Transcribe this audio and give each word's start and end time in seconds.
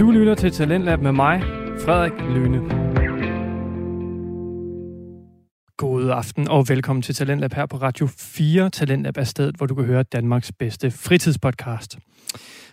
Du 0.00 0.10
lytter 0.10 0.34
til 0.34 0.50
Talentlab 0.50 1.00
med 1.00 1.12
mig, 1.12 1.42
Frederik 1.84 2.12
Lyne. 2.12 2.58
God 5.76 6.10
aften 6.10 6.48
og 6.48 6.68
velkommen 6.68 7.02
til 7.02 7.14
Talentlab 7.14 7.52
her 7.52 7.66
på 7.66 7.76
Radio 7.76 8.08
4. 8.18 8.70
Talentlab 8.70 9.16
er 9.16 9.24
stedet, 9.24 9.56
hvor 9.56 9.66
du 9.66 9.74
kan 9.74 9.84
høre 9.84 10.02
Danmarks 10.02 10.52
bedste 10.52 10.90
fritidspodcast. 10.90 11.98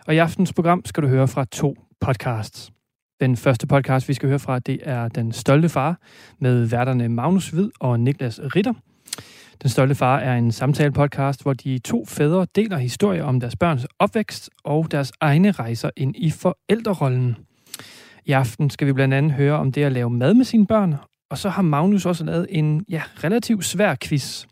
Og 0.08 0.16
i 0.16 0.18
aftens 0.18 0.54
program 0.54 0.86
skal 0.86 1.04
du 1.04 1.08
høre 1.08 1.28
fra 1.28 1.46
to 1.46 1.76
podcasts. 2.02 2.72
Den 3.20 3.38
første 3.38 3.68
podcast, 3.68 4.08
vi 4.08 4.14
skal 4.14 4.30
høre 4.30 4.40
fra, 4.40 4.60
det 4.60 4.80
er 4.84 5.08
Den 5.08 5.32
Stolte 5.32 5.70
Far 5.70 6.00
med 6.40 6.66
værterne 6.66 7.10
Magnus 7.10 7.50
Hvid 7.50 7.70
og 7.80 8.00
Niklas 8.00 8.40
Ritter. 8.56 8.74
Den 9.62 9.70
Stolte 9.70 9.96
Far 9.96 10.20
er 10.20 10.38
en 10.38 10.52
samtale-podcast, 10.52 11.44
hvor 11.44 11.54
de 11.54 11.80
to 11.80 12.06
fædre 12.06 12.48
deler 12.56 12.78
historier 12.78 13.24
om 13.24 13.40
deres 13.40 13.56
børns 13.56 13.88
opvækst 14.00 14.50
og 14.64 14.92
deres 14.92 15.12
egne 15.22 15.52
rejser 15.52 15.90
ind 15.98 16.16
i 16.16 16.32
forældrerollen. 16.32 17.38
I 18.26 18.32
aften 18.32 18.70
skal 18.70 18.88
vi 18.88 18.94
blandt 18.94 19.14
andet 19.14 19.32
høre 19.32 19.54
om 19.54 19.72
det 19.72 19.84
at 19.84 19.92
lave 19.92 20.10
mad 20.10 20.34
med 20.34 20.46
sine 20.46 20.68
børn, 20.68 20.96
og 21.30 21.38
så 21.38 21.50
har 21.50 21.62
Magnus 21.62 22.06
også 22.06 22.24
lavet 22.24 22.48
en 22.50 22.86
ja, 22.90 23.02
relativt 23.24 23.66
svær 23.66 23.96
quiz. 24.04 24.46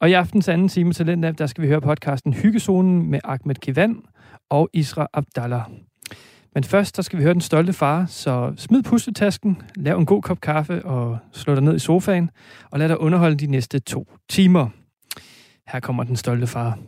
Og 0.00 0.10
i 0.10 0.12
aftens 0.12 0.48
anden 0.48 0.68
time 0.68 0.92
Talentlab, 0.92 1.38
der 1.38 1.46
skal 1.46 1.62
vi 1.62 1.68
høre 1.68 1.80
podcasten 1.80 2.32
Hyggezonen 2.32 3.10
med 3.10 3.20
Ahmed 3.24 3.54
Kivan 3.54 4.02
og 4.50 4.70
Isra 4.72 5.06
Abdallah. 5.12 5.62
Men 6.56 6.64
først, 6.64 6.96
så 6.96 7.02
skal 7.02 7.18
vi 7.18 7.22
høre 7.22 7.34
den 7.34 7.40
stolte 7.40 7.72
far, 7.72 8.06
så 8.08 8.52
smid 8.56 8.82
pusletasken, 8.82 9.62
lav 9.74 9.98
en 9.98 10.06
god 10.06 10.22
kop 10.22 10.40
kaffe 10.40 10.84
og 10.84 11.18
slå 11.32 11.54
dig 11.54 11.62
ned 11.62 11.76
i 11.76 11.78
sofaen, 11.78 12.30
og 12.70 12.78
lad 12.78 12.88
dig 12.88 13.00
underholde 13.00 13.36
de 13.36 13.46
næste 13.46 13.78
to 13.78 14.06
timer. 14.28 14.68
Her 15.68 15.80
kommer 15.80 16.04
den 16.04 16.16
stolte 16.16 16.46
far. 16.46 16.78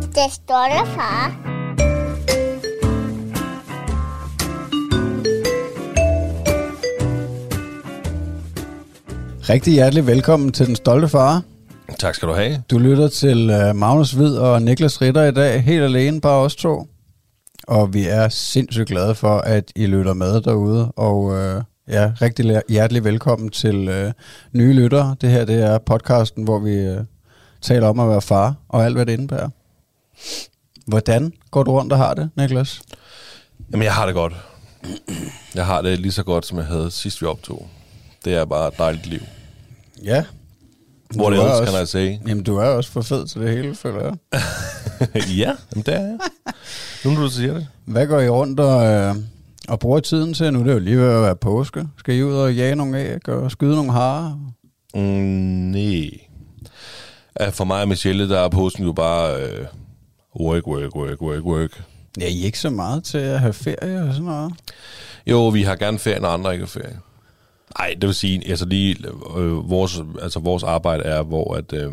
Det 0.00 0.32
stolte 0.32 0.86
far. 0.86 1.36
Rigtig 9.48 9.72
hjertelig 9.72 10.06
velkommen 10.06 10.52
til 10.52 10.66
Den 10.66 10.76
Stolte 10.76 11.08
Far. 11.08 11.42
Tak 11.96 12.14
skal 12.14 12.28
du 12.28 12.34
have. 12.34 12.62
Du 12.70 12.78
lytter 12.78 13.08
til 13.08 13.50
uh, 13.50 13.76
Magnus 13.76 14.12
Hvid 14.12 14.36
og 14.36 14.62
Niklas 14.62 15.00
Ritter 15.02 15.24
i 15.24 15.32
dag, 15.32 15.62
helt 15.62 15.82
alene, 15.82 16.20
bare 16.20 16.38
os 16.38 16.56
to. 16.56 16.88
Og 17.68 17.94
vi 17.94 18.06
er 18.06 18.28
sindssygt 18.28 18.88
glade 18.88 19.14
for, 19.14 19.38
at 19.38 19.72
I 19.76 19.86
lytter 19.86 20.14
med 20.14 20.40
derude. 20.40 20.92
Og 20.92 21.22
uh, 21.22 21.62
ja, 21.88 22.12
rigtig 22.22 22.62
hjertelig 22.68 23.04
velkommen 23.04 23.48
til 23.48 23.88
uh, 23.88 24.12
nye 24.52 24.72
lyttere. 24.72 25.16
Det 25.20 25.30
her 25.30 25.44
det 25.44 25.62
er 25.62 25.78
podcasten, 25.78 26.44
hvor 26.44 26.58
vi 26.58 26.88
uh, 26.88 27.04
taler 27.62 27.88
om 27.88 28.00
at 28.00 28.08
være 28.08 28.22
far 28.22 28.54
og 28.68 28.84
alt, 28.84 28.94
hvad 28.94 29.06
det 29.06 29.12
indebærer. 29.12 29.48
Hvordan 30.86 31.32
går 31.50 31.62
du 31.62 31.70
rundt 31.70 31.92
og 31.92 31.98
har 31.98 32.14
det, 32.14 32.30
Niklas? 32.36 32.82
Jamen, 33.72 33.84
jeg 33.84 33.94
har 33.94 34.06
det 34.06 34.14
godt. 34.14 34.32
Jeg 35.54 35.66
har 35.66 35.82
det 35.82 35.98
lige 36.00 36.12
så 36.12 36.22
godt, 36.22 36.46
som 36.46 36.58
jeg 36.58 36.66
havde 36.66 36.90
sidst 36.90 37.22
vi 37.22 37.26
optog. 37.26 37.68
Det 38.24 38.34
er 38.34 38.44
bare 38.44 38.68
et 38.68 38.78
dejligt 38.78 39.06
liv. 39.06 39.20
Ja. 40.04 40.24
Hvor 41.14 41.30
Du 41.30 41.36
ellers 41.36 41.60
også- 41.60 41.72
kan 41.72 41.78
jeg 41.78 41.88
sige. 41.88 42.22
Jamen, 42.28 42.44
du 42.44 42.56
er 42.56 42.64
også 42.64 42.90
for 42.90 43.02
fed 43.02 43.26
til 43.26 43.40
det 43.40 43.50
hele, 43.50 43.74
føler 43.74 44.04
jeg. 44.04 44.14
ja, 45.38 45.52
jamen 45.72 45.84
det 45.86 45.88
er 45.94 46.00
jeg. 46.00 46.18
Nu 47.04 47.10
når 47.10 47.20
du 47.20 47.28
siger 47.30 47.54
det. 47.54 47.66
Hvad 47.84 48.06
går 48.06 48.20
I 48.20 48.28
rundt 48.28 48.60
og, 48.60 48.86
øh, 48.86 49.14
og 49.68 49.78
bruger 49.78 50.00
tiden 50.00 50.34
til? 50.34 50.52
Nu 50.52 50.60
er 50.60 50.64
det 50.64 50.72
jo 50.72 50.78
lige 50.78 50.98
ved 50.98 51.14
at 51.16 51.22
være 51.22 51.36
påske. 51.36 51.84
Skal 51.98 52.14
I 52.14 52.22
ud 52.22 52.34
og 52.34 52.54
jage 52.54 52.74
nogle 52.74 52.98
æg 53.00 53.28
og 53.28 53.50
skyde 53.50 53.74
nogle 53.76 53.92
harer? 53.92 54.38
Mm, 54.94 55.00
nej. 55.00 56.10
For 57.50 57.64
mig 57.64 57.82
og 57.82 57.88
Michelle, 57.88 58.28
der 58.28 58.38
er 58.40 58.48
posten 58.48 58.84
jo 58.84 58.92
bare 58.92 59.42
øh, 59.42 59.66
work, 60.40 60.66
work, 60.66 60.96
work, 60.96 61.22
work, 61.22 61.44
work. 61.44 61.82
Ja, 62.20 62.26
I 62.26 62.40
er 62.40 62.44
ikke 62.44 62.58
så 62.58 62.70
meget 62.70 63.04
til 63.04 63.18
at 63.18 63.40
have 63.40 63.52
ferie 63.52 64.02
og 64.02 64.12
sådan 64.12 64.24
noget. 64.24 64.52
Jo, 65.26 65.48
vi 65.48 65.62
har 65.62 65.76
gerne 65.76 65.98
ferie, 65.98 66.20
når 66.20 66.28
andre 66.28 66.52
ikke 66.52 66.62
har 66.64 66.68
ferie. 66.68 66.98
Nej, 67.78 67.94
det 68.00 68.06
vil 68.06 68.14
sige, 68.14 68.50
altså 68.50 68.66
lige, 68.66 68.96
øh, 69.36 69.70
vores, 69.70 70.00
altså 70.22 70.40
vores 70.40 70.62
arbejde 70.62 71.02
er, 71.02 71.22
hvor 71.22 71.54
at, 71.54 71.72
øh, 71.72 71.92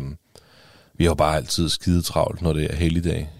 vi 0.94 1.04
har 1.04 1.14
bare 1.14 1.36
altid 1.36 1.68
skide 1.68 2.02
travlt, 2.02 2.42
når 2.42 2.52
det 2.52 2.72
er 2.72 2.76
helligdag. 2.76 3.30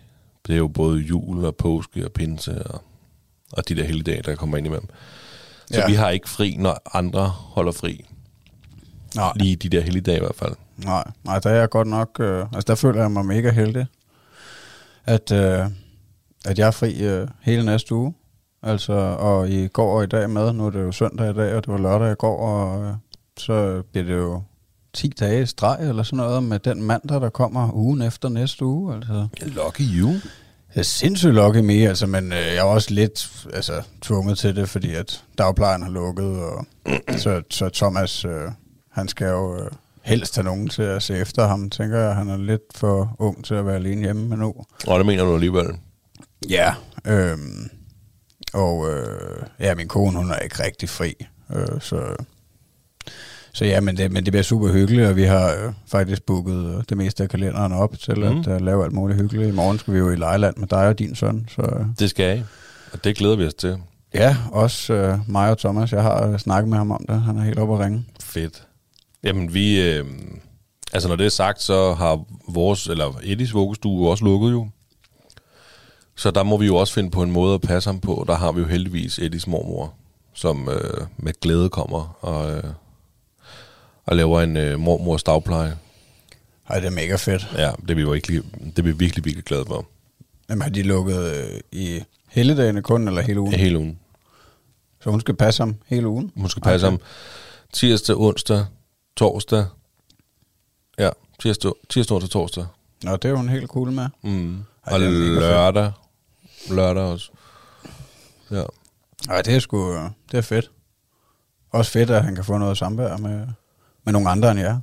Det 0.46 0.52
er 0.52 0.56
jo 0.58 0.68
både 0.68 0.98
jul 1.00 1.44
og 1.44 1.56
påske 1.56 2.04
og 2.04 2.12
pinse 2.12 2.66
og, 2.66 2.82
og 3.52 3.68
de 3.68 3.74
der 3.74 3.84
helligdage, 3.84 4.22
der 4.22 4.34
kommer 4.34 4.56
ind 4.56 4.66
imellem. 4.66 4.88
Så 5.66 5.80
ja. 5.80 5.86
vi 5.86 5.94
har 5.94 6.10
ikke 6.10 6.28
fri, 6.28 6.56
når 6.58 6.80
andre 6.94 7.28
holder 7.28 7.72
fri. 7.72 8.04
Nej, 9.16 9.32
Lige 9.36 9.56
de 9.56 9.68
der 9.68 9.80
helligdage 9.80 10.16
i 10.16 10.20
hvert 10.20 10.34
fald. 10.34 10.52
nej, 10.76 11.04
nej 11.24 11.38
der 11.38 11.50
er 11.50 11.54
jeg 11.54 11.70
godt 11.70 11.88
nok... 11.88 12.16
Øh, 12.20 12.40
altså, 12.40 12.64
der 12.66 12.74
føler 12.74 13.00
jeg 13.00 13.10
mig 13.10 13.26
mega 13.26 13.50
heldig, 13.50 13.86
at, 15.04 15.32
øh, 15.32 15.66
at 16.44 16.58
jeg 16.58 16.66
er 16.66 16.70
fri 16.70 17.04
øh, 17.04 17.28
hele 17.40 17.64
næste 17.64 17.94
uge. 17.94 18.14
Altså, 18.66 18.92
og 19.18 19.50
i 19.50 19.68
går 19.68 19.96
og 19.96 20.04
i 20.04 20.06
dag 20.06 20.30
med, 20.30 20.52
nu 20.52 20.66
er 20.66 20.70
det 20.70 20.82
jo 20.82 20.92
søndag 20.92 21.30
i 21.30 21.34
dag, 21.34 21.54
og 21.54 21.64
det 21.64 21.72
var 21.72 21.78
lørdag 21.78 22.12
i 22.12 22.14
går, 22.14 22.38
og 22.38 22.84
øh, 22.84 22.94
så 23.38 23.82
bliver 23.92 24.04
det 24.06 24.14
jo 24.14 24.42
10 24.92 25.08
dage 25.08 25.42
i 25.42 25.46
streg 25.46 25.88
eller 25.88 26.02
sådan 26.02 26.16
noget 26.16 26.42
med 26.42 26.58
den 26.58 26.82
mandag, 26.82 27.20
der 27.20 27.28
kommer 27.28 27.72
ugen 27.74 28.02
efter 28.02 28.28
næste 28.28 28.64
uge. 28.64 28.94
Altså. 28.94 29.28
Lucky 29.42 29.80
you. 29.80 30.08
Jeg 30.74 30.80
er 30.80 30.82
sindssygt 30.82 31.34
lucky 31.34 31.58
med, 31.58 31.82
altså, 31.82 32.06
men 32.06 32.32
øh, 32.32 32.38
jeg 32.38 32.56
er 32.56 32.62
også 32.62 32.94
lidt 32.94 33.46
altså, 33.54 33.82
tvunget 34.02 34.38
til 34.38 34.56
det, 34.56 34.68
fordi 34.68 34.94
at 34.94 35.24
dagplejen 35.38 35.82
har 35.82 35.90
lukket, 35.90 36.42
og 36.42 36.66
så, 37.22 37.42
så 37.50 37.68
Thomas, 37.68 38.24
øh, 38.24 38.50
han 38.92 39.08
skal 39.08 39.26
jo 39.26 39.56
øh, 39.56 39.70
helst 40.02 40.36
have 40.36 40.44
nogen 40.44 40.68
til 40.68 40.82
at 40.82 41.02
se 41.02 41.18
efter 41.18 41.46
ham, 41.46 41.70
tænker 41.70 41.98
jeg. 41.98 42.14
Han 42.14 42.28
er 42.28 42.36
lidt 42.36 42.62
for 42.74 43.16
ung 43.18 43.44
til 43.44 43.54
at 43.54 43.66
være 43.66 43.76
alene 43.76 44.02
hjemme 44.02 44.28
med 44.28 44.36
nu. 44.36 44.54
Og 44.86 44.98
det 44.98 45.06
mener 45.06 45.24
du 45.24 45.34
alligevel. 45.34 45.66
Ja, 46.48 46.74
øh, 47.06 47.38
og 48.54 48.90
øh, 48.92 49.42
ja, 49.60 49.74
min 49.74 49.88
kone, 49.88 50.16
hun 50.18 50.30
er 50.30 50.38
ikke 50.38 50.62
rigtig 50.64 50.88
fri, 50.88 51.14
øh, 51.54 51.80
så... 51.80 52.16
Så 53.52 53.64
ja, 53.64 53.80
men 53.80 53.96
det, 53.96 54.12
men 54.12 54.24
det 54.24 54.32
bliver 54.32 54.42
super 54.42 54.68
hyggeligt, 54.72 55.06
og 55.08 55.16
vi 55.16 55.22
har 55.22 55.48
øh, 55.50 55.72
faktisk 55.86 56.22
booket 56.22 56.76
øh, 56.76 56.84
det 56.88 56.96
meste 56.96 57.22
af 57.22 57.28
kalenderen 57.28 57.72
op 57.72 57.98
til 57.98 58.18
Mhm. 58.18 58.38
at 58.40 58.46
uh, 58.46 58.60
lave 58.60 58.84
alt 58.84 58.92
muligt 58.92 59.20
hyggeligt. 59.20 59.48
I 59.48 59.52
morgen 59.52 59.78
skal 59.78 59.94
vi 59.94 59.98
jo 59.98 60.10
i 60.10 60.16
Lejland 60.16 60.56
med 60.56 60.68
dig 60.68 60.78
og 60.88 60.98
din 60.98 61.14
søn, 61.14 61.48
så... 61.54 61.62
Øh, 61.62 61.86
Det 61.98 62.10
skal 62.10 62.24
jeg. 62.24 62.44
Og 62.92 63.04
det 63.04 63.16
glæder 63.16 63.36
vi 63.36 63.46
os 63.46 63.54
til. 63.54 63.76
Ja, 64.14 64.36
også 64.52 64.92
øh, 64.92 65.18
mig 65.28 65.50
og 65.50 65.58
Thomas. 65.58 65.92
Jeg 65.92 66.02
har 66.02 66.26
øh, 66.26 66.38
snakket 66.38 66.68
med 66.68 66.78
ham 66.78 66.90
om 66.90 67.04
det. 67.08 67.22
Han 67.22 67.36
er 67.38 67.42
helt 67.44 67.58
oppe 67.58 67.74
at 67.74 67.80
ringe. 67.80 68.04
Fedt. 68.20 68.62
Jamen 69.24 69.54
vi, 69.54 69.80
øh, 69.90 70.04
altså 70.92 71.08
når 71.08 71.16
det 71.16 71.26
er 71.26 71.30
sagt, 71.30 71.62
så 71.62 71.94
har 71.94 72.24
vores, 72.48 72.86
eller 72.86 73.20
Eddies 73.24 73.54
vuggestue 73.54 74.10
også 74.10 74.24
lukket 74.24 74.50
jo. 74.50 74.68
Så 76.16 76.30
der 76.30 76.42
må 76.42 76.56
vi 76.56 76.66
jo 76.66 76.76
også 76.76 76.94
finde 76.94 77.10
på 77.10 77.22
en 77.22 77.30
måde 77.30 77.54
at 77.54 77.60
passe 77.60 77.88
ham 77.88 78.00
på. 78.00 78.24
Der 78.28 78.34
har 78.34 78.52
vi 78.52 78.60
jo 78.60 78.66
heldigvis 78.66 79.18
Eddies 79.18 79.46
mormor, 79.46 79.94
som 80.34 80.68
øh, 80.68 81.06
med 81.16 81.32
glæde 81.40 81.68
kommer 81.68 82.16
og, 82.20 82.50
øh, 82.56 82.64
og 84.06 84.16
laver 84.16 84.40
en 84.40 84.56
øh, 84.56 84.78
mormors 84.80 85.22
dagpleje. 85.22 85.78
Ej, 86.68 86.80
det 86.80 86.86
er 86.86 86.90
mega 86.90 87.16
fedt. 87.16 87.48
Ja, 87.54 87.70
det 87.82 87.90
er 87.90 87.94
vi 87.94 88.00
jo 88.02 88.10
virkelig, 88.10 88.42
det 88.64 88.78
er 88.78 88.82
vi 88.82 88.92
virkelig, 88.92 89.24
virkelig 89.24 89.44
glade 89.44 89.64
for. 89.66 89.86
Jamen, 90.50 90.62
har 90.62 90.68
de 90.70 90.82
lukket 90.82 91.18
øh, 91.18 91.60
i 91.72 92.00
helligdagene 92.28 92.82
kun, 92.82 93.08
eller 93.08 93.22
hele 93.22 93.40
ugen? 93.40 93.52
Ja. 93.52 93.58
Hele 93.58 93.78
ugen. 93.78 93.98
Så 95.00 95.10
hun 95.10 95.20
skal 95.20 95.34
passe 95.36 95.62
ham 95.62 95.76
hele 95.86 96.08
ugen? 96.08 96.32
Hun 96.36 96.48
skal 96.48 96.62
passe 96.62 96.86
ham 96.86 97.00
tirsdag, 97.72 98.16
onsdag, 98.16 98.64
torsdag. 99.16 99.66
Ja, 100.98 101.10
tirsdag, 101.40 101.72
tirsdag, 101.88 102.14
onsdag, 102.14 102.30
torsdag. 102.30 102.66
Nå, 103.02 103.16
det 103.16 103.30
er 103.30 103.34
hun 103.34 103.48
helt 103.48 103.68
cool 103.68 103.92
med. 103.92 104.06
Mm. 104.22 104.56
Ej, 104.86 104.94
Og 104.94 105.00
lørdag. 105.00 105.92
Lørdag 106.70 107.02
også. 107.02 107.30
Ja. 108.50 108.62
Ej, 109.30 109.42
det 109.42 109.54
er 109.54 109.58
sgu... 109.58 109.92
øh, 109.94 110.10
Det 110.30 110.38
er 110.38 110.42
fedt. 110.42 110.70
Også 111.70 111.90
fedt, 111.92 112.10
at 112.10 112.24
han 112.24 112.34
kan 112.34 112.44
få 112.44 112.58
noget 112.58 112.78
samvær 112.78 113.16
med, 113.16 113.46
med 114.04 114.12
nogle 114.12 114.30
andre 114.30 114.50
end 114.50 114.60
jer. 114.60 114.80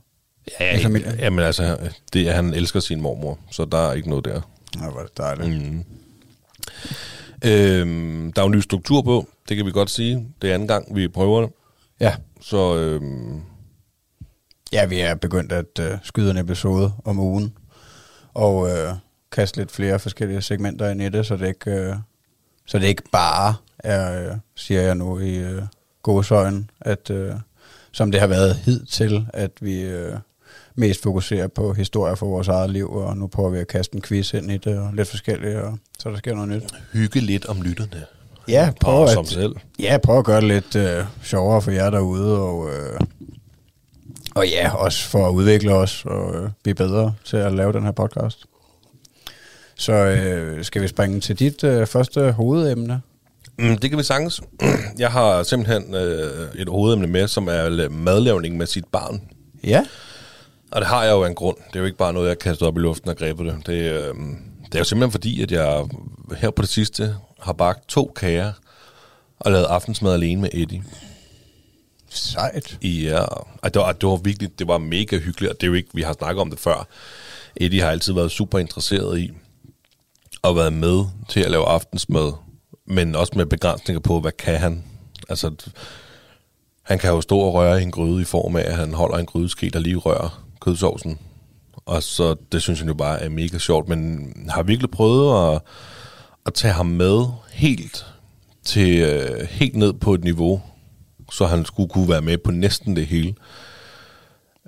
Ja, 0.59 0.77
familien. 0.83 1.15
ja, 1.19 1.29
men 1.29 1.39
altså, 1.39 1.91
det, 2.13 2.29
er- 2.29 2.33
han 2.33 2.53
elsker 2.53 2.79
sin 2.79 3.01
mormor, 3.01 3.39
så 3.51 3.65
der 3.65 3.77
er 3.89 3.93
ikke 3.93 4.09
noget 4.09 4.25
der. 4.25 4.41
Nå, 4.79 4.89
hvor 4.89 4.99
er 4.99 5.05
det 5.05 5.17
dejligt. 5.17 5.71
Mm. 5.71 5.83
Øhm, 7.45 8.33
der 8.33 8.41
er 8.41 8.45
jo 8.45 8.51
en 8.51 8.57
ny 8.57 8.59
struktur 8.61 9.01
på, 9.01 9.27
det 9.49 9.57
kan 9.57 9.65
vi 9.65 9.71
godt 9.71 9.89
sige. 9.89 10.27
Det 10.41 10.49
er 10.49 10.53
anden 10.53 10.67
gang, 10.67 10.95
vi 10.95 11.07
prøver 11.07 11.41
det. 11.41 11.49
Ja. 11.99 12.15
Så 12.41 12.75
øhm, 12.77 13.41
Ja, 14.73 14.85
vi 14.85 14.99
er 14.99 15.15
begyndt 15.15 15.51
at 15.51 15.79
øh, 15.79 15.97
skyde 16.03 16.31
en 16.31 16.37
episode 16.37 16.93
om 17.05 17.19
ugen. 17.19 17.57
Og 18.33 18.69
øh, 18.69 18.93
kaste 19.33 19.57
lidt 19.57 19.71
flere 19.71 19.99
forskellige 19.99 20.41
segmenter 20.41 20.89
ind 20.89 21.01
i 21.01 21.09
det, 21.09 21.25
så 21.25 21.37
det 21.37 21.47
ikke, 21.47 21.71
øh, 21.71 21.95
så 22.65 22.79
det 22.79 22.87
ikke 22.87 23.03
bare 23.11 23.55
er, 23.79 24.31
øh, 24.31 24.37
siger 24.55 24.81
jeg 24.81 24.95
nu 24.95 25.19
i 25.19 25.35
øh, 25.35 25.61
godsøjen, 26.03 26.69
at 26.81 27.09
øh, 27.09 27.31
som 27.91 28.11
det 28.11 28.19
har 28.19 28.27
været 28.27 28.55
hidtil, 28.55 29.27
at 29.33 29.51
vi 29.61 29.81
øh, 29.81 30.13
mest 30.75 31.03
fokuserer 31.03 31.47
på 31.47 31.73
historier 31.73 32.15
for 32.15 32.25
vores 32.25 32.47
eget 32.47 32.69
liv, 32.69 32.91
og 32.91 33.17
nu 33.17 33.27
prøver 33.27 33.49
vi 33.49 33.59
at 33.59 33.67
kaste 33.67 33.95
en 33.95 34.01
quiz 34.01 34.33
ind 34.33 34.51
i 34.51 34.57
det, 34.57 34.79
og 34.79 34.89
lidt 34.93 35.07
forskelligt, 35.07 35.55
og 35.55 35.77
så 35.99 36.09
der 36.09 36.17
sker 36.17 36.33
noget 36.35 36.49
nyt. 36.49 36.63
hygge 36.93 37.19
lidt 37.19 37.45
om 37.45 37.61
lytterne. 37.61 38.05
Ja, 38.47 38.71
prøv 38.81 39.03
at, 39.03 39.27
selv. 39.27 39.55
Ja, 39.79 39.97
prøv 40.03 40.19
at 40.19 40.25
gøre 40.25 40.41
det 40.41 40.47
lidt 40.47 40.75
øh, 40.75 41.05
sjovere 41.23 41.61
for 41.61 41.71
jer 41.71 41.89
derude, 41.89 42.39
og, 42.41 42.69
øh, 42.69 42.99
Og 44.35 44.47
ja, 44.47 44.75
også 44.75 45.09
for 45.09 45.27
at 45.27 45.31
udvikle 45.31 45.73
os 45.73 46.05
og 46.05 46.35
øh, 46.35 46.49
blive 46.63 46.75
bedre 46.75 47.13
til 47.25 47.37
at 47.37 47.53
lave 47.53 47.73
den 47.73 47.83
her 47.83 47.91
podcast. 47.91 48.45
Så 49.75 49.93
øh, 49.93 50.63
skal 50.65 50.81
vi 50.81 50.87
springe 50.87 51.19
til 51.19 51.39
dit 51.39 51.63
øh, 51.63 51.87
første 51.87 52.31
hovedemne? 52.31 53.01
Mm, 53.59 53.77
det 53.77 53.89
kan 53.89 53.99
vi 53.99 54.03
sagtens. 54.03 54.41
Jeg 54.99 55.11
har 55.11 55.43
simpelthen 55.43 55.95
øh, 55.95 56.47
et 56.55 56.69
hovedemne 56.69 57.07
med, 57.07 57.27
som 57.27 57.47
er 57.47 57.69
la- 57.85 57.89
madlavning 57.89 58.57
med 58.57 58.65
sit 58.67 58.85
barn. 58.85 59.21
Ja. 59.63 59.85
Og 60.71 60.81
det 60.81 60.87
har 60.87 61.03
jeg 61.03 61.11
jo 61.11 61.23
af 61.23 61.27
en 61.29 61.35
grund. 61.35 61.57
Det 61.67 61.75
er 61.75 61.79
jo 61.79 61.85
ikke 61.85 61.97
bare 61.97 62.13
noget, 62.13 62.27
jeg 62.29 62.39
kaster 62.39 62.65
op 62.65 62.77
i 62.77 62.79
luften 62.79 63.09
og 63.09 63.17
grebet 63.17 63.45
det. 63.45 63.55
Det, 63.65 63.73
øh, 63.73 64.13
det 64.65 64.75
er 64.75 64.79
jo 64.79 64.83
simpelthen 64.83 65.11
fordi, 65.11 65.41
at 65.41 65.51
jeg 65.51 65.85
her 66.37 66.49
på 66.51 66.61
det 66.61 66.69
sidste 66.69 67.15
har 67.41 67.53
bagt 67.53 67.87
to 67.87 68.13
kager 68.15 68.51
og 69.39 69.51
lavet 69.51 69.65
aftensmad 69.65 70.13
alene 70.13 70.41
med 70.41 70.49
Eddie. 70.53 70.83
Sejt. 72.09 72.77
Ja, 72.83 73.19
og 73.61 73.73
det 73.73 73.75
var, 73.75 73.91
det 73.91 74.09
var 74.09 74.15
virkelig, 74.15 74.59
det 74.59 74.67
var 74.67 74.77
mega 74.77 75.17
hyggeligt, 75.17 75.51
og 75.51 75.61
det 75.61 75.67
er 75.67 75.69
jo 75.71 75.73
ikke, 75.73 75.89
vi 75.93 76.01
har 76.01 76.13
snakket 76.13 76.41
om 76.41 76.49
det 76.49 76.59
før. 76.59 76.87
Eddie 77.55 77.81
har 77.81 77.89
altid 77.89 78.13
været 78.13 78.31
super 78.31 78.59
interesseret 78.59 79.19
i 79.19 79.31
og 80.43 80.55
været 80.55 80.73
med 80.73 81.05
til 81.29 81.39
at 81.39 81.51
lave 81.51 81.65
aftensmad, 81.65 82.33
men 82.87 83.15
også 83.15 83.33
med 83.35 83.45
begrænsninger 83.45 83.99
på, 83.99 84.19
hvad 84.19 84.31
kan 84.31 84.59
han? 84.59 84.83
Altså, 85.29 85.55
han 86.83 86.99
kan 86.99 87.09
jo 87.09 87.21
stå 87.21 87.39
og 87.39 87.53
røre 87.53 87.79
i 87.79 87.83
en 87.83 87.91
gryde 87.91 88.21
i 88.21 88.25
form 88.25 88.55
af, 88.55 88.61
at 88.61 88.75
han 88.75 88.93
holder 88.93 89.17
en 89.17 89.25
grydeske, 89.25 89.69
der 89.69 89.79
lige 89.79 89.95
rører 89.95 90.45
kødsovsen. 90.61 91.19
Og 91.85 92.03
så, 92.03 92.35
det 92.51 92.61
synes 92.61 92.79
han 92.79 92.87
jo 92.87 92.93
bare 92.93 93.21
er 93.21 93.29
mega 93.29 93.57
sjovt, 93.57 93.89
men 93.89 94.33
har 94.49 94.63
virkelig 94.63 94.91
prøvet 94.91 95.53
at, 95.55 95.61
at 96.45 96.53
tage 96.53 96.73
ham 96.73 96.85
med 96.85 97.25
helt 97.51 98.05
til 98.65 98.99
øh, 98.99 99.47
helt 99.49 99.75
ned 99.75 99.93
på 99.93 100.13
et 100.13 100.23
niveau, 100.23 100.61
så 101.31 101.45
han 101.45 101.65
skulle 101.65 101.89
kunne 101.89 102.09
være 102.09 102.21
med 102.21 102.37
på 102.37 102.51
næsten 102.51 102.95
det 102.95 103.07
hele. 103.07 103.35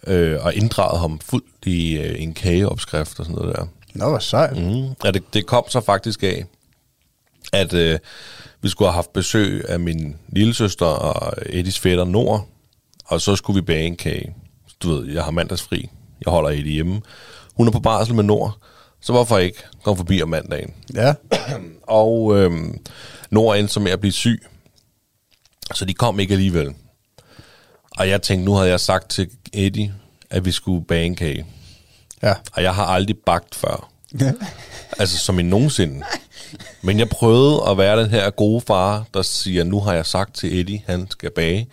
Øh, 0.07 0.45
og 0.45 0.53
inddraget 0.53 0.99
ham 0.99 1.19
fuldt 1.19 1.65
i 1.65 1.97
øh, 1.97 2.21
en 2.21 2.33
kageopskrift 2.33 3.19
og 3.19 3.25
sådan 3.25 3.41
noget 3.41 3.55
der. 3.55 3.65
Nå, 3.95 4.09
hvor 4.09 4.19
sejt. 4.19 4.57
Mm. 4.57 4.87
Ja, 5.03 5.11
det, 5.11 5.23
det 5.33 5.45
kom 5.45 5.63
så 5.69 5.81
faktisk 5.81 6.23
af, 6.23 6.45
at 7.53 7.73
øh, 7.73 7.99
vi 8.61 8.69
skulle 8.69 8.87
have 8.87 8.95
haft 8.95 9.13
besøg 9.13 9.65
af 9.69 9.79
min 9.79 10.15
lille 10.29 10.53
søster 10.53 10.85
og 10.85 11.33
Eddies 11.45 11.79
fætter 11.79 12.05
Nord, 12.05 12.47
og 13.05 13.21
så 13.21 13.35
skulle 13.35 13.55
vi 13.55 13.65
bage 13.65 13.85
en 13.85 13.95
kage. 13.95 14.35
Du 14.83 14.89
ved, 14.89 15.13
jeg 15.13 15.23
har 15.23 15.31
mandagsfri. 15.31 15.89
Jeg 16.25 16.31
holder 16.31 16.49
Eddie 16.49 16.73
hjemme. 16.73 17.01
Hun 17.57 17.67
er 17.67 17.71
på 17.71 17.79
barsel 17.79 18.15
med 18.15 18.23
Nord, 18.23 18.57
så 19.01 19.13
hvorfor 19.13 19.37
ikke 19.37 19.63
komme 19.83 19.97
forbi 19.97 20.21
om 20.21 20.29
mandagen? 20.29 20.73
Ja. 20.93 21.13
Og 21.83 22.37
øh, 22.37 22.51
Nord 23.29 23.57
endte 23.57 23.73
så 23.73 23.79
med 23.79 23.91
at 23.91 23.99
blive 23.99 24.11
syg, 24.11 24.45
så 25.73 25.85
de 25.85 25.93
kom 25.93 26.19
ikke 26.19 26.33
alligevel. 26.33 26.73
Og 27.97 28.09
jeg 28.09 28.21
tænkte, 28.21 28.45
nu 28.45 28.53
havde 28.53 28.69
jeg 28.69 28.79
sagt 28.79 29.09
til 29.09 29.29
Eddie, 29.53 29.93
at 30.29 30.45
vi 30.45 30.51
skulle 30.51 30.85
bage 30.85 31.05
en 31.05 31.15
kage. 31.15 31.45
Ja. 32.23 32.33
Og 32.53 32.63
jeg 32.63 32.75
har 32.75 32.85
aldrig 32.85 33.17
bagt 33.17 33.55
før. 33.55 33.89
Altså 34.99 35.17
som 35.17 35.39
i 35.39 35.43
nogensinde. 35.43 36.05
Men 36.81 36.99
jeg 36.99 37.09
prøvede 37.09 37.61
at 37.69 37.77
være 37.77 38.01
den 38.01 38.09
her 38.09 38.29
gode 38.29 38.61
far, 38.61 39.05
der 39.13 39.21
siger, 39.21 39.63
nu 39.63 39.79
har 39.79 39.93
jeg 39.93 40.05
sagt 40.05 40.35
til 40.35 40.59
Eddie, 40.59 40.83
han 40.85 41.07
skal 41.11 41.31
bage, 41.31 41.67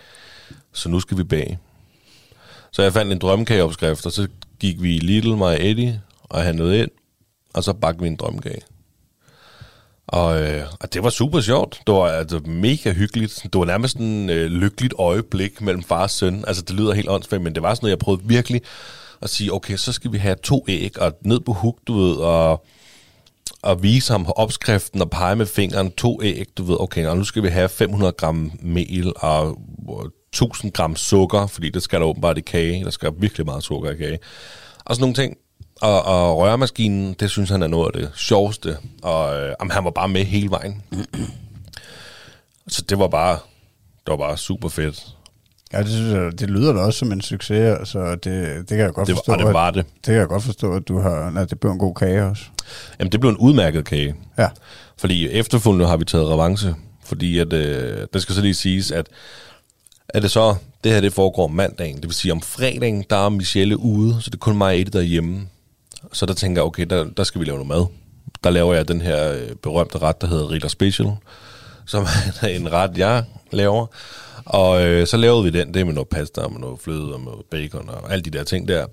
så 0.72 0.88
nu 0.88 1.00
skal 1.00 1.18
vi 1.18 1.24
bage. 1.24 1.58
Så 2.70 2.82
jeg 2.82 2.92
fandt 2.92 3.12
en 3.12 3.18
drømmekageopskrift, 3.18 4.06
og 4.06 4.12
så 4.12 4.28
gik 4.60 4.82
vi 4.82 4.96
i 4.96 4.98
Lidl, 4.98 5.36
mig 5.36 5.46
og 5.46 5.66
Eddie, 5.66 6.00
og 6.22 6.42
handlede 6.42 6.78
ind, 6.78 6.90
og 7.54 7.64
så 7.64 7.72
bagte 7.72 8.00
vi 8.00 8.06
en 8.06 8.16
drømmekage. 8.16 8.62
Og, 10.06 10.42
øh, 10.42 10.66
og 10.80 10.94
det 10.94 11.02
var 11.02 11.10
super 11.10 11.40
sjovt. 11.40 11.80
Det 11.86 11.94
var 11.94 12.08
altså, 12.08 12.38
mega 12.38 12.92
hyggeligt. 12.92 13.40
Det 13.42 13.58
var 13.58 13.64
nærmest 13.64 13.96
en 13.96 14.30
øh, 14.30 14.46
lykkeligt 14.46 14.94
øjeblik 14.98 15.60
mellem 15.60 15.82
far 15.82 16.02
og 16.02 16.10
søn. 16.10 16.44
Altså, 16.46 16.62
det 16.62 16.76
lyder 16.76 16.92
helt 16.92 17.08
åndssvagt, 17.08 17.42
men 17.42 17.54
det 17.54 17.62
var 17.62 17.74
sådan 17.74 17.84
noget, 17.84 17.90
jeg 17.90 17.98
prøvede 17.98 18.22
virkelig 18.24 18.62
at 19.22 19.30
sige, 19.30 19.52
okay, 19.52 19.76
så 19.76 19.92
skal 19.92 20.12
vi 20.12 20.18
have 20.18 20.36
to 20.42 20.64
æg, 20.68 21.00
og 21.00 21.12
ned 21.24 21.40
på 21.40 21.52
huk, 21.52 21.78
du 21.86 21.98
ved, 21.98 22.16
og, 22.16 22.64
og 23.62 23.82
vise 23.82 24.12
ham 24.12 24.26
opskriften 24.36 25.02
og 25.02 25.10
pege 25.10 25.36
med 25.36 25.46
fingeren, 25.46 25.90
to 25.90 26.22
æg, 26.22 26.46
du 26.56 26.62
ved, 26.62 26.76
okay, 26.80 27.06
og 27.06 27.16
nu 27.16 27.24
skal 27.24 27.42
vi 27.42 27.48
have 27.48 27.68
500 27.68 28.12
gram 28.12 28.52
mel 28.60 29.12
og 29.16 29.58
1000 30.32 30.72
gram 30.72 30.96
sukker, 30.96 31.46
fordi 31.46 31.70
det 31.70 31.82
skal 31.82 32.00
der 32.00 32.06
åbenbart 32.06 32.38
i 32.38 32.40
kage. 32.40 32.84
Der 32.84 32.90
skal 32.90 33.12
virkelig 33.18 33.46
meget 33.46 33.62
sukker 33.62 33.90
i 33.90 33.96
kage. 33.96 34.18
Og 34.84 34.94
sådan 34.94 35.02
nogle 35.02 35.14
ting. 35.14 35.36
Og, 35.80 36.02
og 36.02 36.38
røremaskinen, 36.38 37.14
det 37.20 37.30
synes 37.30 37.50
han 37.50 37.62
er 37.62 37.66
noget 37.66 37.86
af 37.86 38.00
det 38.00 38.10
sjoveste. 38.16 38.76
Og 39.02 39.40
øh, 39.40 39.54
jamen, 39.60 39.70
han 39.70 39.84
var 39.84 39.90
bare 39.90 40.08
med 40.08 40.24
hele 40.24 40.50
vejen. 40.50 40.82
Så 42.68 42.82
det 42.82 42.98
var 42.98 43.08
bare, 43.08 43.38
det 44.06 44.10
var 44.10 44.16
bare 44.16 44.38
super 44.38 44.68
fedt. 44.68 45.16
Ja, 45.72 45.78
det, 45.78 45.88
synes 45.88 46.12
jeg, 46.12 46.40
det 46.40 46.50
lyder 46.50 46.72
da 46.72 46.80
også 46.80 46.98
som 46.98 47.12
en 47.12 47.20
succes, 47.20 47.78
altså 47.78 48.10
det, 48.14 48.24
det 48.58 48.68
kan 48.68 48.78
jeg 48.78 48.92
godt 48.92 49.08
Det 49.08 49.16
forstå. 49.16 49.32
og 49.32 49.38
det 49.38 49.46
var 49.46 49.68
at, 49.68 49.74
det. 49.74 49.86
det 49.96 50.04
kan 50.04 50.14
jeg 50.14 50.26
godt 50.28 50.42
forstå, 50.42 50.72
at 50.76 50.88
du 50.88 50.98
har, 51.00 51.32
at 51.38 51.50
det 51.50 51.60
blev 51.60 51.72
en 51.72 51.78
god 51.78 51.94
kage 51.94 52.24
også. 52.24 52.42
Jamen, 52.98 53.12
det 53.12 53.20
blev 53.20 53.30
en 53.30 53.36
udmærket 53.36 53.84
kage. 53.84 54.14
Ja. 54.38 54.48
Fordi 54.98 55.28
efterfølgende 55.30 55.86
har 55.86 55.96
vi 55.96 56.04
taget 56.04 56.28
revanche. 56.28 56.74
Fordi 57.04 57.38
at, 57.38 57.52
øh, 57.52 58.06
det 58.12 58.22
skal 58.22 58.34
så 58.34 58.40
lige 58.40 58.54
siges, 58.54 58.90
at 58.90 59.06
er 60.08 60.20
det 60.20 60.30
så, 60.30 60.54
det 60.84 60.92
her 60.92 61.00
det 61.00 61.12
foregår 61.12 61.44
om 61.44 61.50
mandagen. 61.50 61.96
Det 61.96 62.04
vil 62.04 62.12
sige, 62.14 62.32
om 62.32 62.40
fredagen, 62.40 63.04
der 63.10 63.16
er 63.24 63.28
Michelle 63.28 63.76
ude, 63.78 64.16
så 64.20 64.30
det 64.30 64.34
er 64.34 64.38
kun 64.38 64.56
mig 64.58 64.66
og 64.66 64.80
Eddie 64.80 64.92
derhjemme. 65.00 65.40
Så 66.12 66.26
der 66.26 66.34
tænker 66.34 66.60
jeg, 66.62 66.66
okay, 66.66 66.86
der, 66.90 67.04
der 67.16 67.24
skal 67.24 67.40
vi 67.40 67.44
lave 67.44 67.56
noget 67.64 67.68
mad. 67.68 67.86
Der 68.44 68.50
laver 68.50 68.74
jeg 68.74 68.88
den 68.88 69.00
her 69.00 69.32
øh, 69.32 69.54
berømte 69.62 69.98
ret, 69.98 70.20
der 70.20 70.26
hedder 70.26 70.50
Ritter 70.50 70.68
Special, 70.68 71.08
som 71.86 72.06
er 72.42 72.48
en 72.48 72.72
ret, 72.72 72.98
jeg 72.98 73.24
laver. 73.52 73.86
Og 74.46 74.86
øh, 74.86 75.06
så 75.06 75.16
lavede 75.16 75.44
vi 75.44 75.50
den, 75.50 75.74
det 75.74 75.86
med 75.86 75.94
noget 75.94 76.08
pasta 76.08 76.40
og 76.40 76.52
med 76.52 76.60
noget 76.60 76.80
fløde 76.80 77.12
og 77.14 77.20
med 77.20 77.26
noget 77.30 77.46
bacon 77.50 77.88
og 77.88 78.12
alle 78.12 78.22
de 78.22 78.30
der 78.30 78.44
ting 78.44 78.68
der. 78.68 78.86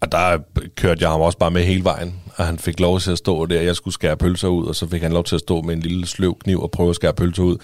Og 0.00 0.12
der 0.12 0.38
kørte 0.76 1.02
jeg 1.02 1.10
ham 1.10 1.20
også 1.20 1.38
bare 1.38 1.50
med 1.50 1.64
hele 1.64 1.84
vejen, 1.84 2.14
og 2.36 2.46
han 2.46 2.58
fik 2.58 2.80
lov 2.80 3.00
til 3.00 3.10
at 3.10 3.18
stå 3.18 3.46
der. 3.46 3.60
Jeg 3.62 3.76
skulle 3.76 3.94
skære 3.94 4.16
pølser 4.16 4.48
ud, 4.48 4.66
og 4.66 4.74
så 4.74 4.88
fik 4.88 5.02
han 5.02 5.12
lov 5.12 5.24
til 5.24 5.34
at 5.34 5.40
stå 5.40 5.60
med 5.62 5.74
en 5.74 5.80
lille 5.80 6.06
sløv 6.06 6.38
kniv 6.38 6.62
og 6.62 6.70
prøve 6.70 6.90
at 6.90 6.96
skære 6.96 7.14
pølser 7.14 7.42
ud. 7.42 7.56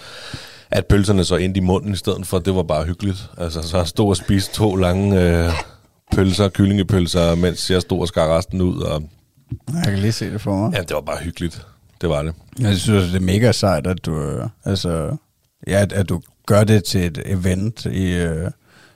At 0.71 0.85
pølserne 0.85 1.23
så 1.25 1.35
endte 1.35 1.57
i 1.57 1.61
munden 1.61 1.93
i 1.93 1.95
stedet 1.95 2.27
for, 2.27 2.39
det 2.39 2.55
var 2.55 2.63
bare 2.63 2.85
hyggeligt. 2.85 3.29
Altså, 3.37 3.61
så 3.61 3.77
han 3.77 3.85
stod 3.85 4.09
og 4.09 4.17
spiste 4.17 4.53
to 4.53 4.75
lange 4.75 5.21
øh, 5.21 5.51
pølser, 6.11 6.49
kyllingepølser, 6.49 7.35
mens 7.35 7.71
jeg 7.71 7.81
stod 7.81 7.99
og 8.01 8.07
skar 8.07 8.37
resten 8.37 8.61
ud. 8.61 8.81
Og, 8.81 9.03
Jeg 9.73 9.83
kan 9.85 9.99
lige 9.99 10.11
se 10.11 10.31
det 10.31 10.41
for 10.41 10.55
mig. 10.55 10.73
ja, 10.77 10.81
det 10.81 10.93
var 10.93 11.01
bare 11.01 11.17
hyggeligt. 11.23 11.65
Det 12.01 12.09
var 12.09 12.21
det. 12.23 12.33
Jeg 12.59 12.77
synes, 12.77 13.05
det 13.11 13.15
er 13.15 13.19
mega 13.19 13.51
sejt, 13.51 13.87
at 13.87 14.05
du, 14.05 14.19
øh, 14.21 14.47
altså, 14.65 15.17
ja, 15.67 15.81
at, 15.81 15.93
at 15.93 16.09
du 16.09 16.21
gør 16.45 16.63
det 16.63 16.83
til 16.83 17.05
et 17.05 17.21
event 17.25 17.85
i, 17.85 18.13
øh, 18.13 18.51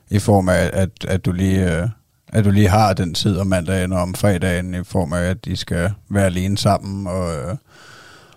i 0.09 0.19
form 0.19 0.49
af, 0.49 0.69
at, 0.73 0.89
at, 1.07 1.25
du 1.25 1.31
lige, 1.31 1.77
øh, 1.77 1.87
at 2.27 2.45
du 2.45 2.51
lige 2.51 2.69
har 2.69 2.93
den 2.93 3.13
tid 3.13 3.37
om 3.37 3.47
mandagen 3.47 3.93
og 3.93 4.01
om 4.01 4.15
fredagen 4.15 4.73
i 4.73 4.83
form 4.83 5.13
af, 5.13 5.21
at 5.21 5.45
de 5.45 5.55
skal 5.55 5.91
være 6.09 6.25
alene 6.25 6.57
sammen, 6.57 7.07
og, 7.07 7.35
øh, 7.35 7.55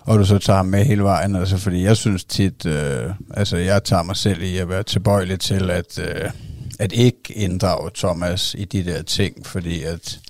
og 0.00 0.18
du 0.18 0.24
så 0.24 0.38
tager 0.38 0.56
ham 0.56 0.66
med 0.66 0.84
hele 0.84 1.02
vejen. 1.02 1.36
Altså, 1.36 1.56
fordi 1.56 1.82
jeg 1.82 1.96
synes 1.96 2.24
tit, 2.24 2.66
øh, 2.66 3.10
altså 3.34 3.56
jeg 3.56 3.84
tager 3.84 4.02
mig 4.02 4.16
selv 4.16 4.42
i 4.42 4.56
at 4.56 4.68
være 4.68 4.82
tilbøjelig 4.82 5.40
til 5.40 5.70
at, 5.70 5.98
øh, 5.98 6.30
at 6.78 6.92
ikke 6.92 7.32
inddrage 7.34 7.90
Thomas 7.94 8.54
i 8.58 8.64
de 8.64 8.84
der 8.84 9.02
ting, 9.02 9.46
fordi 9.46 9.82
at, 9.82 10.20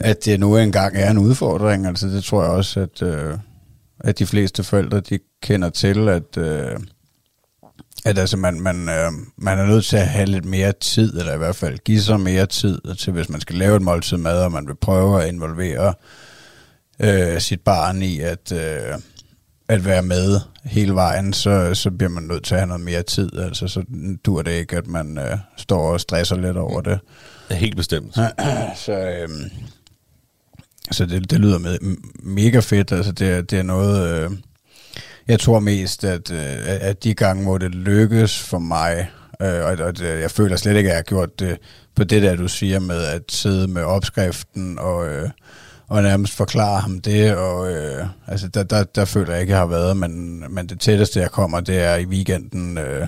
at 0.00 0.24
det 0.24 0.40
nu 0.40 0.56
engang 0.56 0.96
er 0.96 1.10
en 1.10 1.18
udfordring. 1.18 1.86
Altså 1.86 2.06
det 2.06 2.24
tror 2.24 2.42
jeg 2.42 2.50
også, 2.50 2.80
at, 2.80 3.02
øh, 3.02 3.38
at 4.00 4.18
de 4.18 4.26
fleste 4.26 4.64
forældre, 4.64 5.00
de 5.00 5.18
kender 5.42 5.70
til, 5.70 6.08
at, 6.08 6.36
øh, 6.36 6.76
at 8.04 8.18
altså 8.18 8.36
man, 8.36 8.60
man, 8.60 8.88
øh, 8.88 9.12
man 9.36 9.58
er 9.58 9.66
nødt 9.66 9.84
til 9.84 9.96
at 9.96 10.08
have 10.08 10.26
lidt 10.26 10.44
mere 10.44 10.72
tid, 10.72 11.18
eller 11.18 11.34
i 11.34 11.38
hvert 11.38 11.56
fald 11.56 11.78
give 11.78 12.00
sig 12.00 12.20
mere 12.20 12.46
tid 12.46 12.80
til, 12.98 13.12
hvis 13.12 13.28
man 13.28 13.40
skal 13.40 13.56
lave 13.56 13.76
et 13.76 13.82
måltid 13.82 14.16
mad, 14.16 14.42
og 14.42 14.52
man 14.52 14.66
vil 14.66 14.76
prøve 14.76 15.22
at 15.22 15.28
involvere 15.28 15.94
øh, 17.00 17.40
sit 17.40 17.60
barn 17.60 18.02
i 18.02 18.20
at, 18.20 18.52
øh, 18.52 18.98
at 19.68 19.84
være 19.84 20.02
med 20.02 20.40
hele 20.64 20.94
vejen, 20.94 21.32
så, 21.32 21.74
så 21.74 21.90
bliver 21.90 22.10
man 22.10 22.22
nødt 22.22 22.44
til 22.44 22.54
at 22.54 22.60
have 22.60 22.68
noget 22.68 22.84
mere 22.84 23.02
tid. 23.02 23.38
Altså 23.38 23.68
så 23.68 23.84
dur 24.24 24.42
det 24.42 24.50
ikke, 24.52 24.76
at 24.76 24.86
man 24.86 25.18
øh, 25.18 25.38
står 25.56 25.92
og 25.92 26.00
stresser 26.00 26.36
lidt 26.36 26.56
over 26.56 26.80
det. 26.80 26.98
Helt 27.50 27.76
bestemt. 27.76 28.14
Så, 28.84 28.92
øhm, 28.92 29.50
så 30.90 31.06
det, 31.06 31.30
det 31.30 31.40
lyder 31.40 31.58
med, 31.58 31.78
mega 32.22 32.60
fedt. 32.60 32.92
Altså 32.92 33.12
det, 33.12 33.50
det 33.50 33.58
er 33.58 33.62
noget, 33.62 34.08
øh, 34.08 34.30
jeg 35.28 35.40
tror 35.40 35.60
mest, 35.60 36.04
at, 36.04 36.30
øh, 36.30 36.56
at 36.64 37.04
de 37.04 37.14
gange, 37.14 37.42
hvor 37.42 37.58
det 37.58 37.74
lykkes 37.74 38.42
for 38.42 38.58
mig, 38.58 39.10
øh, 39.42 39.64
og, 39.64 39.86
og 39.86 39.98
det, 39.98 40.20
jeg 40.20 40.30
føler 40.30 40.56
slet 40.56 40.76
ikke, 40.76 40.88
at 40.88 40.92
jeg 40.92 40.98
har 40.98 41.02
gjort 41.02 41.40
det 41.40 41.58
på 41.94 42.04
det 42.04 42.22
der, 42.22 42.36
du 42.36 42.48
siger 42.48 42.80
med 42.80 43.02
at 43.02 43.22
sidde 43.28 43.68
med 43.68 43.82
opskriften 43.82 44.78
og, 44.78 45.08
øh, 45.08 45.30
og 45.88 46.02
nærmest 46.02 46.32
forklare 46.32 46.80
ham 46.80 47.00
det. 47.00 47.36
Og, 47.36 47.72
øh, 47.72 48.06
altså 48.26 48.48
der, 48.48 48.62
der, 48.62 48.84
der 48.84 49.04
føler 49.04 49.32
jeg 49.32 49.40
ikke, 49.40 49.50
jeg 49.50 49.60
har 49.60 49.66
været, 49.66 49.96
men, 49.96 50.44
men 50.54 50.66
det 50.66 50.80
tætteste, 50.80 51.20
jeg 51.20 51.30
kommer, 51.30 51.60
det 51.60 51.78
er 51.82 51.96
i 51.96 52.04
weekenden, 52.04 52.78
øh, 52.78 53.06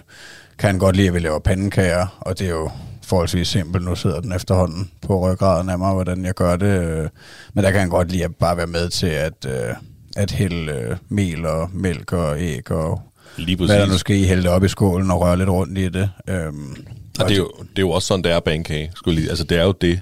kan 0.58 0.70
han 0.70 0.78
godt 0.78 0.96
lide, 0.96 1.08
at 1.08 1.14
vi 1.14 1.18
laver 1.18 1.38
pandekager, 1.38 2.18
og 2.20 2.38
det 2.38 2.46
er 2.46 2.50
jo 2.50 2.70
forholdsvis 3.06 3.48
simpelt. 3.48 3.84
Nu 3.84 3.94
sidder 3.94 4.20
den 4.20 4.32
efterhånden 4.32 4.90
på 5.02 5.30
ryggraden 5.30 5.68
af 5.68 5.78
mig, 5.78 5.92
hvordan 5.92 6.24
jeg 6.24 6.34
gør 6.34 6.56
det. 6.56 6.66
øh, 6.66 7.08
Men 7.54 7.64
der 7.64 7.70
kan 7.70 7.80
han 7.80 7.88
godt 7.88 8.10
lide 8.12 8.24
at 8.24 8.36
bare 8.36 8.56
være 8.56 8.66
med 8.66 8.88
til 8.88 9.06
at, 9.06 9.46
øh, 9.46 9.74
at 10.16 10.30
hælde 10.30 10.72
øh, 10.72 10.96
mel 11.08 11.46
og 11.46 11.70
mælk 11.72 12.12
og 12.12 12.40
æg 12.40 12.70
og 12.70 13.02
Lige 13.36 13.56
hvad 13.56 13.68
der 13.68 13.78
nu 13.80 13.86
præcis. 13.86 14.00
skal 14.00 14.16
i, 14.16 14.24
hælde 14.24 14.48
op 14.48 14.64
i 14.64 14.68
skålen 14.68 15.10
og 15.10 15.20
røre 15.20 15.38
lidt 15.38 15.48
rundt 15.48 15.78
i 15.78 15.88
det. 15.88 16.10
Øhm, 16.28 16.76
Og 17.20 17.28
det 17.28 17.34
er, 17.34 17.38
jo, 17.38 17.50
det 17.60 17.78
er 17.78 17.82
jo 17.82 17.90
også 17.90 18.06
sådan, 18.06 18.24
det 18.24 18.32
er 18.32 18.40
bankage. 18.40 18.90
Skulle 18.94 19.20
lige. 19.20 19.28
Altså, 19.28 19.44
det 19.44 19.58
er 19.58 19.64
jo 19.64 19.72
det. 19.72 20.00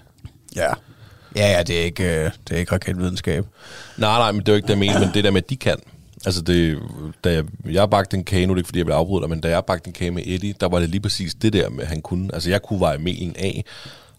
Ja. 0.56 0.68
Ja, 1.36 1.50
ja, 1.56 1.62
det 1.62 1.80
er 1.80 1.84
ikke, 1.84 2.04
øh, 2.04 2.30
det 2.48 2.54
er 2.54 2.56
ikke 2.58 2.72
raketvidenskab. 2.72 3.44
Nej, 3.96 4.18
nej, 4.18 4.32
men 4.32 4.40
det 4.40 4.48
er 4.48 4.52
jo 4.52 4.56
ikke 4.56 4.66
det, 4.66 4.70
jeg 4.70 4.78
mener, 4.78 5.00
men 5.00 5.10
det 5.14 5.24
der 5.24 5.30
med, 5.30 5.42
at 5.42 5.50
de 5.50 5.56
kan. 5.56 5.76
Altså, 6.26 6.42
det, 6.42 6.78
da 7.24 7.32
jeg, 7.32 7.44
jeg 7.70 7.90
bagte 7.90 8.16
en 8.16 8.24
kage, 8.24 8.46
nu 8.46 8.52
er 8.52 8.54
det 8.54 8.60
ikke, 8.60 8.66
fordi 8.68 8.78
jeg 8.78 8.86
vil 8.86 8.92
afbryde 8.92 9.20
dig, 9.22 9.30
men 9.30 9.40
da 9.40 9.48
jeg 9.48 9.64
bagte 9.64 9.86
en 9.88 9.92
kage 9.92 10.10
med 10.10 10.22
Eddie, 10.26 10.54
der 10.60 10.68
var 10.68 10.78
det 10.78 10.88
lige 10.88 11.00
præcis 11.00 11.34
det 11.34 11.52
der 11.52 11.70
med, 11.70 11.82
at 11.82 11.88
han 11.88 12.00
kunne. 12.02 12.30
Altså, 12.34 12.50
jeg 12.50 12.62
kunne 12.62 12.80
veje 12.80 12.98
melen 12.98 13.36
af, 13.38 13.64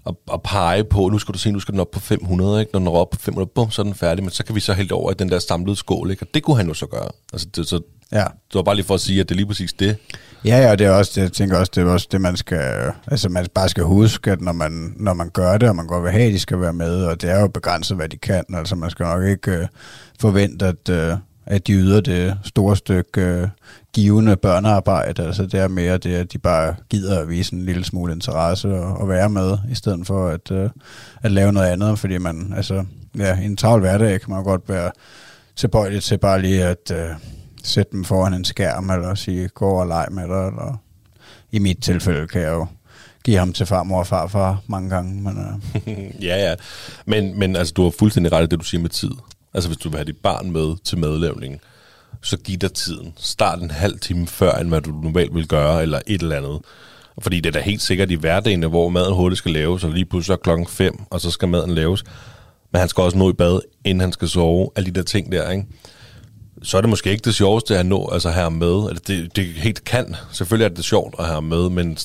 og, 0.05 0.19
og 0.27 0.41
pege 0.43 0.83
på, 0.83 1.09
nu 1.09 1.19
skal 1.19 1.33
du 1.33 1.39
se, 1.39 1.51
nu 1.51 1.59
skal 1.59 1.71
den 1.71 1.79
op 1.79 1.91
på 1.91 1.99
500, 1.99 2.59
ikke? 2.59 2.71
Når 2.73 2.79
den 2.79 2.87
er 2.87 2.91
op 2.91 3.09
på 3.09 3.19
500, 3.19 3.51
bum, 3.55 3.71
så 3.71 3.81
er 3.81 3.83
den 3.83 3.95
færdig, 3.95 4.23
men 4.23 4.31
så 4.31 4.45
kan 4.45 4.55
vi 4.55 4.59
så 4.59 4.73
hælde 4.73 4.93
over 4.93 5.11
i 5.11 5.13
den 5.13 5.29
der 5.29 5.39
samlede 5.39 5.75
skål, 5.75 6.11
ikke? 6.11 6.23
Og 6.23 6.27
det 6.33 6.43
kunne 6.43 6.57
han 6.57 6.67
jo 6.67 6.73
så 6.73 6.85
gøre. 6.85 7.09
Altså, 7.33 7.47
det, 7.55 7.67
så, 7.67 7.81
Ja. 8.11 8.23
det 8.23 8.55
var 8.55 8.61
bare 8.63 8.75
lige 8.75 8.85
for 8.85 8.93
at 8.93 9.01
sige, 9.01 9.19
at 9.19 9.29
det 9.29 9.35
er 9.35 9.37
lige 9.37 9.47
præcis 9.47 9.73
det. 9.73 9.97
Ja, 10.45 10.57
ja, 10.57 10.75
det 10.75 10.87
er 10.87 10.91
også, 10.91 11.11
det, 11.15 11.21
jeg 11.21 11.31
tænker 11.31 11.57
også, 11.57 11.71
det 11.75 11.81
er 11.83 11.85
også 11.91 12.07
det, 12.11 12.21
man 12.21 12.37
skal, 12.37 12.91
altså 13.07 13.29
man 13.29 13.47
bare 13.53 13.69
skal 13.69 13.83
huske, 13.83 14.31
at 14.31 14.41
når 14.41 14.51
man, 14.51 14.93
når 14.99 15.13
man 15.13 15.29
gør 15.29 15.57
det, 15.57 15.69
og 15.69 15.75
man 15.75 15.87
godt 15.87 16.03
vil 16.03 16.11
have, 16.11 16.23
at 16.27 16.33
de 16.33 16.39
skal 16.39 16.61
være 16.61 16.73
med, 16.73 17.03
og 17.05 17.21
det 17.21 17.29
er 17.29 17.39
jo 17.39 17.47
begrænset, 17.47 17.97
hvad 17.97 18.09
de 18.09 18.17
kan, 18.17 18.43
altså 18.53 18.75
man 18.75 18.89
skal 18.89 19.03
nok 19.03 19.23
ikke 19.23 19.51
øh, 19.51 19.67
forvente, 20.19 20.65
at, 20.65 20.89
øh, 20.89 21.17
at 21.45 21.67
de 21.67 21.73
yder 21.73 22.01
det 22.01 22.37
store 22.43 22.75
stykke 22.77 23.21
øh, 23.21 23.47
givende 23.93 24.35
børnearbejde, 24.35 25.23
altså 25.23 25.45
det 25.45 25.59
er 25.59 25.67
mere 25.67 25.97
det, 25.97 26.15
at 26.15 26.33
de 26.33 26.37
bare 26.37 26.75
gider 26.89 27.19
at 27.19 27.29
vise 27.29 27.53
en 27.53 27.65
lille 27.65 27.85
smule 27.85 28.13
interesse 28.13 28.73
og, 28.73 28.97
og 28.97 29.09
være 29.09 29.29
med, 29.29 29.57
i 29.71 29.75
stedet 29.75 30.07
for 30.07 30.27
at, 30.27 30.51
øh, 30.51 30.69
at 31.21 31.31
lave 31.31 31.53
noget 31.53 31.67
andet, 31.67 31.99
fordi 31.99 32.17
man, 32.17 32.53
altså, 32.55 32.85
ja, 33.17 33.39
i 33.39 33.45
en 33.45 33.57
travl 33.57 33.79
hverdag 33.79 34.21
kan 34.21 34.33
man 34.33 34.43
godt 34.43 34.69
være 34.69 34.91
tilbøjelig 35.55 36.03
til 36.03 36.17
bare 36.17 36.41
lige 36.41 36.63
at 36.63 36.91
øh, 36.93 37.09
sætte 37.63 37.91
dem 37.91 38.03
foran 38.03 38.33
en 38.33 38.45
skærm, 38.45 38.89
eller 38.89 39.15
sige, 39.15 39.47
gå 39.47 39.69
og 39.69 39.87
leg 39.87 40.07
med 40.11 40.23
dig, 40.23 40.47
eller 40.47 40.81
i 41.51 41.59
mit 41.59 41.77
tilfælde 41.81 42.27
kan 42.27 42.41
jeg 42.41 42.51
jo 42.51 42.67
give 43.23 43.37
ham 43.37 43.53
til 43.53 43.65
farmor 43.65 43.99
og 43.99 44.07
farfar 44.07 44.61
mange 44.67 44.89
gange, 44.89 45.21
men 45.21 45.37
øh, 45.37 45.95
ja, 46.27 46.49
ja. 46.49 46.55
Men, 47.05 47.39
men 47.39 47.55
altså, 47.55 47.73
du 47.73 47.83
har 47.83 47.93
fuldstændig 47.99 48.31
ret 48.31 48.43
i 48.43 48.47
det, 48.47 48.59
du 48.59 48.65
siger 48.65 48.81
med 48.81 48.89
tid. 48.89 49.11
Altså, 49.53 49.69
hvis 49.69 49.77
du 49.77 49.89
vil 49.89 49.97
have 49.97 50.05
dit 50.05 50.17
barn 50.17 50.51
med 50.51 50.75
til 50.83 50.97
madlavningen, 50.97 51.59
så 52.21 52.37
giv 52.37 52.57
dig 52.57 52.73
tiden. 52.73 53.13
Start 53.17 53.59
en 53.59 53.71
halv 53.71 53.99
time 53.99 54.27
før, 54.27 54.51
end 54.51 54.69
hvad 54.69 54.81
du 54.81 54.91
normalt 54.91 55.35
vil 55.35 55.47
gøre, 55.47 55.81
eller 55.81 55.99
et 56.07 56.21
eller 56.21 56.37
andet. 56.37 56.59
Fordi 57.21 57.39
det 57.39 57.45
er 57.45 57.59
da 57.59 57.59
helt 57.59 57.81
sikkert 57.81 58.11
i 58.11 58.15
hverdagen, 58.15 58.63
hvor 58.63 58.89
maden 58.89 59.13
hurtigt 59.13 59.37
skal 59.37 59.51
laves, 59.51 59.83
og 59.83 59.91
lige 59.91 60.05
pludselig 60.05 60.33
er 60.33 60.37
klokken 60.37 60.67
5, 60.67 61.03
og 61.09 61.21
så 61.21 61.31
skal 61.31 61.47
maden 61.47 61.75
laves. 61.75 62.03
Men 62.71 62.79
han 62.79 62.89
skal 62.89 63.01
også 63.01 63.17
nå 63.17 63.29
i 63.29 63.33
bad, 63.33 63.59
inden 63.85 64.01
han 64.01 64.11
skal 64.11 64.29
sove. 64.29 64.69
Alle 64.75 64.91
de 64.91 64.95
der 64.95 65.03
ting 65.03 65.31
der, 65.31 65.49
ikke? 65.49 65.65
Så 66.63 66.77
er 66.77 66.81
det 66.81 66.89
måske 66.89 67.11
ikke 67.11 67.25
det 67.25 67.35
sjoveste 67.35 67.77
at 67.77 67.85
nå, 67.85 68.09
altså 68.13 68.29
ham 68.29 68.53
med. 68.53 68.67
Eller 68.67 68.99
det, 69.07 69.35
det 69.35 69.45
helt 69.45 69.83
kan. 69.83 70.15
Selvfølgelig 70.31 70.65
er 70.65 70.75
det 70.75 70.85
sjovt 70.85 71.15
at 71.19 71.25
have 71.25 71.41
med, 71.41 71.69
men, 71.69 71.97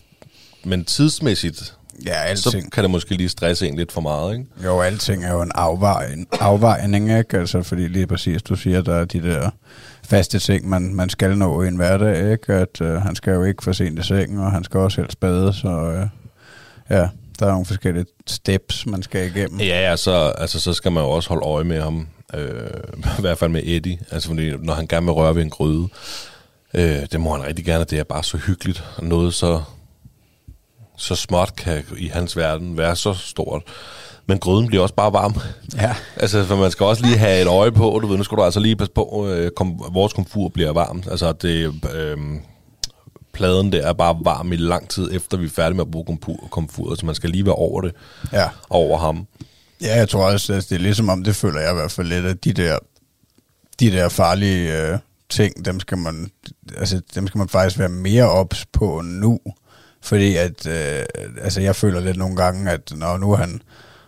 men 0.64 0.84
tidsmæssigt, 0.84 1.74
ja, 2.06 2.36
så 2.36 2.48
alting, 2.48 2.72
kan 2.72 2.84
det 2.84 2.90
måske 2.90 3.14
lige 3.14 3.28
stresse 3.28 3.68
en 3.68 3.76
lidt 3.76 3.92
for 3.92 4.00
meget, 4.00 4.32
ikke? 4.32 4.46
jo, 4.64 4.80
alting 4.80 5.24
er 5.24 5.32
jo 5.32 5.42
en 5.42 5.52
afvejning, 5.54 6.26
afvejning 6.40 7.18
ikke? 7.18 7.38
Altså, 7.38 7.62
fordi 7.62 7.88
lige 7.88 8.06
præcis, 8.06 8.42
du 8.42 8.56
siger, 8.56 8.82
der 8.82 8.94
er 8.94 9.04
de 9.04 9.22
der 9.22 9.50
faste 10.04 10.38
ting, 10.38 10.68
man, 10.68 10.94
man 10.94 11.08
skal 11.08 11.38
nå 11.38 11.62
i 11.62 11.68
en 11.68 11.76
hverdag, 11.76 12.32
ikke? 12.32 12.52
At 12.52 12.80
øh, 12.80 13.02
han 13.02 13.14
skal 13.14 13.34
jo 13.34 13.44
ikke 13.44 13.64
for 13.64 13.72
sent 13.72 13.98
i 13.98 14.02
sengen, 14.02 14.38
og 14.38 14.52
han 14.52 14.64
skal 14.64 14.80
også 14.80 15.00
helst 15.00 15.20
bade, 15.20 15.52
så 15.52 15.68
øh, 15.68 16.06
ja, 16.90 17.08
der 17.38 17.46
er 17.46 17.50
nogle 17.50 17.66
forskellige 17.66 18.06
steps, 18.26 18.86
man 18.86 19.02
skal 19.02 19.26
igennem. 19.26 19.60
Ja, 19.60 19.90
ja 19.90 19.96
så, 19.96 20.32
altså, 20.38 20.60
så 20.60 20.72
skal 20.72 20.92
man 20.92 21.04
jo 21.04 21.10
også 21.10 21.28
holde 21.28 21.46
øje 21.46 21.64
med 21.64 21.82
ham. 21.82 22.08
Øh, 22.34 22.70
I 23.18 23.20
hvert 23.20 23.38
fald 23.38 23.50
med 23.50 23.62
Eddie. 23.64 23.98
Altså, 24.10 24.28
fordi 24.28 24.56
når 24.56 24.74
han 24.74 24.86
gerne 24.86 25.06
vil 25.06 25.12
røre 25.12 25.34
ved 25.34 25.42
en 25.42 25.50
gryde, 25.50 25.88
øh, 26.74 27.02
det 27.12 27.20
må 27.20 27.36
han 27.36 27.46
rigtig 27.46 27.64
gerne. 27.64 27.84
Det 27.84 27.98
er 27.98 28.04
bare 28.04 28.24
så 28.24 28.36
hyggeligt. 28.36 28.84
Noget 29.02 29.34
så, 29.34 29.62
så 30.96 31.14
småt 31.14 31.56
kan 31.56 31.84
i 31.96 32.08
hans 32.08 32.36
verden 32.36 32.78
være 32.78 32.96
så 32.96 33.14
stort. 33.14 33.62
Men 34.26 34.38
gryden 34.38 34.66
bliver 34.66 34.82
også 34.82 34.94
bare 34.94 35.12
varm. 35.12 35.34
Ja. 35.76 35.94
Altså, 36.16 36.44
for 36.44 36.56
man 36.56 36.70
skal 36.70 36.86
også 36.86 37.02
lige 37.02 37.18
have 37.18 37.42
et 37.42 37.46
øje 37.48 37.72
på, 37.72 37.98
du 38.02 38.06
ved, 38.06 38.16
nu 38.16 38.22
skal 38.24 38.38
du 38.38 38.42
altså 38.42 38.60
lige 38.60 38.76
passe 38.76 38.92
på, 38.94 39.28
øh, 39.30 39.50
kom, 39.56 39.80
vores 39.92 40.12
komfur 40.12 40.48
bliver 40.48 40.72
varmt. 40.72 41.06
Altså, 41.10 41.32
det, 41.32 41.74
øh, 41.94 42.16
pladen 43.32 43.72
der 43.72 43.86
er 43.86 43.92
bare 43.92 44.16
varm 44.22 44.52
i 44.52 44.56
lang 44.56 44.88
tid, 44.88 45.10
efter 45.12 45.36
vi 45.36 45.44
er 45.44 45.50
færdige 45.50 45.76
med 45.76 45.84
at 45.84 45.90
bruge 45.90 46.04
komfur, 46.06 46.48
komfuret, 46.50 46.98
så 47.00 47.06
man 47.06 47.14
skal 47.14 47.30
lige 47.30 47.44
være 47.46 47.54
over 47.54 47.80
det, 47.80 47.92
Ja. 48.32 48.48
over 48.70 48.98
ham. 48.98 49.26
Ja, 49.82 49.96
jeg 49.98 50.08
tror 50.08 50.24
også, 50.32 50.52
at 50.52 50.66
det 50.70 50.74
er 50.76 50.80
ligesom 50.80 51.08
om, 51.08 51.24
det 51.24 51.36
føler 51.36 51.60
jeg 51.60 51.70
i 51.70 51.74
hvert 51.74 51.90
fald 51.90 52.06
lidt, 52.08 52.26
at 52.26 52.44
de 52.44 52.52
der, 52.52 52.78
de 53.80 53.90
der 53.90 54.08
farlige 54.08 54.82
øh, 54.82 54.98
ting, 55.30 55.64
dem 55.64 55.80
skal, 55.80 55.98
man, 55.98 56.30
altså, 56.76 57.00
dem 57.14 57.26
skal 57.26 57.38
man 57.38 57.48
faktisk 57.48 57.78
være 57.78 57.88
mere 57.88 58.30
ops 58.30 58.66
på 58.72 59.00
nu. 59.04 59.38
Fordi 60.02 60.36
at, 60.36 60.66
øh, 60.66 61.02
altså 61.42 61.60
jeg 61.60 61.76
føler 61.76 62.00
lidt 62.00 62.16
nogle 62.16 62.36
gange, 62.36 62.70
at 62.70 62.92
når 62.96 63.16
nu 63.18 63.32
er 63.32 63.36
han, 63.36 63.62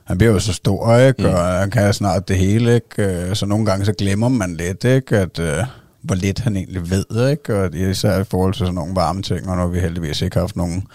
han 0.06 0.18
bliver 0.18 0.32
jo 0.32 0.38
så 0.38 0.52
stor, 0.52 0.96
ikke? 0.96 1.22
Mm. 1.22 1.28
og 1.28 1.44
han 1.44 1.70
kan 1.70 1.94
snart 1.94 2.28
det 2.28 2.36
hele, 2.36 2.74
ikke? 2.74 3.02
Øh, 3.02 3.36
så 3.36 3.46
nogle 3.46 3.66
gange 3.66 3.84
så 3.84 3.92
glemmer 3.92 4.28
man 4.28 4.56
lidt, 4.56 4.84
ikke? 4.84 5.18
at 5.18 5.38
øh, 5.38 5.64
hvor 6.02 6.14
lidt 6.14 6.38
han 6.38 6.56
egentlig 6.56 6.90
ved, 6.90 7.30
ikke? 7.30 7.60
og 7.60 7.74
især 7.74 8.20
i 8.20 8.24
forhold 8.24 8.54
til 8.54 8.58
sådan 8.58 8.74
nogle 8.74 8.94
varme 8.94 9.22
ting, 9.22 9.48
og 9.48 9.56
når 9.56 9.66
vi 9.66 9.80
heldigvis 9.80 10.22
ikke 10.22 10.34
har 10.34 10.40
haft 10.40 10.56
nogen 10.56 10.86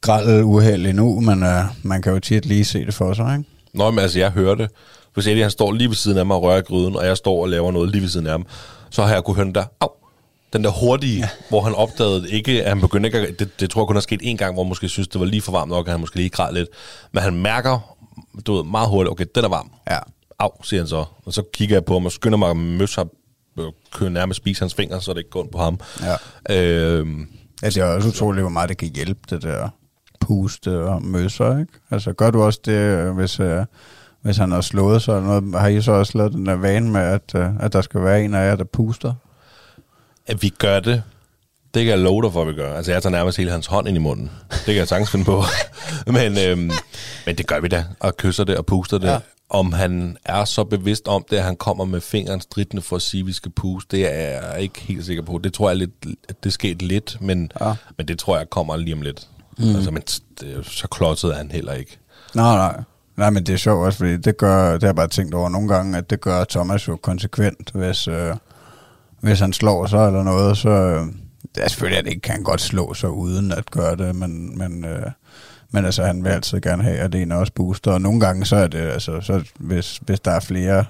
grælde 0.00 0.44
uheld 0.44 0.86
endnu, 0.86 1.20
men 1.20 1.42
øh, 1.42 1.64
man 1.82 2.02
kan 2.02 2.12
jo 2.12 2.18
tit 2.18 2.46
lige 2.46 2.64
se 2.64 2.86
det 2.86 2.94
for 2.94 3.14
sig, 3.14 3.38
ikke? 3.38 3.50
Nå, 3.74 3.90
men 3.90 3.98
altså, 3.98 4.18
jeg 4.18 4.30
hører 4.30 4.54
det. 4.54 4.70
Hvis 5.14 5.26
Eddie 5.26 5.42
han 5.42 5.50
står 5.50 5.72
lige 5.72 5.88
ved 5.88 5.96
siden 5.96 6.18
af 6.18 6.26
mig 6.26 6.36
og 6.36 6.42
rører 6.42 6.60
gryden, 6.60 6.96
og 6.96 7.06
jeg 7.06 7.16
står 7.16 7.42
og 7.42 7.48
laver 7.48 7.72
noget 7.72 7.90
lige 7.90 8.02
ved 8.02 8.08
siden 8.08 8.26
af 8.26 8.32
ham, 8.32 8.46
så 8.90 9.02
har 9.02 9.14
jeg 9.14 9.24
kunne 9.24 9.36
høre 9.36 9.44
den 9.44 9.54
der, 9.54 9.64
au, 9.80 9.88
den 10.52 10.64
der 10.64 10.70
hurtige, 10.70 11.18
ja. 11.18 11.28
hvor 11.48 11.60
han 11.60 11.74
opdagede 11.74 12.30
ikke, 12.30 12.62
at 12.62 12.68
han 12.68 12.80
begyndte 12.80 13.06
ikke 13.06 13.18
at, 13.18 13.38
det, 13.38 13.60
det 13.60 13.70
tror 13.70 13.82
jeg 13.82 13.86
kun 13.86 13.96
er 13.96 14.00
sket 14.00 14.20
en 14.22 14.36
gang, 14.36 14.54
hvor 14.54 14.62
han 14.62 14.68
måske 14.68 14.88
synes, 14.88 15.08
det 15.08 15.20
var 15.20 15.26
lige 15.26 15.42
for 15.42 15.52
varmt 15.52 15.70
nok, 15.70 15.86
at 15.86 15.90
han 15.90 16.00
måske 16.00 16.16
lige 16.16 16.28
græd 16.28 16.52
lidt. 16.52 16.68
Men 17.12 17.22
han 17.22 17.34
mærker, 17.34 17.95
du 18.46 18.56
ved, 18.56 18.64
meget 18.64 18.88
hurtigt, 18.88 19.12
okay, 19.12 19.26
den 19.34 19.44
er 19.44 19.48
varm. 19.48 19.70
Ja. 19.90 19.98
Au, 20.38 20.50
siger 20.62 20.80
han 20.80 20.88
så. 20.88 21.04
Og 21.24 21.32
så 21.32 21.42
kigger 21.52 21.76
jeg 21.76 21.84
på 21.84 21.92
ham 21.92 22.04
og 22.04 22.12
skynder 22.12 22.38
mig 22.38 22.50
at 22.50 22.56
møsse 22.56 22.96
ham, 23.00 23.10
og 23.56 23.74
kører 23.92 24.10
nærmest 24.10 24.36
spise 24.36 24.60
hans 24.60 24.74
fingre, 24.74 25.00
så 25.00 25.12
det 25.12 25.18
ikke 25.18 25.30
går 25.30 25.40
ondt 25.40 25.52
på 25.52 25.58
ham. 25.58 25.80
Ja. 26.48 26.56
Øhm, 26.56 27.28
Altså, 27.62 27.80
det 27.80 27.86
er 27.86 27.92
også 27.92 28.08
utroligt, 28.08 28.42
hvor 28.42 28.50
meget 28.50 28.68
det 28.68 28.76
kan 28.76 28.88
hjælpe, 28.94 29.20
det 29.30 29.42
der 29.42 29.68
puste 30.20 30.78
og 30.78 31.02
møsser, 31.02 31.58
ikke? 31.58 31.72
Altså, 31.90 32.12
gør 32.12 32.30
du 32.30 32.42
også 32.42 32.60
det, 32.64 32.72
øh, 32.72 33.12
hvis, 33.12 33.40
øh, 33.40 33.64
hvis 34.22 34.36
han 34.36 34.52
har 34.52 34.60
slået 34.60 35.02
sig 35.02 35.16
eller 35.16 35.40
noget? 35.40 35.60
Har 35.60 35.68
I 35.68 35.82
så 35.82 35.92
også 35.92 36.18
lavet 36.18 36.32
den 36.32 36.46
der 36.46 36.54
vane 36.54 36.90
med, 36.90 37.00
at, 37.00 37.34
øh, 37.36 37.48
at 37.60 37.72
der 37.72 37.80
skal 37.80 38.04
være 38.04 38.24
en 38.24 38.34
af 38.34 38.48
jer, 38.48 38.56
der 38.56 38.64
puster? 38.64 39.14
at 40.26 40.42
vi 40.42 40.48
gør 40.48 40.80
det, 40.80 41.02
det 41.76 41.84
kan 41.84 41.90
jeg 41.90 41.98
love 41.98 42.22
dig 42.22 42.32
for, 42.32 42.42
at 42.42 42.48
vi 42.48 42.52
gør. 42.52 42.74
Altså, 42.76 42.92
jeg 42.92 43.02
tager 43.02 43.10
nærmest 43.10 43.38
hele 43.38 43.50
hans 43.50 43.66
hånd 43.66 43.88
ind 43.88 43.96
i 43.96 44.00
munden. 44.00 44.30
Det 44.50 44.64
kan 44.64 44.74
jeg 44.76 44.88
sagtens 44.88 45.10
finde 45.10 45.24
på. 45.24 45.42
men, 46.06 46.38
øhm, 46.38 46.70
men 47.26 47.36
det 47.38 47.46
gør 47.46 47.60
vi 47.60 47.68
da, 47.68 47.84
og 48.00 48.16
kysser 48.16 48.44
det 48.44 48.56
og 48.56 48.66
puster 48.66 48.98
det. 48.98 49.08
Ja. 49.08 49.18
Om 49.50 49.72
han 49.72 50.16
er 50.24 50.44
så 50.44 50.64
bevidst 50.64 51.08
om 51.08 51.24
det, 51.30 51.36
at 51.36 51.42
han 51.42 51.56
kommer 51.56 51.84
med 51.84 52.00
fingeren 52.00 52.40
stridende 52.40 52.82
for 52.82 52.96
at 52.96 53.02
sige, 53.02 53.20
at 53.20 53.26
vi 53.26 53.32
skal 53.32 53.50
puste, 53.52 53.96
det 53.96 54.06
er 54.14 54.50
jeg 54.50 54.60
ikke 54.60 54.80
helt 54.80 55.04
sikker 55.06 55.22
på. 55.22 55.40
Det 55.44 55.52
tror 55.52 55.70
jeg 55.70 55.76
lidt, 55.76 55.90
at 56.28 56.44
det 56.44 56.52
skete 56.52 56.86
lidt, 56.86 57.16
men, 57.20 57.52
Ja. 57.60 57.72
men 57.98 58.08
det 58.08 58.18
tror 58.18 58.36
jeg 58.38 58.50
kommer 58.50 58.76
lige 58.76 58.94
om 58.94 59.02
lidt. 59.02 59.28
Mm. 59.58 59.74
Altså, 59.76 59.90
men 59.90 60.02
det, 60.40 60.66
så 60.66 60.88
klodset 60.88 61.30
er 61.30 61.34
han 61.34 61.50
heller 61.50 61.72
ikke. 61.72 61.98
Nej, 62.34 62.56
nej. 62.56 62.80
Nej, 63.16 63.30
men 63.30 63.46
det 63.46 63.52
er 63.52 63.56
sjovt 63.56 63.86
også, 63.86 63.98
fordi 63.98 64.16
det 64.16 64.36
gør, 64.36 64.72
det 64.72 64.82
har 64.82 64.88
jeg 64.88 64.96
bare 64.96 65.08
tænkt 65.08 65.34
over 65.34 65.48
nogle 65.48 65.68
gange, 65.68 65.98
at 65.98 66.10
det 66.10 66.20
gør 66.20 66.44
Thomas 66.44 66.88
jo 66.88 66.96
konsekvent, 66.96 67.70
hvis, 67.74 68.08
øh, 68.08 68.34
hvis 69.20 69.40
han 69.40 69.52
slår 69.52 69.86
sig 69.86 70.06
eller 70.06 70.22
noget, 70.22 70.58
så 70.58 70.68
øh, 70.68 71.06
det 71.54 71.64
er 71.64 71.68
selvfølgelig, 71.68 71.98
at 71.98 72.04
det 72.04 72.10
ikke 72.10 72.22
kan 72.22 72.42
godt 72.42 72.60
slå 72.60 72.94
sig 72.94 73.10
uden 73.10 73.52
at 73.52 73.70
gøre 73.70 73.96
det, 73.96 74.16
men, 74.16 74.58
men, 74.58 74.84
øh, 74.84 75.10
men 75.70 75.84
altså, 75.84 76.04
han 76.04 76.24
vil 76.24 76.30
altid 76.30 76.60
gerne 76.60 76.82
have, 76.82 76.98
at 76.98 77.14
en 77.14 77.32
også 77.32 77.52
booster, 77.52 77.92
og 77.92 78.00
nogle 78.00 78.20
gange 78.20 78.44
så 78.44 78.56
er 78.56 78.66
det, 78.66 78.78
altså, 78.78 79.20
så 79.20 79.42
hvis, 79.58 79.96
hvis 79.96 80.20
der 80.20 80.30
er 80.30 80.40
flere 80.40 80.84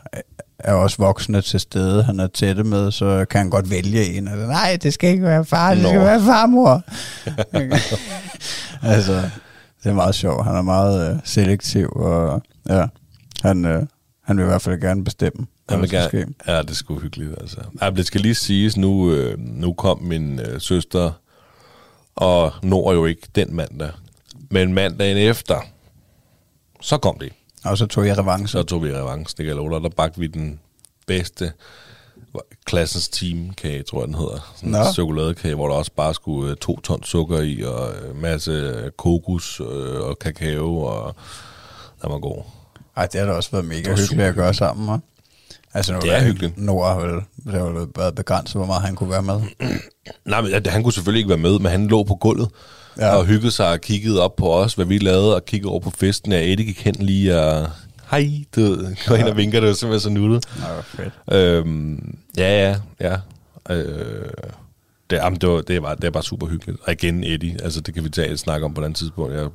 af 0.59 0.73
os 0.73 0.99
voksne 0.99 1.43
til 1.43 1.61
stede, 1.61 2.03
han 2.03 2.21
er 2.21 2.27
tætte 2.27 2.65
med, 2.65 2.91
så 2.91 3.27
kan 3.31 3.39
han 3.39 3.51
godt 3.51 3.71
vælge 3.71 4.05
en, 4.05 4.29
altså, 4.29 4.47
nej, 4.47 4.79
det 4.83 4.95
skal 4.95 5.11
ikke 5.11 5.25
være 5.25 5.45
far, 5.45 5.75
det 5.75 5.83
skal 5.83 5.99
Nå. 5.99 6.05
være 6.05 6.21
farmor. 6.21 6.83
altså, 8.95 9.31
det 9.83 9.91
er 9.91 9.95
meget 9.95 10.15
sjovt. 10.15 10.45
Han 10.45 10.57
er 10.57 10.63
meget 10.63 11.11
øh, 11.11 11.19
selektiv, 11.25 11.89
og 11.89 12.43
ja, 12.69 12.87
han, 13.43 13.65
øh, 13.65 13.83
han 14.25 14.37
vil 14.37 14.43
i 14.43 14.47
hvert 14.47 14.63
fald 14.63 14.81
gerne 14.81 15.05
bestemme, 15.05 15.47
Jeg 15.70 15.80
vil 15.80 15.90
der 15.90 16.11
gerne, 16.11 16.35
ja, 16.46 16.62
det 16.62 16.70
er 16.70 16.75
sgu 16.75 16.99
hyggeligt. 16.99 17.35
Altså. 17.40 17.61
Ja, 17.82 17.90
det 17.90 18.06
skal 18.06 18.20
lige 18.20 18.35
siges, 18.35 18.76
nu, 18.76 19.12
øh, 19.12 19.38
nu 19.38 19.73
kom 19.73 20.02
min 20.02 20.40
øh, 20.40 20.61
søster 20.61 21.12
og 22.16 22.52
når 22.62 22.92
jo 22.92 23.06
ikke 23.06 23.28
den 23.35 23.54
mandag. 23.54 23.90
Men 24.50 24.75
mandagen 24.75 25.16
efter, 25.16 25.61
så 26.80 26.99
kom 26.99 27.18
det. 27.18 27.32
Og 27.64 27.78
så 27.78 27.87
tog 27.87 28.06
jeg 28.06 28.18
revanche. 28.18 28.49
Så 28.49 28.62
tog 28.62 28.85
vi 28.85 28.92
revanche, 28.92 29.35
det 29.37 29.37
kan 29.37 29.46
jeg 29.46 29.56
love 29.56 29.75
dig. 29.75 29.82
Der 29.82 29.88
bagte 29.88 30.20
vi 30.20 30.26
den 30.26 30.61
bedste 31.06 31.52
klassens 32.64 33.08
teamkage, 33.08 33.82
tror 33.82 34.00
jeg 34.00 34.06
den 34.06 34.14
hedder. 34.14 34.52
Sådan 34.56 34.70
Nå. 34.70 34.78
en 34.78 34.92
chokoladekage, 34.94 35.54
hvor 35.54 35.68
der 35.68 35.75
også 35.75 35.92
bare 35.96 36.14
skulle 36.14 36.50
øh, 36.50 36.56
to 36.56 36.80
ton 36.80 37.02
sukker 37.02 37.40
i, 37.40 37.62
og 37.62 37.88
en 38.11 38.20
masse 38.20 38.82
kokos 38.96 39.61
øh, 39.61 40.00
og 40.00 40.18
kakao, 40.18 40.78
og 40.78 41.14
den 42.02 42.12
var 42.12 42.18
god. 42.18 42.42
Ej, 42.96 43.06
det 43.06 43.20
har 43.20 43.26
da 43.26 43.32
også 43.32 43.50
været 43.50 43.64
mega 43.64 43.94
hyggeligt 43.94 44.28
at 44.28 44.35
gøre 44.35 44.54
sammen, 44.54 44.88
hva'? 44.88 45.15
Altså, 45.76 45.92
nu 45.92 45.99
Det 46.00 46.14
er 46.16 46.25
hyggeligt. 46.25 46.59
Nora 46.59 46.92
har 46.95 47.00
vel, 47.06 47.21
det 47.45 47.52
har 47.52 47.64
vel 47.64 47.87
været 47.97 48.14
begrænset, 48.14 48.56
hvor 48.56 48.66
meget 48.66 48.83
han 48.83 48.95
kunne 48.97 49.11
være 49.11 49.23
med. 49.23 49.40
Nej, 50.25 50.40
men 50.40 50.66
han 50.66 50.83
kunne 50.83 50.92
selvfølgelig 50.92 51.18
ikke 51.21 51.28
være 51.28 51.38
med, 51.38 51.59
men 51.59 51.71
han 51.71 51.87
lå 51.87 52.02
på 52.04 52.14
gulvet 52.14 52.49
Ja. 52.99 53.16
og 53.16 53.25
hyggede 53.26 53.50
sig 53.50 53.71
og 53.71 53.80
kiggede 53.80 54.23
op 54.23 54.37
på 54.37 54.54
os, 54.54 54.75
hvad 54.75 54.85
vi 54.87 54.99
lavede, 54.99 55.35
og 55.35 55.45
kiggede 55.45 55.71
over 55.71 55.80
på 55.80 55.90
festen, 55.90 56.33
og 56.33 56.38
Eddie 56.38 56.66
gik 56.66 56.85
hen 56.85 56.95
lige 56.95 57.40
og... 57.40 57.68
Hej, 58.11 58.30
du 58.56 58.76
går 59.09 59.14
ind 59.14 59.28
og 59.28 59.37
vinker, 59.37 59.61
det 59.61 59.68
var 59.68 59.75
simpelthen 59.75 60.00
så 60.14 60.21
nuttet. 60.21 60.45
Nå, 60.59 60.83
fedt. 60.85 61.12
Øhm, 61.33 62.18
ja, 62.37 62.68
ja, 62.68 62.76
ja. 63.00 63.16
Øh, 63.75 64.28
det, 65.11 65.16
jamen, 65.16 65.38
det, 65.40 65.49
var, 65.49 65.61
det, 65.61 65.83
var, 65.83 65.95
det 65.95 66.04
er 66.04 66.11
bare 66.11 66.23
super 66.23 66.47
hyggeligt. 66.47 66.78
Og 66.85 66.92
igen, 66.92 67.25
Eddie, 67.25 67.56
altså 67.62 67.80
det 67.80 67.95
kan 67.95 68.04
vi 68.04 68.09
tage 68.09 68.28
et 68.28 68.38
snak 68.38 68.62
om 68.62 68.75
på 68.75 68.80
et 68.80 68.85
andet 68.85 68.99
tidspunkt. 68.99 69.35
Jeg, 69.35 69.49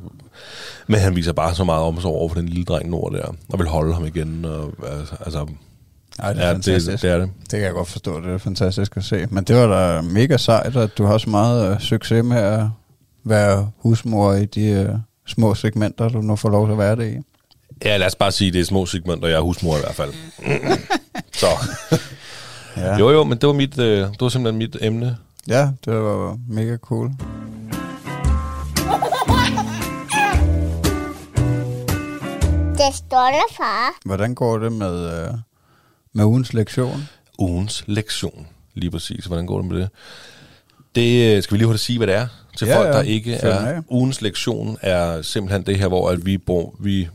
men 0.88 1.00
han 1.00 1.16
viser 1.16 1.34
bare 1.34 1.56
så 1.56 1.64
meget 1.64 1.84
omsorg 1.84 2.16
over 2.16 2.30
for 2.30 2.36
den 2.36 2.50
lille 2.50 2.66
dreng 2.66 2.90
Nord 2.90 3.14
der, 3.14 3.36
og 3.50 3.60
vil 3.60 3.68
holde 3.68 3.94
ham 3.94 4.06
igen. 4.06 4.46
Og, 4.46 4.74
altså, 5.00 5.16
altså, 5.20 5.48
Ej, 6.22 6.34
det 6.34 6.42
er 6.44 6.48
ja, 6.48 6.54
fantastisk. 6.54 6.92
det, 6.92 7.02
det 7.02 7.12
er 7.12 7.18
det. 7.18 7.30
Det 7.42 7.50
kan 7.50 7.62
jeg 7.62 7.74
godt 7.74 7.88
forstå, 7.88 8.22
det 8.22 8.34
er 8.34 8.38
fantastisk 8.38 8.98
at 8.98 9.04
se. 9.04 9.28
Men 9.30 9.44
det 9.44 9.56
var 9.56 9.68
da 9.68 10.02
mega 10.02 10.38
sejt, 10.38 10.76
at 10.76 10.98
du 10.98 11.06
har 11.06 11.18
så 11.18 11.30
meget 11.30 11.72
uh, 11.76 11.80
succes 11.80 12.24
med 12.26 12.38
at 12.38 12.64
være 13.24 13.72
husmor 13.78 14.34
i 14.34 14.46
de 14.46 14.90
uh, 14.94 15.00
små 15.28 15.56
segmenter, 15.56 16.10
du 16.10 16.22
nu 16.22 16.36
får 16.36 16.50
lov 16.50 16.68
til 16.68 16.72
at 16.72 16.78
være 16.78 16.96
det 16.96 17.14
i. 17.14 17.18
Ja, 17.86 17.98
lad 17.98 18.08
os 18.08 18.16
bare 18.16 18.32
sige, 18.32 18.52
det 18.52 18.62
er 18.62 18.66
små 18.66 18.86
segmenter, 18.86 19.28
jeg 19.28 19.38
er 19.38 19.42
husmor 19.42 19.78
i 19.78 19.80
hvert 19.80 19.96
fald. 19.96 20.14
så, 21.42 21.46
Ja, 22.78 22.98
jo 22.98 23.10
jo, 23.10 23.24
men 23.24 23.38
det 23.38 23.48
var, 23.48 23.54
mit, 23.54 23.80
øh, 23.80 23.98
det 23.98 24.22
var 24.22 24.30
simpelthen 24.30 24.58
mit 24.58 24.78
emne. 24.82 25.18
ja 25.48 25.70
det 25.86 25.94
var 25.94 26.38
mega 26.50 26.78
cool. 26.78 27.12
Det 32.78 32.96
stolte 32.96 33.46
far. 33.58 34.00
Hvordan 34.06 34.36
går 34.36 34.58
det 34.58 34.72
med, 34.72 35.28
uh, 35.30 35.40
med 36.14 36.26
ugens 36.26 36.54
lektion? 36.54 37.10
Ugens 37.40 37.84
lektion, 37.88 38.48
lige 38.74 38.92
præcis. 38.92 39.26
Hvordan 39.26 39.46
går 39.46 39.62
det 39.62 39.72
med 39.72 39.80
det? 39.80 39.90
Det 40.96 41.36
øh, 41.36 41.44
skal 41.44 41.54
vi 41.54 41.58
lige 41.58 41.66
hurtigt 41.66 41.84
sige, 41.84 41.98
hvad 41.98 42.08
det 42.08 42.16
er 42.16 42.28
til 42.58 42.68
Ja, 42.68 42.78
folk, 42.78 42.88
ja. 42.88 42.94
der 42.94 43.02
ikke 43.02 43.32
den 43.32 43.48
er. 43.48 43.82
Ugens 43.90 44.22
lektion 44.22 44.78
er 44.82 45.22
simpelthen 45.22 45.66
det 45.66 45.78
her, 45.78 45.88
hvor 45.88 46.10
at 46.10 46.26
vi, 46.26 46.38
bor, 46.38 46.76
vi 46.80 47.08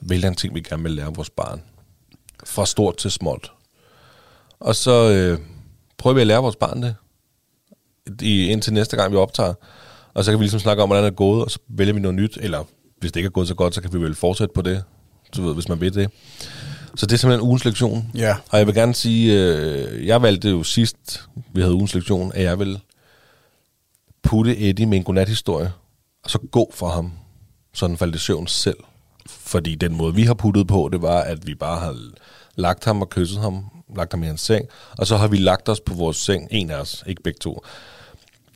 vælger 0.00 0.28
en 0.28 0.34
ting, 0.34 0.54
vi 0.54 0.60
gerne 0.60 0.82
vil 0.82 0.92
lære 0.92 1.14
vores 1.14 1.30
barn. 1.30 1.62
Fra 2.44 2.66
stort 2.66 2.96
til 2.96 3.10
småt. 3.10 3.52
Og 4.60 4.76
så 4.76 5.10
øh, 5.10 5.38
prøver 5.98 6.14
vi 6.14 6.20
at 6.20 6.26
lære 6.26 6.42
vores 6.42 6.56
barn 6.56 6.82
det, 6.82 6.94
i, 8.22 8.46
indtil 8.46 8.72
næste 8.72 8.96
gang, 8.96 9.12
vi 9.12 9.16
optager. 9.16 9.54
Og 10.14 10.24
så 10.24 10.30
kan 10.30 10.38
vi 10.38 10.44
ligesom 10.44 10.60
snakke 10.60 10.82
om, 10.82 10.88
hvordan 10.88 11.04
det 11.04 11.10
er 11.10 11.14
gået, 11.14 11.44
og 11.44 11.50
så 11.50 11.58
vælger 11.68 11.94
vi 11.94 12.00
noget 12.00 12.14
nyt. 12.14 12.38
Eller 12.40 12.64
hvis 12.98 13.12
det 13.12 13.20
ikke 13.20 13.26
er 13.26 13.30
gået 13.30 13.48
så 13.48 13.54
godt, 13.54 13.74
så 13.74 13.80
kan 13.80 13.92
vi 13.92 13.98
vel 13.98 14.14
fortsætte 14.14 14.54
på 14.54 14.62
det, 14.62 14.84
du 15.36 15.42
ved, 15.46 15.54
hvis 15.54 15.68
man 15.68 15.80
vil 15.80 15.94
det. 15.94 16.10
Så 16.96 17.06
det 17.06 17.12
er 17.12 17.16
simpelthen 17.18 17.46
ugens 17.46 17.64
lektion. 17.64 18.10
Ja. 18.14 18.36
Og 18.50 18.58
jeg 18.58 18.66
vil 18.66 18.74
gerne 18.74 18.94
sige, 18.94 19.40
øh, 19.40 20.06
jeg 20.06 20.22
valgte 20.22 20.50
jo 20.50 20.62
sidst, 20.62 21.24
vi 21.54 21.60
havde 21.60 21.74
ugens 21.74 21.94
lektion, 21.94 22.32
at 22.34 22.42
jeg 22.42 22.58
vil 22.58 22.80
putte 24.22 24.58
Eddie 24.58 24.86
med 24.86 24.98
en 24.98 25.04
godnathistorie, 25.04 25.72
og 26.24 26.30
så 26.30 26.38
gå 26.50 26.70
for 26.74 26.88
ham, 26.88 27.12
så 27.74 27.86
han 27.86 27.96
faldt 27.96 28.14
i 28.14 28.18
søvn 28.18 28.46
selv. 28.46 28.76
Fordi 29.26 29.74
den 29.74 29.94
måde, 29.96 30.14
vi 30.14 30.22
har 30.22 30.34
puttet 30.34 30.66
på, 30.66 30.88
det 30.92 31.02
var, 31.02 31.20
at 31.20 31.46
vi 31.46 31.54
bare 31.54 31.80
har 31.80 31.96
lagt 32.56 32.84
ham 32.84 33.02
og 33.02 33.10
kysset 33.10 33.40
ham, 33.40 33.64
lagt 33.96 34.12
ham 34.12 34.22
i 34.22 34.26
hans 34.26 34.40
seng, 34.40 34.66
og 34.98 35.06
så 35.06 35.16
har 35.16 35.28
vi 35.28 35.36
lagt 35.36 35.68
os 35.68 35.80
på 35.80 35.94
vores 35.94 36.16
seng, 36.16 36.48
en 36.50 36.70
af 36.70 36.76
os, 36.76 37.04
ikke 37.06 37.22
begge 37.22 37.38
to. 37.38 37.64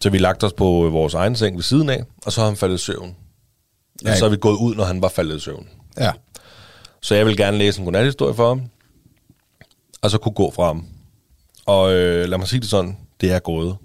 Så 0.01 0.11
vi 0.11 0.19
lagt 0.19 0.45
os 0.45 0.53
på 0.53 0.65
vores 0.65 1.15
egen 1.15 1.37
seng 1.37 1.57
ved 1.57 1.63
siden 1.63 1.89
af, 1.89 2.05
og 2.27 2.33
så 2.33 2.41
har 2.41 2.49
han 2.49 2.57
faldet 2.57 2.75
i 2.75 2.79
søvn. 2.79 3.17
Ja, 4.05 4.11
Og 4.11 4.17
så 4.17 4.25
er 4.25 4.29
vi 4.29 4.37
gået 4.37 4.57
ud, 4.57 4.75
når 4.75 4.85
han 4.85 5.03
var 5.03 5.09
faldet 5.09 5.37
i 5.37 5.41
søvn. 5.41 5.69
Ja. 5.99 6.13
Så 7.03 7.15
jeg 7.15 7.27
vil 7.27 7.37
gerne 7.37 7.59
læse 7.59 7.79
en 7.79 7.85
godnathistorie 7.85 8.35
for 8.35 8.49
ham, 8.49 8.63
og 10.03 10.11
så 10.11 10.19
kunne 10.19 10.33
gå 10.35 10.51
fra 10.51 10.67
ham. 10.67 10.85
Og 11.67 11.93
øh, 11.95 12.29
lad 12.29 12.39
mig 12.39 12.49
sige 12.49 12.61
det 12.61 12.69
sådan, 12.69 12.97
det 13.21 13.33
er 13.33 13.39
gået 13.39 13.77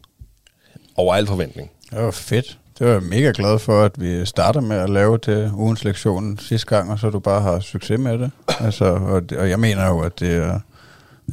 over 0.95 1.15
al 1.15 1.27
forventning. 1.27 1.71
Det 1.89 1.99
var 1.99 2.11
fedt. 2.11 2.57
Det 2.79 2.87
var 2.87 2.93
jeg 2.93 3.03
mega 3.03 3.31
glad 3.35 3.59
for, 3.59 3.83
at 3.83 4.01
vi 4.01 4.25
starter 4.25 4.61
med 4.61 4.77
at 4.77 4.89
lave 4.89 5.17
det 5.17 5.51
ugens 5.55 5.83
lektion 5.83 6.37
sidste 6.37 6.67
gang, 6.67 6.91
og 6.91 6.99
så 6.99 7.09
du 7.09 7.19
bare 7.19 7.41
har 7.41 7.59
succes 7.59 7.99
med 7.99 8.17
det. 8.19 8.31
Altså, 8.59 8.85
og, 8.85 9.29
det- 9.29 9.37
og 9.37 9.49
jeg 9.49 9.59
mener 9.59 9.87
jo, 9.87 9.99
at 9.99 10.19
det 10.19 10.35
er... 10.35 10.59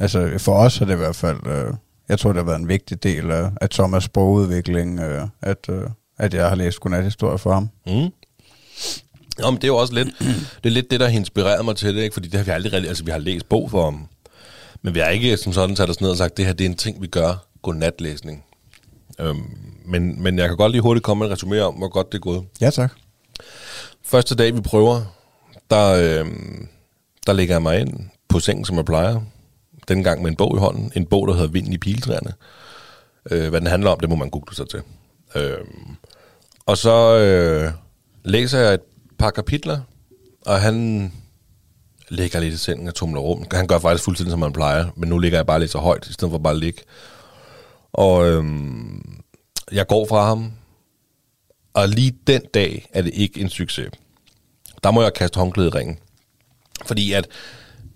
Altså, 0.01 0.33
for 0.37 0.53
os 0.53 0.81
er 0.81 0.85
det 0.85 0.93
i 0.93 0.97
hvert 0.97 1.15
fald... 1.15 1.47
Øh, 1.47 1.73
jeg 2.09 2.19
tror, 2.19 2.29
det 2.31 2.37
har 2.39 2.45
været 2.45 2.59
en 2.59 2.67
vigtig 2.67 3.03
del 3.03 3.31
af, 3.31 3.51
af 3.61 3.67
Thomas' 3.73 3.99
sprogudvikling, 3.99 4.99
øh, 4.99 5.27
at, 5.41 5.69
øh, 5.69 5.83
at 6.17 6.33
jeg 6.33 6.49
har 6.49 6.55
læst 6.55 6.79
godnathistorie 6.79 7.37
for 7.37 7.53
ham. 7.53 7.69
Mm. 7.87 8.09
Nå, 9.39 9.51
men 9.51 9.55
det 9.55 9.63
er 9.63 9.67
jo 9.67 9.77
også 9.77 9.93
lidt 9.93 10.07
det, 10.63 10.65
er 10.65 10.69
lidt 10.69 10.91
det 10.91 10.99
der 10.99 11.09
har 11.09 11.17
inspireret 11.17 11.65
mig 11.65 11.75
til 11.75 11.95
det, 11.95 12.01
ikke? 12.01 12.13
fordi 12.13 12.27
det 12.27 12.37
har 12.37 12.45
vi 12.45 12.51
aldrig 12.51 12.87
altså 12.87 13.03
vi 13.03 13.11
har 13.11 13.17
læst 13.17 13.49
bog 13.49 13.71
for 13.71 13.83
ham, 13.83 14.07
men 14.81 14.95
vi 14.95 14.99
har 14.99 15.07
ikke 15.07 15.37
som 15.37 15.53
sådan 15.53 15.75
sat 15.75 15.89
os 15.89 16.01
ned 16.01 16.09
og 16.09 16.17
sagt, 16.17 16.37
det 16.37 16.45
her 16.45 16.53
det 16.53 16.65
er 16.65 16.69
en 16.69 16.75
ting, 16.75 17.01
vi 17.01 17.07
gør, 17.07 17.45
godnatlæsning. 17.61 18.43
Øhm, 19.19 19.43
men, 19.85 20.23
men 20.23 20.39
jeg 20.39 20.47
kan 20.47 20.57
godt 20.57 20.71
lige 20.71 20.81
hurtigt 20.81 21.03
komme 21.03 21.27
med 21.27 21.31
et 21.31 21.43
resumé 21.43 21.59
om, 21.59 21.73
hvor 21.73 21.87
godt 21.87 22.11
det 22.11 22.17
er 22.17 22.21
gået. 22.21 22.43
Ja, 22.61 22.69
tak. 22.69 22.91
Første 24.03 24.35
dag, 24.35 24.55
vi 24.55 24.61
prøver, 24.61 25.01
der, 25.69 25.89
øh, 25.89 26.27
der 27.27 27.33
lægger 27.33 27.55
jeg 27.55 27.61
mig 27.61 27.79
ind 27.79 28.09
på 28.29 28.39
sengen, 28.39 28.65
som 28.65 28.75
jeg 28.75 28.85
plejer. 28.85 29.21
Den 29.87 30.03
gang 30.03 30.21
med 30.21 30.31
en 30.31 30.35
bog 30.35 30.55
i 30.55 30.59
hånden. 30.59 30.91
En 30.95 31.05
bog, 31.05 31.27
der 31.27 31.33
hedder 31.33 31.47
Vinden 31.47 31.73
i 31.73 31.77
piltræerne. 31.77 32.33
Øh, 33.31 33.49
hvad 33.49 33.61
den 33.61 33.67
handler 33.67 33.89
om, 33.89 33.99
det 33.99 34.09
må 34.09 34.15
man 34.15 34.29
google 34.29 34.55
sig 34.55 34.69
til. 34.69 34.81
Øh, 35.35 35.57
og 36.65 36.77
så 36.77 37.17
øh, 37.17 37.71
læser 38.23 38.59
jeg 38.59 38.73
et 38.73 38.81
par 39.19 39.31
kapitler, 39.31 39.79
og 40.45 40.61
han 40.61 41.11
ligger 42.09 42.39
lidt 42.39 42.53
i 42.53 42.57
sengen 42.57 42.87
og 42.87 42.95
tumler 42.95 43.21
rum. 43.21 43.45
Han 43.51 43.67
gør 43.67 43.79
faktisk 43.79 44.03
fuldstændig, 44.03 44.31
som 44.31 44.39
man 44.39 44.53
plejer, 44.53 44.87
men 44.95 45.09
nu 45.09 45.17
ligger 45.17 45.37
jeg 45.37 45.45
bare 45.45 45.59
lidt 45.59 45.71
så 45.71 45.77
højt, 45.77 46.07
i 46.07 46.13
stedet 46.13 46.31
for 46.31 46.37
bare 46.37 46.53
at 46.53 46.59
ligge. 46.59 46.81
Og 47.93 48.27
øhm, 48.27 49.21
jeg 49.71 49.87
går 49.87 50.07
fra 50.07 50.25
ham, 50.25 50.51
og 51.73 51.89
lige 51.89 52.15
den 52.27 52.41
dag 52.53 52.89
er 52.93 53.01
det 53.01 53.13
ikke 53.13 53.41
en 53.41 53.49
succes. 53.49 53.89
Der 54.83 54.91
må 54.91 55.01
jeg 55.01 55.13
kaste 55.13 55.39
håndklædet 55.39 55.73
i 55.73 55.77
ringen. 55.77 55.97
Fordi 56.85 57.13
at 57.13 57.27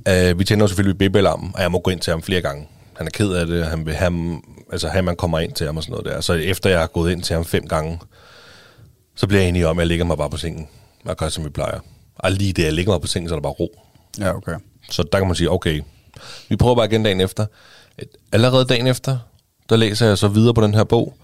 øh, 0.08 0.40
vi 0.40 0.44
tænder 0.44 0.68
selvfølgelig 0.68 0.98
BB-alarmen, 0.98 1.52
og 1.56 1.62
jeg 1.62 1.72
må 1.72 1.80
gå 1.80 1.92
ind 1.92 2.00
til 2.00 2.12
ham 2.12 2.22
flere 2.22 2.42
gange. 2.42 2.68
Han 2.98 3.08
er 3.08 3.12
ked 3.12 3.34
af 3.34 3.48
det, 3.48 3.66
han 3.66 3.86
vil 3.86 3.94
have, 3.94 4.42
altså 4.72 4.88
have, 4.88 5.04
man 5.04 5.16
kommer 5.16 5.40
ind 5.40 5.54
til 5.54 5.66
ham 5.66 5.78
og 5.78 5.84
sådan 5.84 5.92
noget 5.92 6.06
der. 6.06 6.22
Så 6.22 6.34
efter 6.34 6.70
jeg 6.70 6.80
har 6.80 6.88
gået 6.88 7.12
ind 7.12 7.24
til 7.24 7.36
ham 7.36 7.46
fem 7.46 7.68
gange, 7.68 8.00
så 9.16 9.28
bliver 9.28 9.42
jeg 9.42 9.50
enig 9.50 9.68
om, 9.68 9.80
at 9.80 9.82
jeg 9.82 9.88
ligger 9.88 10.06
mig 10.06 10.18
bare 10.18 10.30
på 10.30 10.38
sengen 10.38 10.68
og 11.06 11.18
gør, 11.18 11.30
som 11.30 11.46
vi 11.46 11.50
plejer. 11.50 11.80
Og 12.16 12.32
lige 12.32 12.54
det, 12.54 12.63
jeg 12.63 12.74
ligger 12.74 12.92
mig 12.92 13.02
på 13.02 13.08
sengen, 13.08 13.30
så 13.30 13.36
er 13.36 13.39
der 13.39 13.42
bare 13.42 13.52
ro. 13.52 13.82
Ja, 14.20 14.36
okay. 14.36 14.56
Så 14.89 15.04
der 15.04 15.18
kan 15.18 15.28
man 15.28 15.36
sige, 15.36 15.52
okay, 15.52 15.82
vi 16.50 16.56
prøver 16.56 16.76
bare 16.76 16.86
igen 16.86 17.04
dagen 17.04 17.22
efter. 17.22 17.46
Allerede 18.32 18.66
dagen 18.66 18.88
efter, 18.88 19.18
der 19.70 19.76
læser 19.76 20.08
jeg 20.08 20.18
så 20.18 20.28
videre 20.28 20.54
på 20.54 20.62
den 20.62 20.74
her 20.74 20.84
bog, 20.84 21.18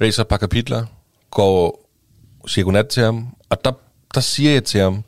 læser 0.00 0.22
et 0.22 0.28
par 0.28 0.36
kapitler, 0.36 0.86
går 1.30 1.80
siger 2.46 2.64
godnat 2.64 2.88
til 2.88 3.02
ham, 3.02 3.36
og 3.48 3.64
der, 3.64 3.72
der 4.14 4.20
siger 4.20 4.52
jeg 4.52 4.64
til 4.64 4.80
ham, 4.80 5.04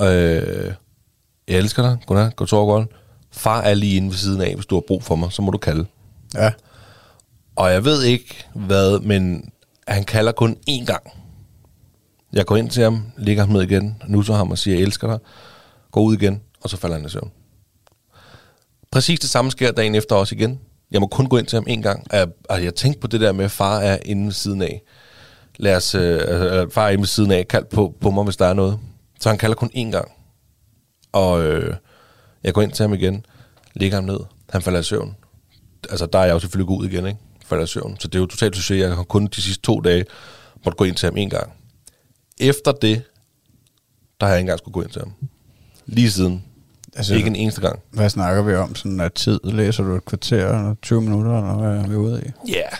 øh, 0.00 0.72
jeg 1.48 1.58
elsker 1.58 1.82
dig, 1.82 1.98
godnat, 2.06 2.36
god 2.36 2.46
sove 2.46 2.72
godt. 2.72 2.88
Far 3.30 3.60
er 3.60 3.74
lige 3.74 3.96
inde 3.96 4.08
ved 4.08 4.16
siden 4.16 4.40
af, 4.40 4.54
hvis 4.54 4.66
du 4.66 4.74
har 4.74 4.80
brug 4.86 5.02
for 5.02 5.16
mig, 5.16 5.32
så 5.32 5.42
må 5.42 5.50
du 5.50 5.58
kalde. 5.58 5.86
Ja. 6.34 6.52
Og 7.56 7.72
jeg 7.72 7.84
ved 7.84 8.02
ikke 8.02 8.46
hvad, 8.54 9.00
men 9.00 9.52
han 9.88 10.04
kalder 10.04 10.32
kun 10.32 10.56
én 10.70 10.84
gang. 10.84 11.21
Jeg 12.32 12.46
går 12.46 12.56
ind 12.56 12.70
til 12.70 12.82
ham, 12.82 13.04
ligger 13.18 13.42
ham 13.44 13.52
ned 13.52 13.62
igen, 13.62 14.02
nusser 14.08 14.34
ham 14.34 14.50
og 14.50 14.58
siger, 14.58 14.76
jeg 14.76 14.82
elsker 14.82 15.08
dig. 15.08 15.18
Går 15.90 16.00
ud 16.00 16.14
igen, 16.14 16.42
og 16.60 16.70
så 16.70 16.76
falder 16.76 16.96
han 16.96 17.06
i 17.06 17.08
søvn. 17.08 17.30
Præcis 18.90 19.20
det 19.20 19.30
samme 19.30 19.50
sker 19.50 19.72
dagen 19.72 19.94
efter 19.94 20.16
også 20.16 20.34
igen. 20.34 20.60
Jeg 20.90 21.00
må 21.00 21.06
kun 21.06 21.26
gå 21.26 21.38
ind 21.38 21.46
til 21.46 21.56
ham 21.56 21.64
en 21.68 21.82
gang. 21.82 22.06
Og 22.10 22.16
jeg, 22.16 22.28
og 22.48 22.64
jeg 22.64 22.74
tænkte 22.74 23.00
på 23.00 23.06
det 23.06 23.20
der 23.20 23.32
med, 23.32 23.44
at 23.44 23.50
far 23.50 23.78
er 23.80 23.98
inde 24.04 24.24
ved 24.24 24.32
siden 24.32 24.62
af. 24.62 24.82
Lad 25.56 25.76
os, 25.76 25.94
øh, 25.94 26.20
øh, 26.28 26.60
øh, 26.60 26.70
far 26.70 26.86
er 26.86 26.90
inde 26.90 27.02
ved 27.02 27.06
siden 27.06 27.30
af, 27.30 27.48
kald 27.48 27.64
på, 27.64 27.94
på 28.00 28.10
mig, 28.10 28.24
hvis 28.24 28.36
der 28.36 28.46
er 28.46 28.54
noget. 28.54 28.78
Så 29.20 29.28
han 29.28 29.38
kalder 29.38 29.56
kun 29.56 29.70
én 29.76 29.90
gang. 29.90 30.12
Og 31.12 31.42
øh, 31.42 31.74
jeg 32.44 32.54
går 32.54 32.62
ind 32.62 32.72
til 32.72 32.82
ham 32.82 32.94
igen, 32.94 33.26
ligger 33.74 33.96
ham 33.96 34.04
ned, 34.04 34.18
han 34.50 34.62
falder 34.62 34.80
i 34.80 34.82
søvn. 34.82 35.16
Altså, 35.90 36.06
der 36.06 36.18
er 36.18 36.24
jeg 36.24 36.32
jo 36.32 36.38
selvfølgelig 36.38 36.68
gået 36.68 36.78
ud 36.78 36.88
igen, 36.88 37.06
ikke? 37.06 37.18
Falder 37.44 37.64
i 37.64 37.66
søvn. 37.66 37.96
Så 38.00 38.08
det 38.08 38.14
er 38.14 38.20
jo 38.20 38.26
totalt 38.26 38.56
succes. 38.56 38.80
Jeg 38.80 38.96
har 38.96 39.02
kun 39.02 39.26
de 39.26 39.42
sidste 39.42 39.62
to 39.62 39.80
dage 39.80 40.04
måtte 40.64 40.76
gå 40.76 40.84
ind 40.84 40.96
til 40.96 41.06
ham 41.06 41.16
en 41.16 41.30
gang. 41.30 41.52
Efter 42.42 42.72
det, 42.72 43.02
der 44.20 44.26
har 44.26 44.32
jeg 44.32 44.38
ikke 44.38 44.42
engang 44.44 44.58
skulle 44.58 44.72
gå 44.72 44.82
ind 44.82 44.90
til 44.90 45.00
ham. 45.00 45.12
Lige 45.86 46.10
siden. 46.10 46.44
Altså, 46.96 47.14
ikke 47.14 47.26
en 47.26 47.36
eneste 47.36 47.60
gang. 47.60 47.78
Hvad 47.90 48.10
snakker 48.10 48.42
vi 48.42 48.54
om? 48.54 48.74
Sådan 48.74 49.00
at 49.00 49.12
tid 49.12 49.40
læser 49.44 49.84
du 49.84 49.94
et 49.96 50.04
kvarter 50.04 50.48
eller 50.58 50.74
20 50.82 51.00
minutter, 51.02 51.38
eller 51.38 51.54
hvad 51.54 51.84
er 51.84 51.88
vi 51.88 51.96
ude 51.96 52.22
i? 52.26 52.50
Ja, 52.50 52.54
yeah, 52.58 52.72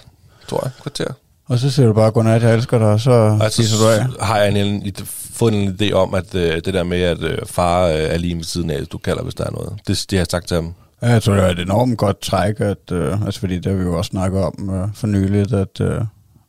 tror 0.48 0.60
jeg. 0.64 0.70
Kvarter. 0.82 1.12
Og 1.46 1.58
så 1.58 1.70
siger 1.70 1.86
du 1.86 1.92
bare, 1.92 2.10
godnat, 2.10 2.42
jeg 2.42 2.54
elsker 2.54 2.78
dig, 2.78 2.86
og 2.86 3.00
så 3.00 3.38
Altså, 3.42 3.62
spiser 3.62 3.76
du 3.78 3.88
af. 4.18 4.26
har 4.26 4.38
jeg 4.38 4.48
en, 4.50 4.56
en, 4.56 4.92
fået 5.32 5.54
en 5.54 5.76
idé 5.80 5.92
om, 5.92 6.14
at 6.14 6.34
øh, 6.34 6.54
det 6.64 6.74
der 6.74 6.82
med, 6.82 7.00
at 7.00 7.22
øh, 7.22 7.38
far 7.46 7.86
øh, 7.86 7.94
er 7.94 8.18
lige 8.18 8.36
ved 8.36 8.44
siden 8.44 8.70
af, 8.70 8.86
du 8.86 8.98
kalder, 8.98 9.22
hvis 9.22 9.34
der 9.34 9.44
er 9.44 9.50
noget. 9.50 9.72
Det, 9.86 10.06
det 10.10 10.18
har 10.18 10.20
jeg 10.20 10.26
sagt 10.30 10.48
til 10.48 10.54
ham. 10.54 10.74
Ja, 11.02 11.08
jeg 11.08 11.22
tror, 11.22 11.34
det 11.34 11.42
er 11.44 11.48
et 11.48 11.58
enormt 11.58 11.98
godt 11.98 12.20
træk, 12.20 12.60
at, 12.60 12.92
øh, 12.92 13.22
altså 13.26 13.40
fordi 13.40 13.54
det 13.54 13.66
har 13.66 13.72
vi 13.78 13.82
jo 13.82 13.96
også 13.98 14.08
snakket 14.08 14.40
om 14.42 14.74
øh, 14.74 14.88
for 14.94 15.06
nyligt, 15.06 15.52
at, 15.52 15.80
øh, 15.80 16.00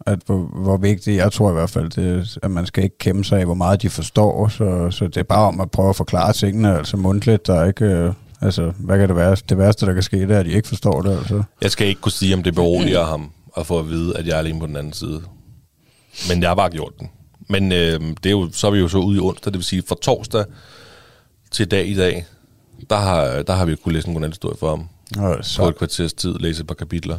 at 0.06 0.20
hvor, 0.26 0.38
hvor 0.38 0.78
vigtigt, 0.78 1.18
jeg 1.18 1.32
tror 1.32 1.50
i 1.50 1.54
hvert 1.54 1.70
fald, 1.70 1.90
det, 1.90 2.38
at 2.44 2.52
man 2.52 2.66
skal 2.66 2.84
ikke 2.84 2.98
kæmpe 2.98 3.24
sig 3.24 3.40
af, 3.40 3.46
hvor 3.46 3.54
meget 3.54 3.82
de 3.82 3.90
forstår, 3.90 4.48
så, 4.48 4.92
så 4.92 5.08
det 5.08 5.18
er 5.18 5.24
bare 5.24 5.48
om 5.48 5.60
at 5.60 5.72
prøve 5.72 5.90
at 5.90 5.96
forklare 5.96 6.34
tingene, 6.34 6.78
altså 6.78 6.98
mundtligt, 6.98 7.48
der 7.48 7.54
er 7.54 7.66
ikke, 7.66 7.86
øh, 7.86 8.14
Altså, 8.44 8.74
hvad 8.78 9.00
kan 9.00 9.08
det 9.08 9.16
være? 9.16 9.38
Det 9.50 9.58
værste, 9.58 9.86
der 9.86 9.94
kan 9.94 10.04
ske, 10.04 10.20
det 10.22 10.32
er, 10.32 10.40
at 10.40 10.46
de 10.46 10.52
ikke 10.52 10.68
forstår 10.68 11.02
det, 11.02 11.18
altså. 11.18 11.44
Jeg 11.62 11.72
skal 11.72 11.88
ikke 11.88 12.02
kunne 12.02 12.12
sige, 12.12 12.34
om 12.34 12.44
det 12.44 12.56
beroliger 12.56 13.04
ham 13.04 13.32
at 13.58 13.68
få 13.68 13.80
at 13.80 13.90
vide, 13.90 14.18
at 14.18 14.28
jeg 14.28 14.34
er 14.34 14.38
alene 14.38 14.60
på 14.60 14.68
den 14.68 14.76
anden 14.76 14.94
side. 14.94 15.22
Men 16.30 16.42
jeg 16.42 16.50
har 16.50 16.56
bare 16.56 16.70
gjort 16.70 17.00
den. 17.00 17.10
Men 17.50 17.72
øh, 17.72 18.00
det 18.00 18.26
er 18.26 18.32
jo, 18.32 18.50
så 18.52 18.68
er 18.68 18.72
vi 18.72 18.80
jo 18.80 18.88
så 18.88 18.98
ude 18.98 19.18
i 19.18 19.20
onsdag, 19.20 19.54
det 19.54 19.58
vil 19.58 19.66
sige 19.66 19.84
fra 19.88 19.96
torsdag 20.02 20.46
til 21.52 21.72
dag 21.72 21.88
i 21.88 21.96
dag, 21.96 22.26
der 22.90 22.96
har, 22.96 23.42
der 23.42 23.54
har 23.54 23.66
vi 23.66 23.76
kunnet 23.76 23.94
læse 23.94 24.08
en 24.08 24.14
godnat-historie 24.14 24.58
for 24.60 24.70
ham. 24.70 24.88
På 25.38 25.44
så, 25.44 25.68
et 25.68 25.78
kvarters 25.78 26.14
tid, 26.14 26.40
læse 26.40 26.62
et 26.62 26.68
par 26.68 26.76
kapitler. 26.76 27.18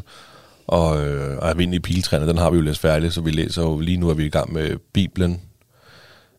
Og, 0.66 1.06
øh, 1.06 1.38
og 1.38 1.48
Almindelige 1.48 1.80
Piltræner, 1.80 2.26
den 2.26 2.38
har 2.38 2.50
vi 2.50 2.56
jo 2.56 2.62
læst 2.62 2.80
færdig, 2.80 3.12
så 3.12 3.20
vi 3.20 3.30
læser 3.30 3.62
jo, 3.62 3.80
lige 3.80 3.96
nu 3.96 4.08
er 4.10 4.14
vi 4.14 4.24
i 4.26 4.28
gang 4.28 4.52
med 4.52 4.76
Bibelen, 4.92 5.40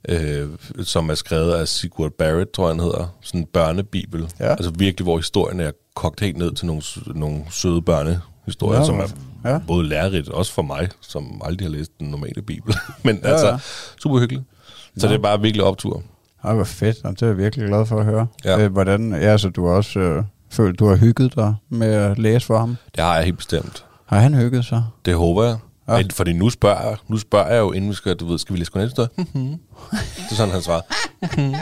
øh, 0.10 0.48
som 0.84 1.10
er 1.10 1.16
skrevet 1.16 1.54
af 1.54 1.68
Sigurd 1.68 2.12
Barrett, 2.12 2.52
tror 2.52 2.64
jeg 2.68 2.76
han 2.76 2.80
hedder. 2.84 3.16
Sådan 3.22 3.42
en 3.42 3.48
børnebibel. 3.54 4.28
Ja. 4.40 4.52
Altså 4.52 4.72
virkelig, 4.78 5.04
hvor 5.04 5.18
historien 5.18 5.60
er 5.60 5.72
kogt 5.96 6.20
helt 6.20 6.38
ned 6.38 6.52
til 6.54 6.66
nogle, 6.66 6.82
nogle 7.16 7.42
søde 7.52 7.82
børnehistorier, 7.82 8.80
Ja, 8.80 8.86
som 8.86 9.00
er 9.00 9.08
ja. 9.46 9.52
ja. 9.52 9.60
både 9.68 9.88
lærerigt, 9.88 10.30
også 10.30 10.54
for 10.54 10.62
mig, 10.62 10.90
som 11.02 11.42
aldrig 11.46 11.68
har 11.68 11.72
læst 11.76 11.92
den 12.00 12.08
normale 12.08 12.42
bibel. 12.42 12.76
Men 13.04 13.20
Ja, 13.24 13.28
ja, 13.28 13.34
altså, 13.34 13.48
ja. 13.48 13.58
super 14.02 14.20
hyggeligt. 14.20 14.44
Så 14.98 15.08
det 15.08 15.14
er 15.14 15.20
bare 15.20 15.42
virkelig 15.42 15.64
optur. 15.66 16.04
Ej, 16.44 16.54
hvor 16.54 16.64
fedt. 16.64 16.98
Jamen, 17.04 17.16
det 17.16 17.22
er 17.22 17.28
jeg 17.28 17.38
virkelig 17.38 17.68
glad 17.68 17.86
for 17.86 18.00
at 18.00 18.06
høre. 18.06 18.28
Ja. 18.46 18.60
Øh, 18.64 18.72
hvordan, 18.72 19.12
ja, 19.14 19.38
så 19.38 19.50
du 19.50 19.68
har 19.68 19.74
også 19.74 20.00
øh, 20.00 20.24
følt, 20.52 20.80
du 20.80 20.88
har 20.88 20.96
hygget 20.96 21.36
dig 21.36 21.56
med 21.70 21.88
at 21.94 22.20
læse 22.20 22.46
for 22.46 22.58
ham. 22.58 22.78
Det 22.96 23.04
har 23.04 23.16
jeg 23.16 23.24
helt 23.26 23.38
bestemt. 23.38 23.86
Har 24.06 24.20
han 24.20 24.34
hygget 24.34 24.66
sig? 24.66 24.84
Det 25.06 25.16
håber 25.16 25.44
jeg. 25.44 25.58
Ja. 25.88 25.96
Ja. 25.98 26.04
Fordi 26.14 26.34
nu 26.34 26.50
spørger, 26.50 26.88
jeg, 26.88 26.98
nu 27.08 27.18
spørger 27.18 27.54
jeg 27.54 27.60
jo, 27.60 27.72
inden 27.72 27.90
vi 27.90 27.96
skal, 27.96 28.16
du 28.16 28.28
ved, 28.28 28.40
skal 28.40 28.54
vi 28.54 28.60
læse 28.60 28.72
godnathistorie? 28.72 29.10
Mhm. 29.18 29.26
det 30.16 30.32
er 30.32 30.36
sådan, 30.36 30.54
han 30.54 30.62
svarer. 30.62 30.82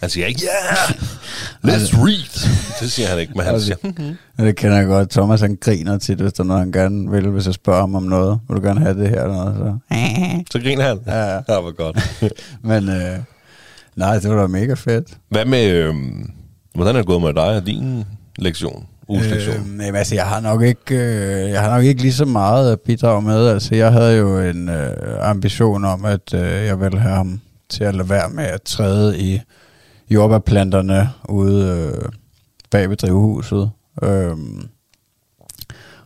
Han 0.00 0.10
siger 0.10 0.26
ikke, 0.26 0.40
yeah, 0.44 0.88
let's 1.64 1.96
read. 1.96 2.50
Det 2.80 2.92
siger 2.92 3.08
han 3.08 3.18
ikke, 3.18 3.32
men 3.36 3.44
han 3.44 3.60
siger, 3.60 3.76
mhm. 3.82 4.16
Ja, 4.38 4.44
det 4.44 4.56
kender 4.56 4.76
jeg 4.76 4.86
godt. 4.86 5.10
Thomas 5.10 5.40
han 5.40 5.58
griner 5.60 5.98
tit, 5.98 6.18
hvis 6.18 6.32
der 6.32 6.42
er 6.42 6.46
noget, 6.46 6.60
han 6.60 6.72
gerne 6.72 7.10
vil, 7.10 7.28
hvis 7.28 7.46
jeg 7.46 7.54
spørger 7.54 7.80
ham 7.80 7.94
om 7.94 8.02
noget. 8.02 8.40
Vil 8.48 8.56
du 8.56 8.62
gerne 8.62 8.80
have 8.80 8.98
det 8.98 9.08
her 9.08 9.22
eller 9.22 9.34
noget? 9.34 9.56
Så. 9.56 10.58
så 10.58 10.58
griner 10.58 10.84
han. 10.84 11.00
Ja, 11.06 11.18
ja. 11.18 11.40
ja 11.48 11.60
hvor 11.60 11.76
godt. 11.76 12.22
Men 12.70 12.88
øh, 12.88 13.18
nej, 13.96 14.18
det 14.18 14.30
var 14.30 14.40
da 14.40 14.46
mega 14.46 14.74
fedt. 14.74 15.18
Hvad 15.28 15.44
med, 15.44 15.70
øh, 15.70 15.94
hvordan 16.74 16.94
er 16.94 16.98
det 16.98 17.06
gået 17.06 17.22
med 17.22 17.34
dig 17.34 17.56
og 17.56 17.66
din 17.66 18.04
lektion? 18.38 18.86
Uges? 19.08 19.32
Øh, 19.32 19.54
jamen, 19.54 19.96
altså, 19.96 20.14
jeg 20.14 20.26
har 20.26 20.40
nok 20.40 20.62
ikke, 20.62 20.94
øh, 20.94 21.50
jeg 21.50 21.60
har 21.60 21.76
nok 21.76 21.84
ikke 21.84 22.02
lige 22.02 22.12
så 22.12 22.24
meget 22.24 22.72
at 22.72 22.80
bidrage 22.80 23.22
med. 23.22 23.48
Altså, 23.48 23.74
jeg 23.74 23.92
havde 23.92 24.16
jo 24.16 24.38
en 24.40 24.68
øh, 24.68 25.30
ambition 25.30 25.84
om, 25.84 26.04
at 26.04 26.34
øh, 26.34 26.40
jeg 26.40 26.80
ville 26.80 26.98
have 26.98 27.14
ham 27.14 27.40
til 27.68 27.84
at 27.84 27.94
lade 27.94 28.08
være 28.08 28.30
med 28.30 28.44
at 28.44 28.62
træde 28.62 29.18
i 29.20 29.40
jordbærplanterne 30.10 31.10
ude 31.28 31.92
øh, 31.94 32.08
bag 32.70 32.90
ved 32.90 32.96
drivhuset. 32.96 33.70
Øh, 34.02 34.36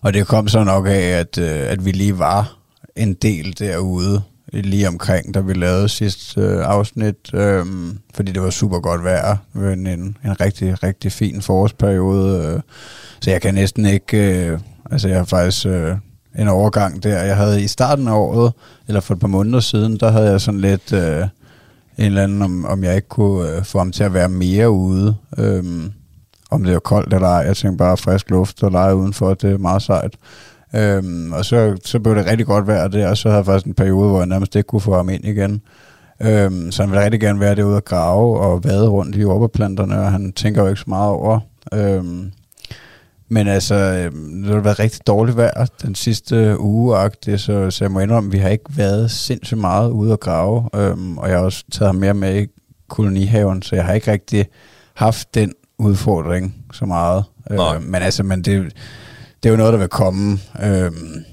og 0.02 0.14
det 0.14 0.26
kom 0.26 0.48
så 0.48 0.64
nok 0.64 0.86
af, 0.86 1.18
at, 1.20 1.38
øh, 1.38 1.70
at 1.70 1.84
vi 1.84 1.90
lige 1.90 2.18
var 2.18 2.58
en 2.96 3.14
del 3.14 3.58
derude, 3.58 4.22
lige 4.52 4.88
omkring, 4.88 5.34
da 5.34 5.40
vi 5.40 5.52
lavede 5.52 5.88
sidste 5.88 6.40
øh, 6.40 6.64
afsnit, 6.64 7.34
øh, 7.34 7.66
fordi 8.14 8.32
det 8.32 8.42
var 8.42 8.50
super 8.50 8.80
godt 8.80 9.04
vejr, 9.04 9.36
men 9.52 9.86
en, 9.86 10.16
en 10.24 10.40
rigtig, 10.40 10.82
rigtig 10.82 11.12
fin 11.12 11.42
forårsperiode, 11.42 12.46
øh, 12.46 12.60
så 13.20 13.30
jeg 13.30 13.42
kan 13.42 13.54
næsten 13.54 13.86
ikke, 13.86 14.46
øh, 14.46 14.58
altså 14.90 15.08
jeg 15.08 15.16
har 15.16 15.24
faktisk 15.24 15.66
øh, 15.66 15.96
en 16.38 16.48
overgang 16.48 17.02
der, 17.02 17.22
jeg 17.22 17.36
havde 17.36 17.62
i 17.62 17.66
starten 17.66 18.08
af 18.08 18.12
året, 18.12 18.52
eller 18.88 19.00
for 19.00 19.14
et 19.14 19.20
par 19.20 19.28
måneder 19.28 19.60
siden, 19.60 19.96
der 19.96 20.10
havde 20.10 20.30
jeg 20.30 20.40
sådan 20.40 20.60
lidt 20.60 20.92
øh, 20.92 21.26
en 21.98 22.04
eller 22.04 22.22
anden, 22.22 22.42
om, 22.42 22.64
om 22.64 22.84
jeg 22.84 22.96
ikke 22.96 23.08
kunne 23.08 23.50
øh, 23.50 23.64
få 23.64 23.78
ham 23.78 23.92
til 23.92 24.04
at 24.04 24.14
være 24.14 24.28
mere 24.28 24.70
ude, 24.70 25.16
øh, 25.38 25.64
om 26.50 26.64
det 26.64 26.72
var 26.72 26.80
koldt 26.80 27.14
eller 27.14 27.28
ej, 27.28 27.44
jeg 27.46 27.56
tænkte 27.56 27.78
bare 27.78 27.96
frisk 27.96 28.30
luft 28.30 28.62
og 28.62 28.70
lege 28.70 28.94
udenfor, 28.94 29.34
det 29.34 29.52
er 29.52 29.58
meget 29.58 29.82
sejt. 29.82 30.14
Øhm, 30.74 31.32
og 31.32 31.44
så, 31.44 31.76
så 31.84 32.00
blev 32.00 32.14
det 32.16 32.26
rigtig 32.26 32.46
godt 32.46 32.66
vejr 32.66 32.88
der, 32.88 33.08
og 33.08 33.16
så 33.16 33.28
havde 33.28 33.38
jeg 33.38 33.46
faktisk 33.46 33.66
en 33.66 33.74
periode, 33.74 34.08
hvor 34.08 34.18
jeg 34.18 34.26
nærmest 34.26 34.56
ikke 34.56 34.66
kunne 34.66 34.80
få 34.80 34.96
ham 34.96 35.08
ind 35.08 35.24
igen. 35.24 35.62
Øhm, 36.20 36.72
så 36.72 36.82
han 36.82 36.90
ville 36.90 37.04
rigtig 37.04 37.20
gerne 37.20 37.40
være 37.40 37.54
derude 37.54 37.76
og 37.76 37.84
grave 37.84 38.40
og 38.40 38.64
vade 38.64 38.88
rundt 38.88 39.16
i 39.16 39.20
jordbærplanterne, 39.20 40.00
og 40.00 40.12
han 40.12 40.32
tænker 40.32 40.62
jo 40.62 40.68
ikke 40.68 40.80
så 40.80 40.84
meget 40.86 41.10
over. 41.10 41.40
Øhm, 41.74 42.32
men 43.28 43.48
altså, 43.48 43.74
øhm, 43.74 44.42
det 44.42 44.54
har 44.54 44.60
været 44.60 44.78
rigtig 44.78 45.06
dårligt 45.06 45.36
vejr 45.36 45.66
den 45.82 45.94
sidste 45.94 46.60
uge, 46.60 46.96
så, 47.36 47.70
så 47.70 47.78
jeg 47.84 47.90
må 47.90 48.00
indrømme, 48.00 48.28
at 48.28 48.32
vi 48.32 48.38
har 48.38 48.48
ikke 48.48 48.76
været 48.76 49.10
sindssygt 49.10 49.60
meget 49.60 49.90
ude 49.90 50.12
at 50.12 50.20
grave, 50.20 50.68
øhm, 50.74 51.18
og 51.18 51.28
jeg 51.28 51.38
har 51.38 51.44
også 51.44 51.64
taget 51.72 51.88
ham 51.88 51.94
mere 51.96 52.14
med 52.14 52.42
i 52.42 52.46
kolonihaven, 52.88 53.62
så 53.62 53.76
jeg 53.76 53.84
har 53.84 53.92
ikke 53.92 54.12
rigtig 54.12 54.46
haft 54.94 55.34
den 55.34 55.52
udfordring 55.78 56.54
så 56.72 56.86
meget. 56.86 57.24
Øh, 57.50 57.58
men 57.82 58.02
altså, 58.02 58.22
men 58.22 58.42
det, 58.42 58.72
det 59.42 59.48
er 59.48 59.50
jo 59.50 59.56
noget, 59.56 59.72
der 59.72 59.78
vil 59.78 59.88
komme. 59.88 60.38
Øhm, 60.62 61.24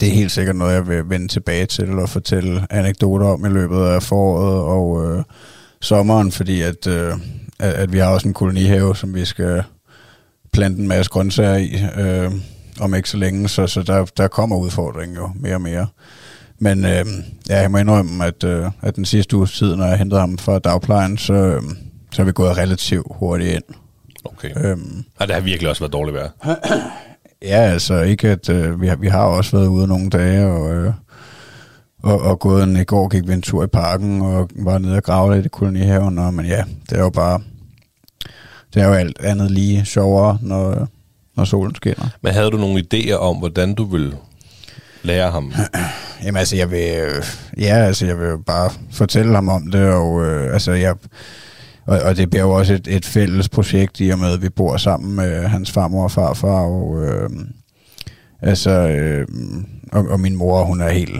det 0.00 0.08
er 0.08 0.12
helt 0.12 0.32
sikkert 0.32 0.56
noget, 0.56 0.74
jeg 0.74 0.88
vil 0.88 1.10
vende 1.10 1.28
tilbage 1.28 1.66
til 1.66 1.98
og 1.98 2.08
fortælle 2.08 2.66
anekdoter 2.70 3.26
om 3.26 3.44
i 3.44 3.48
løbet 3.48 3.84
af 3.84 4.02
foråret 4.02 4.62
og 4.62 5.04
øh, 5.04 5.24
sommeren, 5.80 6.32
fordi 6.32 6.60
at, 6.60 6.86
øh, 6.86 7.12
at, 7.58 7.72
at 7.72 7.92
vi 7.92 7.98
har 7.98 8.08
også 8.08 8.28
en 8.28 8.34
kolonihave, 8.34 8.96
som 8.96 9.14
vi 9.14 9.24
skal 9.24 9.62
plante 10.52 10.80
en 10.80 10.88
masse 10.88 11.10
grøntsager 11.10 11.56
i 11.56 11.84
øh, 11.96 12.32
om 12.80 12.94
ikke 12.94 13.08
så 13.08 13.16
længe, 13.16 13.48
så, 13.48 13.66
så 13.66 13.82
der, 13.82 14.04
der 14.04 14.28
kommer 14.28 14.56
udfordringen 14.56 15.16
jo 15.16 15.30
mere 15.34 15.54
og 15.54 15.60
mere. 15.60 15.86
Men 16.58 16.84
øh, 16.84 17.06
ja, 17.48 17.60
jeg 17.60 17.70
må 17.70 17.78
indrømme, 17.78 18.24
at, 18.24 18.44
øh, 18.44 18.70
at 18.82 18.96
den 18.96 19.04
sidste 19.04 19.36
uges 19.36 19.52
tid, 19.52 19.76
når 19.76 19.86
jeg 19.86 19.98
hentede 19.98 20.20
ham 20.20 20.38
fra 20.38 20.58
dagplejen, 20.58 21.18
så, 21.18 21.34
øh, 21.34 21.62
så 22.12 22.22
er 22.22 22.26
vi 22.26 22.32
gået 22.32 22.56
relativt 22.56 23.06
hurtigt 23.10 23.54
ind. 23.54 23.64
Okay. 24.24 24.50
Øhm, 24.56 25.04
Ja, 25.20 25.26
det 25.26 25.34
har 25.34 25.40
virkelig 25.40 25.70
også 25.70 25.82
været 25.82 25.92
dårligt 25.92 26.16
vejr. 26.16 26.28
Ja, 27.42 27.56
altså 27.56 28.00
ikke 28.00 28.28
at 28.28 28.48
øh, 28.48 28.80
vi, 28.80 28.86
har, 28.86 28.96
vi 28.96 29.08
har 29.08 29.24
også 29.24 29.56
været 29.56 29.66
ude 29.68 29.86
nogle 29.86 30.10
dage 30.10 30.46
og, 30.46 30.74
øh, 30.74 30.92
og, 32.02 32.20
og 32.20 32.38
gået 32.38 32.62
en, 32.62 32.76
i 32.76 32.84
går 32.84 33.08
gik 33.08 33.28
vi 33.28 33.32
en 33.32 33.42
tur 33.42 33.64
i 33.64 33.66
parken 33.66 34.22
og 34.22 34.48
var 34.56 34.78
nede 34.78 34.96
og 34.96 35.02
grave 35.02 35.34
lidt 35.34 35.46
i 35.46 35.48
kolonihaven, 35.48 36.18
og, 36.18 36.34
men 36.34 36.46
ja, 36.46 36.64
det 36.90 36.98
er 36.98 37.02
jo 37.02 37.10
bare 37.10 37.40
det 38.74 38.82
er 38.82 38.86
jo 38.86 38.92
alt 38.92 39.20
andet 39.20 39.50
lige 39.50 39.84
sjovere, 39.84 40.38
når, 40.42 40.88
når 41.36 41.44
solen 41.44 41.74
skinner. 41.74 42.08
Men 42.22 42.32
havde 42.32 42.50
du 42.50 42.56
nogle 42.56 42.84
idéer 42.94 43.14
om, 43.14 43.36
hvordan 43.36 43.74
du 43.74 43.84
ville 43.84 44.16
lære 45.02 45.30
ham? 45.30 45.52
Jamen 46.24 46.36
altså, 46.38 46.56
jeg 46.56 46.70
vil, 46.70 46.94
øh, 46.96 47.24
ja, 47.58 47.74
altså, 47.76 48.06
jeg 48.06 48.20
vil 48.20 48.38
bare 48.46 48.70
fortælle 48.92 49.34
ham 49.34 49.48
om 49.48 49.70
det, 49.70 49.88
og 49.88 50.24
øh, 50.24 50.52
altså, 50.52 50.72
jeg, 50.72 50.94
og, 51.90 52.00
og 52.04 52.16
det 52.16 52.30
bliver 52.30 52.42
jo 52.42 52.50
også 52.50 52.74
et, 52.74 52.88
et 52.88 53.04
fælles 53.04 53.48
projekt 53.48 54.00
i 54.00 54.08
og 54.10 54.18
med, 54.18 54.32
at 54.32 54.42
vi 54.42 54.48
bor 54.48 54.76
sammen 54.76 55.16
med 55.16 55.46
hans 55.46 55.70
farmor 55.70 56.04
og 56.04 56.10
farfar, 56.10 56.60
og 56.62 57.04
øh, 57.04 57.30
altså, 58.42 58.70
øh, 58.70 59.26
og, 59.92 60.06
og 60.08 60.20
min 60.20 60.36
mor, 60.36 60.64
hun 60.64 60.80
er 60.80 60.88
helt 60.88 61.16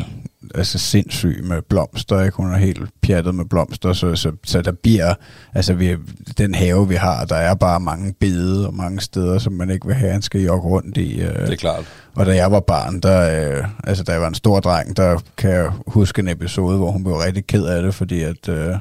altså 0.54 0.78
sindssyg 0.78 1.44
med 1.44 1.62
blomster, 1.68 2.20
ikke? 2.22 2.36
Hun 2.36 2.52
er 2.52 2.56
helt 2.58 2.80
pjattet 3.02 3.34
med 3.34 3.44
blomster, 3.44 3.92
så, 3.92 4.16
så, 4.16 4.32
så 4.44 4.62
der 4.62 4.72
bliver, 4.82 5.14
altså 5.54 5.74
vi, 5.74 5.96
den 6.38 6.54
have, 6.54 6.88
vi 6.88 6.94
har, 6.94 7.24
der 7.24 7.36
er 7.36 7.54
bare 7.54 7.80
mange 7.80 8.14
bede 8.20 8.66
og 8.66 8.74
mange 8.74 9.00
steder, 9.00 9.38
som 9.38 9.52
man 9.52 9.70
ikke 9.70 9.86
vil 9.86 9.94
have, 9.94 10.12
han 10.12 10.22
skal 10.22 10.40
jogge 10.40 10.68
rundt 10.68 10.96
i. 10.96 11.20
Øh, 11.20 11.28
Det 11.28 11.52
er 11.52 11.56
klart. 11.56 11.84
og 12.14 12.26
da 12.26 12.34
jeg 12.34 12.52
var 12.52 12.60
barn, 12.60 13.00
der, 13.00 13.50
øh, 13.58 13.64
altså 13.84 14.04
da 14.04 14.12
jeg 14.12 14.20
var 14.20 14.28
en 14.28 14.34
stor 14.34 14.60
dreng, 14.60 14.96
der 14.96 15.18
kan 15.36 15.50
jeg 15.50 15.70
huske 15.86 16.20
en 16.20 16.28
episode, 16.28 16.76
hvor 16.76 16.90
hun 16.90 17.04
blev 17.04 17.16
rigtig 17.16 17.46
ked 17.46 17.64
af 17.64 17.82
det, 17.82 17.94
fordi 17.94 18.22
at, 18.22 18.48
øh, 18.48 18.74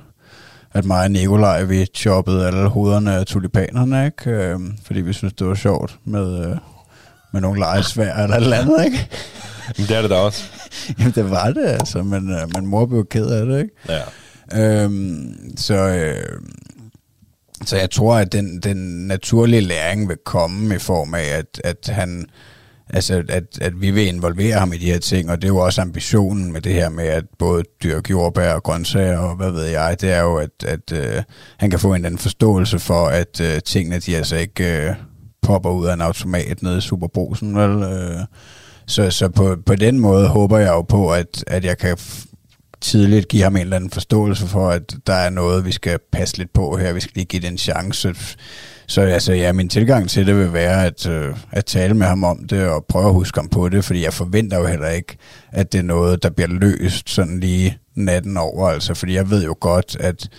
at 0.73 0.85
mig 0.85 1.03
og 1.03 1.11
Nikolaj, 1.11 1.63
vi 1.63 1.85
choppede 1.93 2.47
alle 2.47 2.67
hovederne 2.67 3.15
af 3.15 3.25
tulipanerne, 3.25 4.05
ikke? 4.05 4.29
Øh, 4.29 4.59
fordi 4.83 5.01
vi 5.01 5.13
synes 5.13 5.33
det 5.33 5.47
var 5.47 5.55
sjovt 5.55 5.99
med, 6.05 6.45
øh, 6.45 6.57
med 7.33 7.41
nogle 7.41 7.59
lejesvær 7.59 8.15
eller 8.15 8.35
et 8.35 8.43
eller 8.43 8.57
andet, 8.57 8.85
ikke? 8.85 9.09
Men 9.77 9.87
det 9.87 9.97
er 9.97 10.01
det 10.01 10.09
da 10.09 10.15
også. 10.15 10.43
Jamen 10.99 11.11
det 11.11 11.31
var 11.31 11.51
det 11.51 11.65
altså, 11.65 12.03
men, 12.03 12.31
øh, 12.31 12.55
men 12.55 12.65
mor 12.65 12.85
blev 12.85 13.05
ked 13.05 13.25
af 13.27 13.45
det, 13.45 13.61
ikke? 13.61 13.75
Ja. 13.89 14.01
Øhm, 14.53 15.35
så, 15.57 15.75
øh, 15.75 16.41
så 17.65 17.77
jeg 17.77 17.91
tror, 17.91 18.15
at 18.15 18.31
den, 18.31 18.59
den 18.59 19.07
naturlige 19.07 19.61
læring 19.61 20.09
vil 20.09 20.17
komme 20.25 20.75
i 20.75 20.79
form 20.79 21.13
af, 21.13 21.23
at, 21.23 21.61
at 21.63 21.89
han... 21.93 22.25
Altså, 22.93 23.23
at, 23.29 23.43
at 23.61 23.81
vi 23.81 23.91
vil 23.91 24.07
involvere 24.07 24.59
ham 24.59 24.73
i 24.73 24.77
de 24.77 24.85
her 24.85 24.99
ting, 24.99 25.31
og 25.31 25.37
det 25.37 25.43
er 25.43 25.53
jo 25.53 25.57
også 25.57 25.81
ambitionen 25.81 26.51
med 26.51 26.61
det 26.61 26.73
her 26.73 26.89
med 26.89 27.05
at 27.05 27.23
både 27.39 27.63
dyrke 27.83 28.09
jordbær 28.09 28.53
og 28.53 28.63
grøntsager 28.63 29.17
og 29.17 29.35
hvad 29.35 29.51
ved 29.51 29.65
jeg, 29.65 30.01
det 30.01 30.11
er 30.11 30.21
jo, 30.21 30.35
at, 30.35 30.63
at 30.65 30.91
øh, 30.93 31.23
han 31.57 31.69
kan 31.69 31.79
få 31.79 31.87
en 31.87 31.95
eller 31.95 32.05
anden 32.05 32.19
forståelse 32.19 32.79
for, 32.79 33.07
at 33.07 33.41
øh, 33.41 33.61
tingene 33.65 33.99
de 33.99 34.17
altså 34.17 34.35
ikke 34.35 34.87
øh, 34.87 34.95
popper 35.41 35.69
ud 35.69 35.85
af 35.85 35.93
en 35.93 36.01
automat 36.01 36.61
nede 36.61 36.77
i 36.77 36.81
Superbrosen, 36.81 37.55
vel? 37.55 37.83
Øh, 37.83 38.19
så 38.87 39.11
så 39.11 39.29
på, 39.29 39.55
på 39.65 39.75
den 39.75 39.99
måde 39.99 40.27
håber 40.27 40.57
jeg 40.57 40.69
jo 40.69 40.81
på, 40.81 41.13
at, 41.13 41.43
at 41.47 41.65
jeg 41.65 41.77
kan 41.77 41.97
tidligt 42.81 43.27
give 43.27 43.43
ham 43.43 43.55
en 43.55 43.61
eller 43.61 43.75
anden 43.75 43.89
forståelse 43.89 44.47
for, 44.47 44.69
at 44.69 44.95
der 45.07 45.13
er 45.13 45.29
noget, 45.29 45.65
vi 45.65 45.71
skal 45.71 45.99
passe 46.11 46.37
lidt 46.37 46.53
på 46.53 46.77
her, 46.77 46.93
vi 46.93 46.99
skal 46.99 47.11
lige 47.15 47.25
give 47.25 47.41
det 47.41 47.47
en 47.49 47.57
chance. 47.57 48.15
Så 48.89 49.01
altså, 49.01 49.33
ja, 49.33 49.51
min 49.51 49.69
tilgang 49.69 50.09
til 50.09 50.27
det 50.27 50.35
vil 50.35 50.53
være 50.53 50.85
at, 50.85 51.07
øh, 51.07 51.35
at 51.51 51.65
tale 51.65 51.93
med 51.93 52.07
ham 52.07 52.23
om 52.23 52.47
det 52.49 52.67
og 52.67 52.85
prøve 52.89 53.07
at 53.07 53.13
huske 53.13 53.39
ham 53.39 53.49
på 53.49 53.69
det, 53.69 53.85
fordi 53.85 54.03
jeg 54.03 54.13
forventer 54.13 54.57
jo 54.59 54.65
heller 54.65 54.89
ikke, 54.89 55.17
at 55.51 55.71
det 55.71 55.79
er 55.79 55.83
noget, 55.83 56.23
der 56.23 56.29
bliver 56.29 56.47
løst 56.47 57.09
sådan 57.09 57.39
lige 57.39 57.77
natten 57.95 58.37
over, 58.37 58.69
altså, 58.69 58.93
fordi 58.93 59.13
jeg 59.15 59.29
ved 59.29 59.43
jo 59.45 59.55
godt, 59.59 59.97
at 59.99 60.29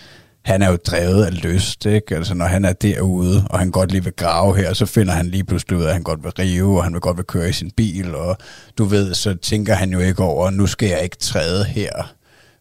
han 0.45 0.61
er 0.61 0.69
jo 0.71 0.75
drevet 0.85 1.25
af 1.25 1.43
lyst, 1.43 1.85
ikke? 1.85 2.15
Altså 2.15 2.33
når 2.33 2.45
han 2.45 2.65
er 2.65 2.73
derude, 2.73 3.45
og 3.49 3.59
han 3.59 3.71
godt 3.71 3.91
lige 3.91 4.03
vil 4.03 4.13
grave 4.13 4.57
her, 4.57 4.73
så 4.73 4.85
finder 4.85 5.13
han 5.13 5.27
lige 5.27 5.43
pludselig 5.43 5.77
ud 5.77 5.83
af, 5.83 5.87
at 5.87 5.93
han 5.93 6.03
godt 6.03 6.23
vil 6.23 6.31
rive, 6.39 6.77
og 6.77 6.83
han 6.83 6.93
vil 6.93 7.01
godt 7.01 7.17
vil 7.17 7.25
køre 7.25 7.49
i 7.49 7.53
sin 7.53 7.71
bil, 7.77 8.15
og 8.15 8.37
du 8.77 8.83
ved, 8.83 9.13
så 9.13 9.33
tænker 9.41 9.73
han 9.73 9.89
jo 9.91 9.99
ikke 9.99 10.23
over, 10.23 10.49
nu 10.49 10.67
skal 10.67 10.89
jeg 10.89 11.03
ikke 11.03 11.17
træde 11.17 11.65
her. 11.65 12.13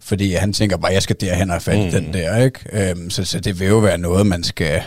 Fordi 0.03 0.35
han 0.35 0.53
tænker 0.53 0.77
bare, 0.77 0.93
jeg 0.93 1.03
skal 1.03 1.17
derhen 1.21 1.51
og 1.51 1.63
i 1.75 1.85
Mm. 1.85 1.91
den 1.91 2.13
der, 2.13 2.37
ikke? 2.37 2.91
Øhm, 2.91 3.11
så, 3.11 3.25
så 3.25 3.41
det 3.41 3.61
vil 3.61 3.69
jo 3.69 3.79
være 3.79 3.99
noget, 3.99 4.27
man 4.27 4.45
skal 4.45 4.83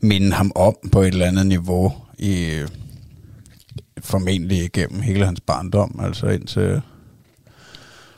minde 0.00 0.32
ham 0.32 0.52
om 0.54 0.74
på 0.92 1.00
et 1.02 1.06
eller 1.08 1.26
andet 1.26 1.46
niveau, 1.46 1.92
i 2.18 2.62
formentlig 4.00 4.64
igennem 4.64 5.00
hele 5.00 5.24
hans 5.26 5.40
barndom, 5.40 6.00
altså 6.02 6.26
indtil 6.26 6.82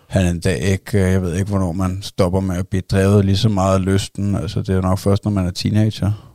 han 0.07 0.27
en 0.27 0.41
dag 0.41 0.59
ikke, 0.61 0.99
øh, 0.99 1.13
jeg 1.13 1.23
ved 1.23 1.35
ikke, 1.35 1.49
hvornår 1.49 1.73
man 1.73 2.03
stopper 2.03 2.41
med 2.41 2.57
at 2.57 2.69
blive 2.69 2.83
drevet 2.91 3.25
lige 3.25 3.37
så 3.37 3.49
meget 3.49 3.75
af 3.75 3.85
lysten. 3.85 4.35
Altså, 4.35 4.63
det 4.63 4.77
er 4.77 4.81
nok 4.81 4.99
først, 4.99 5.25
når 5.25 5.31
man 5.31 5.47
er 5.47 5.51
teenager. 5.51 6.35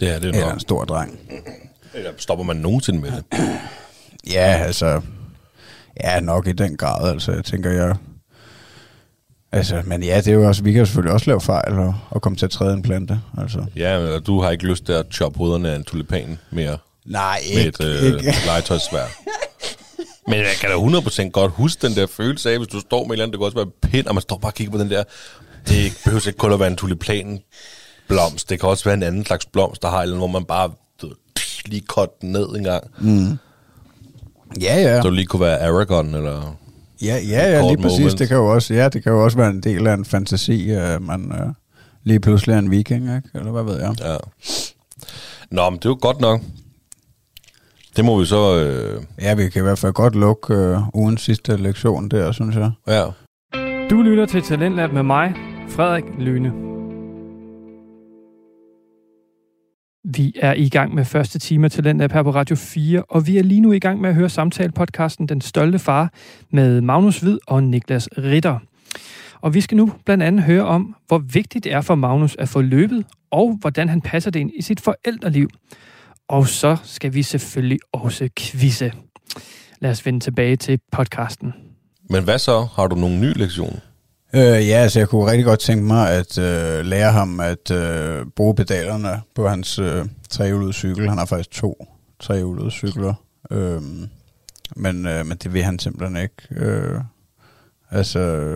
Det 0.00 0.08
er 0.14 0.18
det 0.18 0.28
Eller 0.28 0.44
nok. 0.44 0.54
en 0.54 0.60
stor 0.60 0.84
dreng. 0.84 1.18
Eller 1.94 2.10
stopper 2.16 2.44
man 2.44 2.56
nogensinde 2.56 3.00
med 3.00 3.10
det? 3.12 3.24
Ja, 4.32 4.62
altså, 4.66 5.00
ja, 6.04 6.20
nok 6.20 6.46
i 6.46 6.52
den 6.52 6.76
grad, 6.76 7.10
altså, 7.12 7.32
jeg 7.32 7.44
tænker, 7.44 7.70
jeg, 7.70 7.96
altså, 9.52 9.82
men 9.84 10.02
ja, 10.02 10.16
det 10.16 10.28
er 10.28 10.32
jo 10.32 10.48
også, 10.48 10.62
vi 10.62 10.72
kan 10.72 10.78
jo 10.78 10.84
selvfølgelig 10.86 11.12
også 11.12 11.26
lave 11.26 11.40
fejl 11.40 11.72
og, 11.72 11.94
og 12.10 12.22
komme 12.22 12.36
til 12.36 12.44
at 12.44 12.50
træde 12.50 12.74
en 12.74 12.82
plante, 12.82 13.20
altså. 13.38 13.64
Ja, 13.76 14.00
men 14.00 14.22
du 14.22 14.40
har 14.40 14.50
ikke 14.50 14.66
lyst 14.66 14.84
til 14.86 14.92
at 14.92 15.06
choppe 15.12 15.38
hovederne 15.38 15.70
af 15.70 15.76
en 15.76 15.84
tulipan 15.84 16.38
mere 16.50 16.78
Nej, 17.04 17.40
med 17.54 17.64
ikke, 17.64 17.84
et 17.84 18.02
øh, 18.02 18.06
ikke. 18.06 18.34
legetøjsvær. 18.46 19.04
Men 20.28 20.38
jeg 20.38 20.54
kan 20.60 20.70
da 20.70 20.76
100% 20.76 21.30
godt 21.30 21.52
huske 21.52 21.86
den 21.86 21.96
der 21.96 22.06
følelse 22.06 22.50
af, 22.50 22.58
hvis 22.58 22.68
du 22.68 22.80
står 22.80 23.04
med 23.04 23.10
et 23.10 23.12
eller 23.12 23.24
andet, 23.24 23.32
det 23.32 23.40
kan 23.40 23.44
også 23.44 23.56
være 23.56 23.90
pind, 23.90 24.06
og 24.06 24.14
man 24.14 24.22
står 24.22 24.38
bare 24.38 24.50
og 24.50 24.54
kigger 24.54 24.72
på 24.72 24.78
den 24.78 24.90
der. 24.90 25.04
Det 25.68 26.00
behøver 26.04 26.26
ikke 26.26 26.38
kun 26.38 26.52
at 26.52 26.60
være 26.60 26.68
en 26.68 26.76
tulipan 26.76 27.40
blomst. 28.08 28.50
Det 28.50 28.60
kan 28.60 28.68
også 28.68 28.84
være 28.84 28.94
en 28.94 29.02
anden 29.02 29.24
slags 29.24 29.46
blomst, 29.46 29.82
der 29.82 29.88
har 29.90 29.98
et 29.98 30.02
eller 30.02 30.16
hvor 30.16 30.26
man 30.26 30.44
bare 30.44 30.70
du 31.02 31.12
lige 31.66 31.82
kort 31.88 32.08
ned 32.22 32.48
en 32.56 32.64
gang. 32.64 32.84
Mm. 32.98 33.38
Ja, 34.60 34.76
ja. 34.82 35.02
Så 35.02 35.08
det 35.08 35.16
lige 35.16 35.26
kunne 35.26 35.40
være 35.40 35.58
Aragon, 35.60 36.14
eller... 36.14 36.56
Ja, 37.02 37.16
ja, 37.28 37.50
ja 37.50 37.60
lige 37.68 37.82
præcis. 37.82 37.98
moment. 37.98 38.18
Det 38.18 38.28
kan 38.28 38.36
jo 38.36 38.46
også, 38.54 38.74
ja, 38.74 38.88
det 38.88 39.02
kan 39.02 39.12
jo 39.12 39.24
også 39.24 39.36
være 39.38 39.50
en 39.50 39.60
del 39.60 39.86
af 39.86 39.94
en 39.94 40.04
fantasi, 40.04 40.70
at 40.70 41.02
man 41.02 41.32
øh, 41.32 41.46
lige 42.04 42.20
pludselig 42.20 42.54
er 42.54 42.58
en 42.58 42.70
viking, 42.70 43.02
ikke? 43.16 43.28
Eller 43.34 43.50
hvad 43.52 43.62
ved 43.62 43.80
jeg? 43.80 43.94
Ja. 44.00 44.16
Nå, 45.50 45.70
men 45.70 45.78
det 45.78 45.84
er 45.84 45.90
jo 45.90 45.98
godt 46.00 46.20
nok. 46.20 46.40
Det 47.96 48.04
må 48.04 48.18
vi 48.20 48.26
så... 48.26 48.58
Øh, 48.64 49.02
Ja, 49.20 49.34
vi 49.34 49.48
kan 49.48 49.62
i 49.62 49.62
hvert 49.62 49.78
fald 49.78 49.92
godt 49.92 50.14
lukke 50.16 50.54
øh, 50.54 50.94
ugens 50.94 51.22
sidste 51.22 51.56
lektion 51.56 52.08
der, 52.08 52.32
synes 52.32 52.56
jeg. 52.56 52.70
ja. 52.86 53.04
Du 53.90 54.02
lytter 54.02 54.26
til 54.26 54.42
Talentlab 54.42 54.92
med 54.92 55.02
mig, 55.02 55.34
Frederik 55.68 56.04
Lyne. 56.18 56.69
Vi 60.04 60.34
er 60.36 60.54
i 60.54 60.68
gang 60.68 60.94
med 60.94 61.04
første 61.04 61.38
time 61.38 61.64
af 61.64 61.70
Talentlab 61.70 62.12
her 62.12 62.22
på 62.22 62.30
Radio 62.30 62.56
4, 62.56 63.02
og 63.02 63.26
vi 63.26 63.38
er 63.38 63.42
lige 63.42 63.60
nu 63.60 63.72
i 63.72 63.78
gang 63.78 64.00
med 64.00 64.08
at 64.08 64.14
høre 64.14 64.28
samtale-podcasten 64.28 65.26
Den 65.26 65.40
Stolte 65.40 65.78
Far 65.78 66.12
med 66.50 66.80
Magnus 66.80 67.20
Hvid 67.20 67.38
og 67.46 67.62
Niklas 67.62 68.08
Ritter. 68.18 68.58
Og 69.40 69.54
vi 69.54 69.60
skal 69.60 69.76
nu 69.76 69.92
blandt 70.04 70.22
andet 70.22 70.42
høre 70.42 70.64
om, 70.64 70.96
hvor 71.06 71.18
vigtigt 71.18 71.64
det 71.64 71.72
er 71.72 71.80
for 71.80 71.94
Magnus 71.94 72.36
at 72.38 72.48
få 72.48 72.60
løbet, 72.60 73.04
og 73.30 73.56
hvordan 73.60 73.88
han 73.88 74.00
passer 74.00 74.30
det 74.30 74.40
ind 74.40 74.50
i 74.54 74.62
sit 74.62 74.80
forældreliv. 74.80 75.48
Og 76.28 76.46
så 76.46 76.76
skal 76.84 77.14
vi 77.14 77.22
selvfølgelig 77.22 77.78
også 77.92 78.28
quizze. 78.38 78.92
Lad 79.80 79.90
os 79.90 80.06
vende 80.06 80.20
tilbage 80.20 80.56
til 80.56 80.80
podcasten. 80.92 81.52
Men 82.10 82.24
hvad 82.24 82.38
så? 82.38 82.68
Har 82.76 82.86
du 82.86 82.96
nogen 82.96 83.20
ny 83.20 83.32
lektion? 83.36 83.80
Øh, 84.34 84.68
ja, 84.68 84.76
altså 84.76 84.98
jeg 84.98 85.08
kunne 85.08 85.30
rigtig 85.30 85.44
godt 85.44 85.60
tænke 85.60 85.84
mig 85.84 86.10
at 86.10 86.38
øh, 86.38 86.84
lære 86.84 87.12
ham 87.12 87.40
at 87.40 87.70
øh, 87.70 88.26
bruge 88.36 88.54
pedalerne 88.54 89.20
på 89.34 89.48
hans 89.48 89.78
øh, 89.78 90.06
trehjulede 90.30 90.72
cykel. 90.72 91.08
Han 91.08 91.18
har 91.18 91.26
faktisk 91.26 91.50
to 91.50 91.86
trehjulede 92.20 92.70
cykler. 92.70 93.14
Øh, 93.50 93.82
men, 94.76 95.06
øh, 95.06 95.26
men 95.26 95.38
det 95.42 95.54
vil 95.54 95.62
han 95.62 95.78
simpelthen 95.78 96.22
ikke. 96.22 96.34
Øh, 96.50 97.00
altså, 97.90 98.54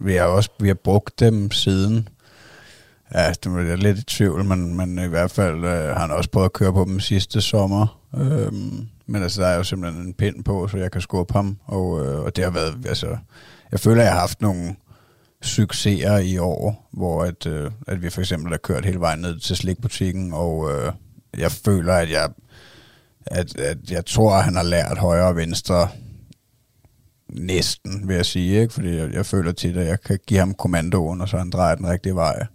vi 0.00 0.14
har 0.14 0.24
også 0.24 0.50
vi 0.60 0.68
har 0.68 0.74
brugt 0.74 1.20
dem 1.20 1.50
siden. 1.50 2.08
Ja, 3.14 3.30
det 3.30 3.46
er 3.46 3.60
jeg 3.60 3.78
lidt 3.78 3.98
i 3.98 4.04
tvivl, 4.04 4.44
men, 4.44 4.76
men 4.76 4.98
i 4.98 5.08
hvert 5.08 5.30
fald 5.30 5.64
øh, 5.64 5.88
har 5.88 5.98
han 5.98 6.10
også 6.10 6.30
prøvet 6.30 6.44
at 6.44 6.52
køre 6.52 6.72
på 6.72 6.84
dem 6.84 7.00
sidste 7.00 7.40
sommer. 7.40 7.98
Øh, 8.16 8.52
men 9.06 9.22
altså, 9.22 9.42
der 9.42 9.48
er 9.48 9.56
jo 9.56 9.64
simpelthen 9.64 10.06
en 10.06 10.14
pind 10.14 10.44
på, 10.44 10.68
så 10.68 10.76
jeg 10.76 10.90
kan 10.90 11.00
skubbe 11.00 11.32
ham. 11.32 11.58
Og, 11.64 12.06
øh, 12.06 12.20
og 12.20 12.36
det 12.36 12.44
har 12.44 12.50
været, 12.50 12.86
altså, 12.86 13.16
jeg 13.72 13.80
føler, 13.80 14.00
at 14.02 14.04
jeg 14.04 14.12
har 14.12 14.20
haft 14.20 14.40
nogle 14.40 14.76
succeser 15.42 16.18
i 16.18 16.38
år, 16.38 16.88
hvor 16.92 17.22
at, 17.22 17.46
øh, 17.46 17.70
at 17.88 18.02
vi 18.02 18.10
for 18.10 18.20
eksempel 18.20 18.50
har 18.50 18.58
kørt 18.58 18.84
hele 18.84 19.00
vejen 19.00 19.20
ned 19.20 19.38
til 19.38 19.56
slikbutikken, 19.56 20.32
og 20.32 20.70
øh, 20.70 20.92
jeg 21.38 21.52
føler, 21.52 21.94
at 21.94 22.10
jeg, 22.10 22.30
at, 23.26 23.58
at 23.58 23.90
jeg 23.90 24.06
tror, 24.06 24.34
at 24.34 24.44
han 24.44 24.56
har 24.56 24.62
lært 24.62 24.98
højre 24.98 25.28
og 25.28 25.36
venstre 25.36 25.88
næsten, 27.32 28.08
vil 28.08 28.16
jeg 28.16 28.26
sige, 28.26 28.60
ikke? 28.60 28.74
fordi 28.74 28.96
jeg, 28.96 29.12
jeg 29.12 29.26
føler 29.26 29.52
tit, 29.52 29.76
at 29.76 29.86
jeg 29.86 30.00
kan 30.00 30.18
give 30.26 30.40
ham 30.40 30.54
kommandoen, 30.54 31.20
og 31.20 31.28
så 31.28 31.38
han 31.38 31.50
drejer 31.50 31.74
den 31.74 31.88
rigtige 31.88 32.14
vej. 32.14 32.46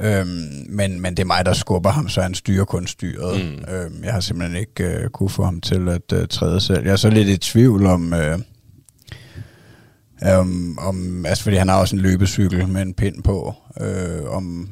Øhm, 0.00 0.66
men, 0.68 1.00
men 1.00 1.16
det 1.16 1.22
er 1.22 1.26
mig, 1.26 1.44
der 1.44 1.52
skubber 1.52 1.90
ham, 1.90 2.08
så 2.08 2.22
han 2.22 2.34
styrer 2.34 2.64
kun 2.64 2.86
styret. 2.86 3.44
Mm. 3.44 3.74
Øhm, 3.74 4.04
jeg 4.04 4.12
har 4.12 4.20
simpelthen 4.20 4.60
ikke 4.60 4.84
øh, 4.84 5.08
kunne 5.08 5.30
få 5.30 5.44
ham 5.44 5.60
til 5.60 5.88
at 5.88 6.12
øh, 6.12 6.28
træde 6.28 6.60
selv. 6.60 6.84
Jeg 6.84 6.92
er 6.92 6.96
så 6.96 7.10
lidt 7.10 7.28
i 7.28 7.36
tvivl 7.36 7.86
om... 7.86 8.14
Øh, 8.14 8.38
Um, 10.40 10.78
om, 10.80 11.26
altså 11.26 11.44
fordi 11.44 11.56
han 11.56 11.68
har 11.68 11.80
også 11.80 11.96
en 11.96 12.02
løbecykel 12.02 12.68
med 12.68 12.82
en 12.82 12.94
pind 12.94 13.22
på, 13.22 13.54
øh, 13.80 14.30
om 14.30 14.68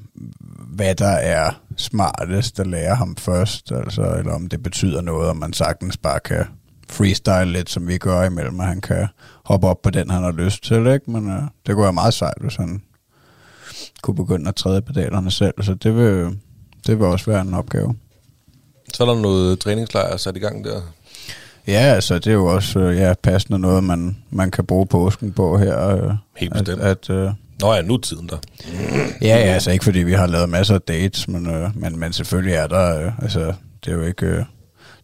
hvad 0.69 0.95
der 0.95 1.07
er 1.07 1.51
smartest 1.77 2.61
at 2.61 2.67
lære 2.67 2.95
ham 2.95 3.17
først, 3.17 3.73
altså, 3.73 4.15
eller 4.19 4.33
om 4.33 4.49
det 4.49 4.63
betyder 4.63 5.01
noget, 5.01 5.31
om 5.31 5.37
man 5.37 5.53
sagtens 5.53 5.97
bare 5.97 6.21
kan 6.21 6.45
freestyle 6.89 7.53
lidt, 7.53 7.71
som 7.71 7.89
vi 7.89 7.99
gør 7.99 8.25
imellem, 8.25 8.61
at 8.61 8.67
han 8.67 8.81
kan 8.81 9.07
hoppe 9.45 9.67
op 9.67 9.83
på 9.83 9.91
den, 9.91 10.11
han 10.11 10.23
har 10.23 10.33
lyst 10.33 10.65
til, 10.65 10.87
ikke? 10.87 11.11
Men 11.11 11.31
øh, 11.31 11.43
det 11.67 11.75
kunne 11.75 11.83
være 11.83 11.93
meget 11.93 12.15
sejt, 12.15 12.41
hvis 12.41 12.57
han 12.57 12.83
kunne 14.03 14.17
begynde 14.17 14.49
at 14.49 14.55
træde 14.55 14.83
pedalerne 14.83 15.31
selv, 15.31 15.55
så 15.63 15.75
det 15.75 15.97
vil, 15.97 16.39
det 16.87 16.99
vil 16.99 17.07
også 17.07 17.31
være 17.31 17.41
en 17.41 17.55
opgave. 17.55 17.95
Så 18.95 19.05
er 19.05 19.15
der 19.15 19.21
noget 19.21 19.61
træningslejr 19.61 20.17
sat 20.17 20.37
i 20.37 20.41
gang 20.41 20.65
der. 20.65 20.81
Ja, 21.69 21.81
altså 21.81 22.15
det 22.15 22.27
er 22.27 22.33
jo 22.33 22.47
også 22.47 22.79
øh, 22.79 22.97
ja, 22.97 23.15
passende 23.23 23.59
noget, 23.59 23.85
man, 23.85 24.17
man 24.31 24.51
kan 24.51 24.65
bruge 24.67 24.87
påsken 24.87 25.33
på 25.33 25.59
her. 25.59 25.89
Øh, 25.89 26.13
Helt 26.37 26.53
at, 26.57 26.65
bestemt. 26.65 26.83
at, 26.83 27.11
øh, 27.11 27.31
Nå 27.61 27.73
ja, 27.75 27.83
nu 27.83 27.95
er 27.95 27.99
tiden 27.99 28.29
der. 28.29 28.37
Ja, 29.23 29.27
ja, 29.29 29.35
altså 29.35 29.71
ikke 29.71 29.85
fordi 29.85 29.99
vi 29.99 30.13
har 30.13 30.27
lavet 30.27 30.49
masser 30.49 30.75
af 30.75 30.81
dates, 30.81 31.29
men, 31.29 31.47
øh, 31.47 31.71
men, 31.75 31.99
men 31.99 32.13
selvfølgelig 32.13 32.55
er 32.55 32.67
der, 32.67 33.07
øh, 33.07 33.13
altså 33.23 33.53
det 33.85 33.91
er 33.93 33.97
jo 33.97 34.03
ikke, 34.03 34.27
øh, 34.27 34.45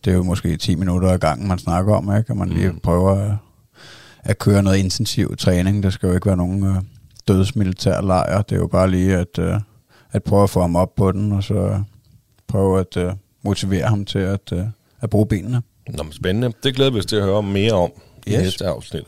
det 0.04 0.10
er 0.10 0.14
jo 0.14 0.22
måske 0.22 0.56
10 0.56 0.74
minutter 0.74 1.08
ad 1.08 1.18
gangen, 1.18 1.48
man 1.48 1.58
snakker 1.58 1.94
om, 1.94 2.16
ikke? 2.16 2.30
Og 2.32 2.36
man 2.36 2.48
lige 2.48 2.70
Mm. 2.72 2.80
prøver 2.82 3.12
at, 3.30 3.36
at 4.24 4.38
køre 4.38 4.62
noget 4.62 4.76
intensiv 4.78 5.36
træning. 5.36 5.82
Der 5.82 5.90
skal 5.90 6.06
jo 6.06 6.14
ikke 6.14 6.26
være 6.26 6.36
nogen 6.36 6.66
øh, 6.66 6.74
dødsmilitær 7.28 8.00
lejr. 8.00 8.42
Det 8.42 8.54
er 8.56 8.60
jo 8.60 8.66
bare 8.66 8.90
lige 8.90 9.16
at, 9.16 9.38
øh, 9.38 9.60
at 10.12 10.22
prøve 10.22 10.42
at 10.42 10.50
få 10.50 10.60
ham 10.60 10.76
op 10.76 10.94
på 10.96 11.12
den, 11.12 11.32
og 11.32 11.42
så 11.44 11.82
prøve 12.48 12.80
at 12.80 12.96
øh, 12.96 13.12
motivere 13.42 13.86
ham 13.88 14.04
til 14.04 14.18
at, 14.18 14.52
øh, 14.52 14.64
at 15.00 15.10
bruge 15.10 15.26
benene. 15.26 15.62
Nå, 15.88 16.02
men 16.02 16.12
spændende. 16.12 16.52
Det 16.62 16.74
glæder 16.74 16.90
vi 16.90 16.98
os 16.98 17.06
til 17.06 17.16
at 17.16 17.22
høre 17.22 17.42
mere 17.42 17.72
om 17.72 17.90
i 18.26 18.30
Yes. 18.30 18.38
næste 18.38 18.66
afsnit. 18.66 19.04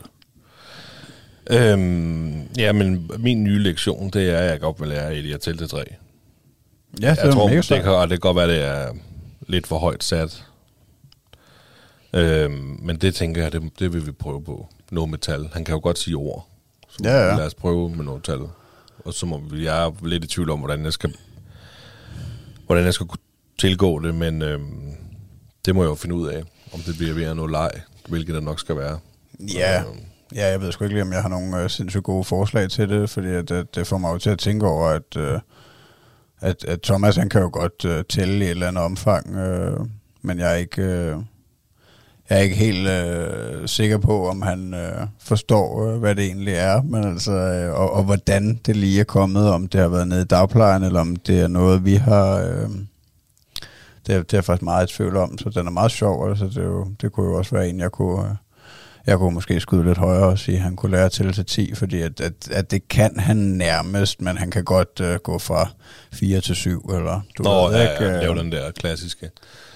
Øhm, 1.49 2.41
ja, 2.57 2.71
men 2.71 3.11
min 3.19 3.43
nye 3.43 3.59
lektion, 3.59 4.09
det 4.09 4.29
er, 4.29 4.37
at 4.37 4.49
jeg 4.51 4.59
godt 4.59 4.79
vil 4.79 4.87
lære 4.89 5.15
Elia 5.15 5.37
til 5.37 5.57
til 5.57 5.69
3. 5.69 5.77
Ja, 7.01 7.09
det 7.11 7.17
Jeg 7.23 7.33
tror, 7.33 7.47
mega 7.47 7.57
det 7.61 7.83
kan, 7.83 7.91
og 7.91 8.09
det 8.09 8.21
kan 8.21 8.33
godt 8.33 8.35
være, 8.37 8.47
det 8.49 8.63
er 8.63 8.93
lidt 9.47 9.67
for 9.67 9.77
højt 9.77 10.03
sat. 10.03 10.43
Øhm, 12.13 12.79
men 12.81 12.97
det 12.97 13.15
tænker 13.15 13.41
jeg, 13.43 13.51
det, 13.51 13.79
det 13.79 13.93
vil 13.93 14.05
vi 14.05 14.11
prøve 14.11 14.43
på. 14.43 14.67
Noget 14.91 15.09
med 15.09 15.17
tal. 15.17 15.49
Han 15.53 15.65
kan 15.65 15.73
jo 15.73 15.79
godt 15.83 15.99
sige 15.99 16.15
ord. 16.15 16.47
Så 16.89 16.97
Ja, 17.03 17.27
ja. 17.29 17.35
Lad 17.37 17.45
os 17.45 17.53
prøve 17.55 17.89
med 17.95 18.05
noget 18.05 18.23
tal. 18.23 18.39
Og 19.05 19.13
så 19.13 19.25
må 19.25 19.37
vi, 19.51 19.65
jeg 19.65 19.85
er 19.85 19.91
lidt 20.05 20.23
i 20.23 20.27
tvivl 20.27 20.49
om, 20.49 20.59
hvordan 20.59 20.85
jeg 20.85 20.93
skal, 20.93 21.13
hvordan 22.65 22.85
jeg 22.85 22.93
skal 22.93 23.07
kunne 23.07 23.19
tilgå 23.57 23.99
det, 23.99 24.15
men 24.15 24.41
øhm, 24.41 24.91
det 25.65 25.75
må 25.75 25.83
jeg 25.83 25.89
jo 25.89 25.95
finde 25.95 26.15
ud 26.15 26.27
af, 26.27 26.43
om 26.73 26.79
det 26.79 26.97
bliver 26.97 27.13
ved 27.13 27.23
at 27.23 27.35
noget 27.35 27.51
leg, 27.51 27.71
hvilket 28.09 28.35
der 28.35 28.41
nok 28.41 28.59
skal 28.59 28.77
være. 28.77 28.99
Ja, 29.39 29.83
ja, 30.35 30.47
jeg 30.47 30.61
ved 30.61 30.71
sgu 30.71 30.83
ikke 30.83 30.95
lige, 30.95 31.03
om 31.03 31.13
jeg 31.13 31.21
har 31.21 31.29
nogle 31.29 31.63
øh, 31.63 31.69
sindssygt 31.69 32.03
gode 32.03 32.23
forslag 32.23 32.69
til 32.69 32.89
det, 32.89 33.09
fordi 33.09 33.27
at, 33.27 33.51
at 33.51 33.75
det 33.75 33.87
får 33.87 33.97
mig 33.97 34.13
jo 34.13 34.17
til 34.17 34.29
at 34.29 34.39
tænke 34.39 34.67
over, 34.67 34.87
at, 34.87 35.17
øh, 35.17 35.39
at, 36.41 36.63
at 36.63 36.81
Thomas 36.81 37.15
han 37.15 37.29
kan 37.29 37.41
jo 37.41 37.49
godt 37.53 37.85
øh, 37.85 38.03
tælle 38.09 38.39
i 38.39 38.41
et 38.41 38.49
eller 38.49 38.67
andet 38.67 38.83
omfang, 38.83 39.35
øh, 39.35 39.79
men 40.21 40.39
jeg 40.39 40.51
er 40.51 40.55
ikke, 40.55 40.81
øh, 40.81 41.15
jeg 42.29 42.37
er 42.37 42.41
ikke 42.41 42.55
helt 42.55 42.87
øh, 42.87 43.67
sikker 43.67 43.97
på, 43.97 44.29
om 44.29 44.41
han 44.41 44.73
øh, 44.73 45.07
forstår, 45.19 45.87
øh, 45.87 45.99
hvad 45.99 46.15
det 46.15 46.25
egentlig 46.25 46.53
er, 46.53 46.81
men 46.81 47.03
altså, 47.03 47.31
øh, 47.31 47.73
og, 47.73 47.93
og 47.93 48.03
hvordan 48.03 48.59
det 48.65 48.75
lige 48.75 48.99
er 48.99 49.03
kommet, 49.03 49.49
om 49.49 49.67
det 49.67 49.81
har 49.81 49.87
været 49.87 50.07
nede 50.07 50.21
i 50.21 50.25
dagplejen, 50.25 50.83
eller 50.83 50.99
om 50.99 51.15
det 51.15 51.39
er 51.39 51.47
noget, 51.47 51.85
vi 51.85 51.95
har... 51.95 52.35
Øh, 52.37 52.69
det 54.07 54.15
er, 54.15 54.19
det 54.19 54.33
er 54.33 54.37
jeg 54.37 54.45
faktisk 54.45 54.63
meget 54.63 54.91
i 54.91 54.95
tvivl 54.95 55.17
om, 55.17 55.37
så 55.37 55.49
den 55.49 55.67
er 55.67 55.71
meget 55.71 55.91
sjov, 55.91 56.29
altså 56.29 56.45
det, 56.45 56.57
er 56.57 56.63
jo, 56.63 56.87
det 57.01 57.11
kunne 57.11 57.25
jo 57.25 57.37
også 57.37 57.55
være 57.55 57.69
en, 57.69 57.79
jeg 57.79 57.91
kunne, 57.91 58.29
øh, 58.29 58.35
jeg 59.07 59.17
kunne 59.17 59.33
måske 59.33 59.59
skyde 59.59 59.83
lidt 59.83 59.97
højere 59.97 60.25
og 60.25 60.39
sige, 60.39 60.57
at 60.57 60.63
han 60.63 60.75
kunne 60.75 60.91
lære 60.91 61.09
til 61.09 61.33
til 61.33 61.45
10, 61.45 61.75
fordi 61.75 62.01
at, 62.01 62.21
at, 62.21 62.49
at 62.51 62.71
det 62.71 62.87
kan 62.87 63.19
han 63.19 63.37
nærmest, 63.37 64.21
men 64.21 64.37
han 64.37 64.51
kan 64.51 64.63
godt 64.63 64.99
uh, 64.99 65.15
gå 65.15 65.39
fra 65.39 65.69
4 66.13 66.41
til 66.41 66.55
7, 66.55 66.81
eller 66.81 67.21
du 67.37 67.43
Nå, 67.43 67.67
ved 67.67 67.75
ja, 67.75 67.91
ikke. 67.91 68.03
ja, 68.03 68.15
øh, 68.15 68.21
lave 68.21 68.35
den 68.35 68.51
der 68.51 68.71
klassiske. 68.71 69.29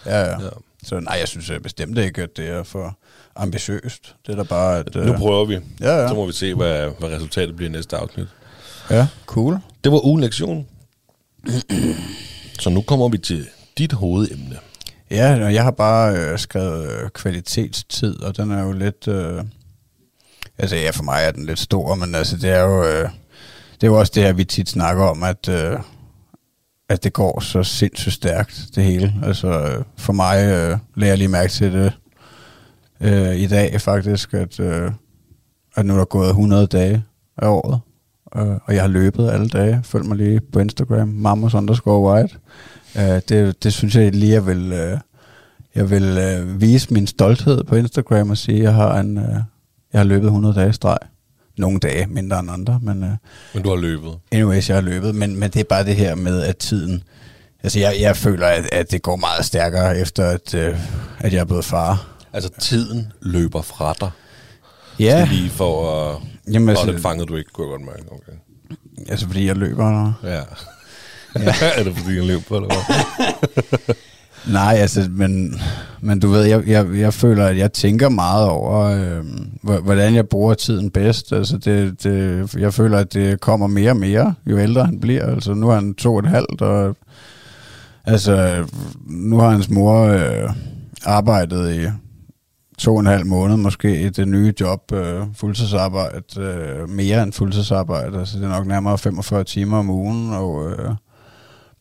ja, 0.05 0.19
ja. 0.19 0.29
Ja. 0.29 0.49
Så 0.83 0.99
nej, 0.99 1.17
jeg 1.19 1.27
synes 1.27 1.49
øh, 1.49 1.59
bestemt 1.59 1.97
ikke, 1.97 2.23
at 2.23 2.37
det 2.37 2.49
er 2.49 2.63
for 2.63 2.97
ambitiøst. 3.35 4.15
Det 4.27 4.31
er 4.31 4.35
da 4.35 4.43
bare, 4.43 4.79
at... 4.79 4.95
Nu 4.95 5.13
prøver 5.13 5.45
vi. 5.45 5.59
ja, 5.79 6.01
ja. 6.01 6.07
Så 6.07 6.13
må 6.13 6.25
vi 6.25 6.31
se, 6.31 6.53
hvad, 6.53 6.89
hvad 6.99 7.09
resultatet 7.09 7.55
bliver 7.55 7.69
i 7.69 7.71
næste 7.71 7.97
afsnit. 7.97 8.27
Ja, 8.89 9.07
cool. 9.25 9.59
Det 9.83 9.91
var 9.91 10.05
ugen 10.05 10.21
lektion. 10.21 10.67
Så 12.59 12.69
nu 12.69 12.81
kommer 12.81 13.09
vi 13.09 13.17
til 13.17 13.47
dit 13.81 13.93
hovedemne. 13.93 14.57
Ja, 15.11 15.45
og 15.45 15.53
jeg 15.53 15.63
har 15.63 15.71
bare 15.71 16.17
øh, 16.17 16.39
skrevet 16.39 16.91
øh, 16.91 17.09
kvalitetstid, 17.09 18.21
og 18.21 18.37
den 18.37 18.51
er 18.51 18.63
jo 18.63 18.71
lidt... 18.71 19.07
Øh, 19.07 19.43
altså 20.57 20.75
ja, 20.75 20.89
for 20.89 21.03
mig 21.03 21.23
er 21.23 21.31
den 21.31 21.45
lidt 21.45 21.59
stor, 21.59 21.95
men 21.95 22.15
altså 22.15 22.37
det 22.37 22.49
er 22.49 22.61
jo... 22.61 22.83
Øh, 22.83 23.09
det 23.73 23.87
er 23.87 23.91
jo 23.91 23.99
også 23.99 24.11
det 24.15 24.23
her, 24.23 24.33
vi 24.33 24.43
tit 24.43 24.69
snakker 24.69 25.03
om, 25.03 25.23
at, 25.23 25.49
øh, 25.49 25.79
at 26.89 27.03
det 27.03 27.13
går 27.13 27.39
så 27.39 27.63
sindssygt 27.63 28.13
stærkt, 28.13 28.65
det 28.75 28.83
hele. 28.83 29.13
Altså 29.23 29.47
øh, 29.47 29.83
for 29.97 30.13
mig 30.13 30.37
øh, 30.37 30.77
lærer 30.95 31.11
jeg 31.11 31.17
lige 31.17 31.27
mærke 31.27 31.51
til 31.51 31.73
det 31.73 31.93
øh, 33.01 33.35
i 33.35 33.47
dag 33.47 33.81
faktisk, 33.81 34.33
at, 34.33 34.59
øh, 34.59 34.91
at 35.75 35.85
nu 35.85 35.93
er 35.93 35.97
der 35.97 36.05
gået 36.05 36.29
100 36.29 36.67
dage 36.67 37.03
af 37.37 37.47
året, 37.47 37.79
øh, 38.35 38.57
og 38.65 38.73
jeg 38.73 38.81
har 38.81 38.87
løbet 38.87 39.29
alle 39.29 39.49
dage. 39.49 39.81
Følg 39.83 40.05
mig 40.05 40.17
lige 40.17 40.41
på 40.53 40.59
Instagram, 40.59 41.07
mammos 41.07 41.53
underscore 41.53 42.13
white. 42.13 42.37
Øh, 42.95 43.21
det, 43.29 43.63
det 43.63 43.73
synes 43.73 43.95
jeg 43.95 44.15
lige, 44.15 44.33
jeg 44.33 44.45
vil, 44.47 44.71
øh, 44.73 44.97
jeg 45.75 45.89
vil 45.89 46.03
øh, 46.17 46.61
vise 46.61 46.93
min 46.93 47.07
stolthed 47.07 47.63
på 47.63 47.75
Instagram 47.75 48.29
og 48.29 48.37
sige, 48.37 48.57
at 48.57 48.63
jeg 48.63 48.73
har, 48.73 48.99
en, 48.99 49.17
øh, 49.17 49.23
jeg 49.93 49.99
har 49.99 50.03
løbet 50.03 50.25
100 50.27 50.55
dage 50.55 50.69
i 50.69 50.73
streg. 50.73 50.97
Nogle 51.57 51.79
dage 51.79 52.07
mindre 52.07 52.39
end 52.39 52.51
andre, 52.51 52.79
men 52.83 53.03
øh, 53.03 53.09
Men 53.53 53.63
du 53.63 53.69
har 53.69 53.75
løbet. 53.75 54.11
anyways, 54.31 54.69
jeg 54.69 54.77
har 54.77 54.81
løbet. 54.81 55.15
Men, 55.15 55.39
men 55.39 55.51
det 55.51 55.59
er 55.59 55.63
bare 55.63 55.85
det 55.85 55.95
her 55.95 56.15
med, 56.15 56.41
at 56.41 56.57
tiden... 56.57 57.03
Altså, 57.63 57.79
jeg, 57.79 57.95
jeg 57.99 58.17
føler, 58.17 58.47
at, 58.47 58.69
at 58.71 58.91
det 58.91 59.01
går 59.01 59.15
meget 59.15 59.45
stærkere, 59.45 59.97
efter 59.97 60.25
at, 60.25 60.53
øh, 60.53 60.75
at 61.19 61.33
jeg 61.33 61.39
er 61.39 61.45
blevet 61.45 61.65
far. 61.65 62.07
Altså, 62.33 62.49
tiden 62.59 63.11
løber 63.21 63.61
fra 63.61 63.93
dig. 63.99 64.09
Ja, 64.99 65.21
er 65.21 65.25
lige 65.25 65.49
for 65.49 65.95
at... 66.11 66.17
Jamen, 66.53 66.69
Altså, 66.69 66.85
den 66.91 67.01
fangede 67.01 67.25
du 67.27 67.35
ikke, 67.35 67.49
kunne 67.53 67.67
jeg 67.67 67.71
godt 67.77 67.85
mærke. 67.85 68.11
Okay. 68.11 68.31
altså 69.09 69.27
fordi 69.27 69.47
jeg 69.47 69.55
løber. 69.57 69.87
Eller? 69.87 70.13
Ja. 70.35 70.41
er 71.77 71.83
det 71.83 71.97
fordi, 71.97 72.15
han 72.15 72.27
løber, 72.27 72.55
eller 72.55 72.67
hvad? 72.67 73.95
Nej, 74.47 74.75
altså, 74.77 75.07
men, 75.11 75.61
men 76.01 76.19
du 76.19 76.29
ved, 76.29 76.43
jeg, 76.43 76.67
jeg, 76.67 76.87
jeg 76.95 77.13
føler, 77.13 77.45
at 77.45 77.57
jeg 77.57 77.73
tænker 77.73 78.09
meget 78.09 78.49
over, 78.49 78.79
øh, 78.81 79.25
hvordan 79.83 80.15
jeg 80.15 80.29
bruger 80.29 80.53
tiden 80.53 80.91
bedst. 80.91 81.33
Altså, 81.33 81.57
det, 81.57 82.03
det, 82.03 82.55
jeg 82.55 82.73
føler, 82.73 82.97
at 82.97 83.13
det 83.13 83.39
kommer 83.41 83.67
mere 83.67 83.91
og 83.91 83.97
mere, 83.97 84.33
jo 84.45 84.57
ældre 84.57 84.85
han 84.85 84.99
bliver. 84.99 85.25
Altså, 85.25 85.53
nu 85.53 85.69
er 85.69 85.75
han 85.75 85.93
to 85.93 86.13
og 86.13 86.19
et 86.19 86.27
halvt, 86.27 86.61
og 86.61 86.95
altså, 88.05 88.65
nu 89.05 89.39
har 89.39 89.49
hans 89.49 89.69
mor 89.69 90.03
øh, 90.03 90.49
arbejdet 91.05 91.75
i 91.75 91.87
to 92.77 92.93
og 92.95 92.99
en 92.99 93.05
halv 93.05 93.25
måned 93.25 93.57
måske 93.57 94.01
i 94.01 94.09
det 94.09 94.27
nye 94.27 94.53
job, 94.59 94.91
øh, 94.93 95.21
fuldtidsarbejde, 95.35 96.21
øh, 96.39 96.89
mere 96.89 97.23
end 97.23 97.33
fuldtidsarbejde. 97.33 98.19
Altså, 98.19 98.37
det 98.37 98.45
er 98.45 98.49
nok 98.49 98.67
nærmere 98.67 98.97
45 98.97 99.43
timer 99.43 99.77
om 99.77 99.89
ugen, 99.89 100.33
og... 100.33 100.71
Øh, 100.71 100.95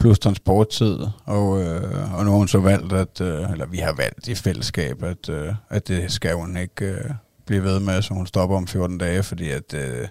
plus 0.00 0.18
transporttid, 0.18 0.98
og, 1.24 1.62
øh, 1.62 2.14
og 2.14 2.24
nu 2.24 2.30
har 2.30 2.38
hun 2.38 2.48
så 2.48 2.58
valgt, 2.58 2.92
at, 2.92 3.20
øh, 3.20 3.50
eller 3.50 3.66
vi 3.66 3.78
har 3.78 3.92
valgt 3.92 4.28
i 4.28 4.34
fællesskab, 4.34 5.02
at, 5.02 5.28
øh, 5.28 5.54
at 5.70 5.88
det 5.88 6.12
skal 6.12 6.34
hun 6.34 6.56
ikke 6.56 6.84
øh, 6.84 7.10
blive 7.46 7.62
ved 7.62 7.80
med, 7.80 8.02
så 8.02 8.14
hun 8.14 8.26
stopper 8.26 8.56
om 8.56 8.66
14 8.66 8.98
dage, 8.98 9.22
fordi 9.22 9.50
at, 9.50 9.74
øh, 9.74 10.08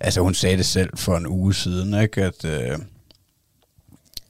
altså 0.00 0.20
hun 0.20 0.34
sagde 0.34 0.56
det 0.56 0.66
selv 0.66 0.90
for 0.96 1.16
en 1.16 1.26
uge 1.26 1.54
siden, 1.54 2.02
ikke, 2.02 2.24
at, 2.24 2.44
øh, 2.44 2.78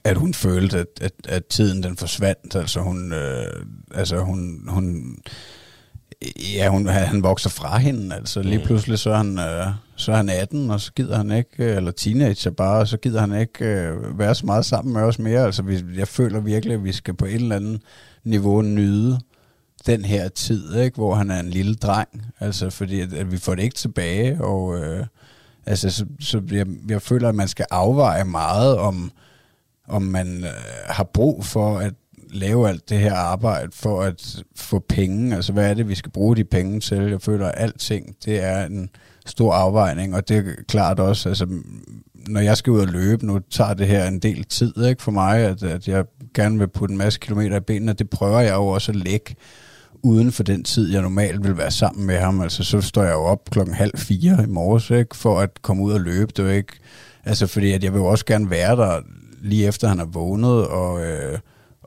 at 0.04 0.16
hun 0.16 0.34
følte, 0.34 0.78
at, 0.78 0.86
at, 1.00 1.12
at 1.28 1.46
tiden 1.46 1.82
den 1.82 1.96
forsvandt, 1.96 2.56
altså 2.56 2.80
hun, 2.80 3.12
øh, 3.12 3.66
altså 3.94 4.18
hun, 4.18 4.68
hun 4.68 5.16
Ja, 6.54 6.68
hun, 6.68 6.86
han, 6.86 7.22
vokser 7.22 7.50
fra 7.50 7.78
hende, 7.78 8.14
altså 8.16 8.42
lige 8.42 8.58
Mm. 8.58 8.64
pludselig 8.64 8.98
så 8.98 9.10
er, 9.10 9.16
han, 9.16 9.38
øh, 9.38 9.66
så 9.96 10.12
er 10.12 10.16
han 10.16 10.28
18, 10.28 10.70
og 10.70 10.80
så 10.80 10.92
gider 10.92 11.16
han 11.16 11.30
ikke, 11.30 11.64
øh, 11.64 11.76
eller 11.76 11.90
teenager 11.90 12.50
bare, 12.50 12.80
og 12.80 12.88
så 12.88 12.96
gider 12.96 13.20
han 13.20 13.40
ikke 13.40 13.64
øh, 13.64 14.18
være 14.18 14.34
så 14.34 14.46
meget 14.46 14.64
sammen 14.64 14.92
med 14.94 15.02
os 15.02 15.18
mere. 15.18 15.44
Altså 15.44 15.62
vi, 15.62 15.80
jeg 15.96 16.08
føler 16.08 16.40
virkelig, 16.40 16.74
at 16.74 16.84
vi 16.84 16.92
skal 16.92 17.14
på 17.14 17.24
et 17.24 17.34
eller 17.34 17.56
andet 17.56 17.82
niveau 18.24 18.62
nyde 18.62 19.20
den 19.86 20.04
her 20.04 20.28
tid, 20.28 20.76
ikke, 20.76 20.96
hvor 20.96 21.14
han 21.14 21.30
er 21.30 21.40
en 21.40 21.50
lille 21.50 21.74
dreng, 21.74 22.08
altså 22.40 22.70
fordi 22.70 23.00
at, 23.00 23.12
at 23.12 23.32
vi 23.32 23.36
får 23.38 23.54
det 23.54 23.62
ikke 23.62 23.76
tilbage, 23.76 24.44
og 24.44 24.78
øh, 24.78 25.06
altså 25.66 25.90
så, 25.90 26.06
så 26.20 26.42
jeg, 26.50 26.66
jeg 26.88 27.02
føler, 27.02 27.28
at 27.28 27.34
man 27.34 27.48
skal 27.48 27.66
afveje 27.70 28.24
meget 28.24 28.76
om, 28.78 29.12
om 29.88 30.02
man 30.02 30.44
øh, 30.44 30.50
har 30.86 31.04
brug 31.04 31.44
for 31.44 31.78
at 31.78 31.94
lave 32.32 32.68
alt 32.68 32.88
det 32.88 32.98
her 32.98 33.14
arbejde 33.14 33.70
for 33.72 34.02
at 34.02 34.42
få 34.56 34.78
penge. 34.88 35.36
Altså, 35.36 35.52
hvad 35.52 35.70
er 35.70 35.74
det, 35.74 35.88
vi 35.88 35.94
skal 35.94 36.12
bruge 36.12 36.36
de 36.36 36.44
penge 36.44 36.80
til? 36.80 36.98
Jeg 36.98 37.22
føler, 37.22 37.46
at 37.46 37.54
alting, 37.56 38.16
det 38.24 38.44
er 38.44 38.66
en 38.66 38.90
stor 39.26 39.52
afvejning, 39.52 40.14
og 40.14 40.28
det 40.28 40.36
er 40.36 40.42
klart 40.68 41.00
også, 41.00 41.28
altså, 41.28 41.46
når 42.28 42.40
jeg 42.40 42.56
skal 42.56 42.70
ud 42.70 42.80
og 42.80 42.86
løbe, 42.86 43.26
nu 43.26 43.38
tager 43.50 43.74
det 43.74 43.86
her 43.86 44.08
en 44.08 44.18
del 44.18 44.44
tid 44.44 44.84
ikke, 44.84 45.02
for 45.02 45.10
mig, 45.10 45.38
at, 45.38 45.62
at 45.62 45.88
jeg 45.88 46.04
gerne 46.34 46.58
vil 46.58 46.68
putte 46.68 46.92
en 46.92 46.98
masse 46.98 47.20
kilometer 47.20 47.56
i 47.56 47.60
benene, 47.60 47.92
det 47.92 48.10
prøver 48.10 48.40
jeg 48.40 48.54
jo 48.54 48.66
også 48.66 48.92
at 48.92 48.96
lægge 48.96 49.34
uden 50.02 50.32
for 50.32 50.42
den 50.42 50.64
tid, 50.64 50.92
jeg 50.92 51.02
normalt 51.02 51.44
vil 51.44 51.58
være 51.58 51.70
sammen 51.70 52.06
med 52.06 52.18
ham. 52.18 52.40
Altså, 52.40 52.64
så 52.64 52.80
står 52.80 53.02
jeg 53.02 53.12
jo 53.12 53.24
op 53.24 53.50
klokken 53.50 53.74
halv 53.74 53.98
fire 53.98 54.44
i 54.44 54.46
morges, 54.46 54.90
ikke, 54.90 55.16
for 55.16 55.40
at 55.40 55.62
komme 55.62 55.82
ud 55.82 55.92
og 55.92 56.00
løbe. 56.00 56.32
Det 56.36 56.50
er 56.50 56.54
ikke, 56.54 56.72
altså, 57.24 57.46
fordi 57.46 57.72
at 57.72 57.84
jeg 57.84 57.92
vil 57.92 57.98
jo 57.98 58.06
også 58.06 58.24
gerne 58.24 58.50
være 58.50 58.76
der 58.76 59.00
lige 59.42 59.66
efter 59.66 59.88
han 59.88 60.00
er 60.00 60.04
vågnet, 60.04 60.66
og, 60.66 61.06
øh, 61.06 61.38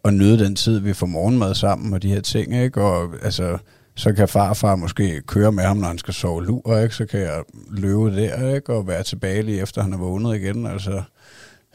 og 0.04 0.14
nyde 0.14 0.40
den 0.44 0.56
tid, 0.56 0.80
vi 0.80 0.94
får 0.94 1.06
morgenmad 1.06 1.56
sammen 1.56 1.94
og 1.94 2.02
de 2.02 2.08
her 2.08 2.22
ting, 2.22 2.64
ikke? 2.64 2.82
Og 2.82 3.14
altså, 3.24 3.58
så 3.96 4.14
kan 4.14 4.28
farfar 4.28 4.76
måske 4.76 5.22
køre 5.22 5.52
med 5.52 5.64
ham, 5.64 5.78
når 5.78 5.88
han 5.88 5.98
skal 5.98 6.14
sove 6.14 6.46
lur, 6.46 6.78
ikke? 6.80 6.96
Så 6.96 7.06
kan 7.06 7.20
jeg 7.20 7.44
løbe 7.72 8.16
der, 8.16 8.56
ikke? 8.56 8.74
Og 8.74 8.88
være 8.88 9.04
tilbage 9.04 9.42
lige 9.42 9.62
efter 9.62 9.82
han 9.82 9.94
er 9.94 9.98
vågnet 9.98 10.36
igen, 10.36 10.66
altså. 10.68 11.02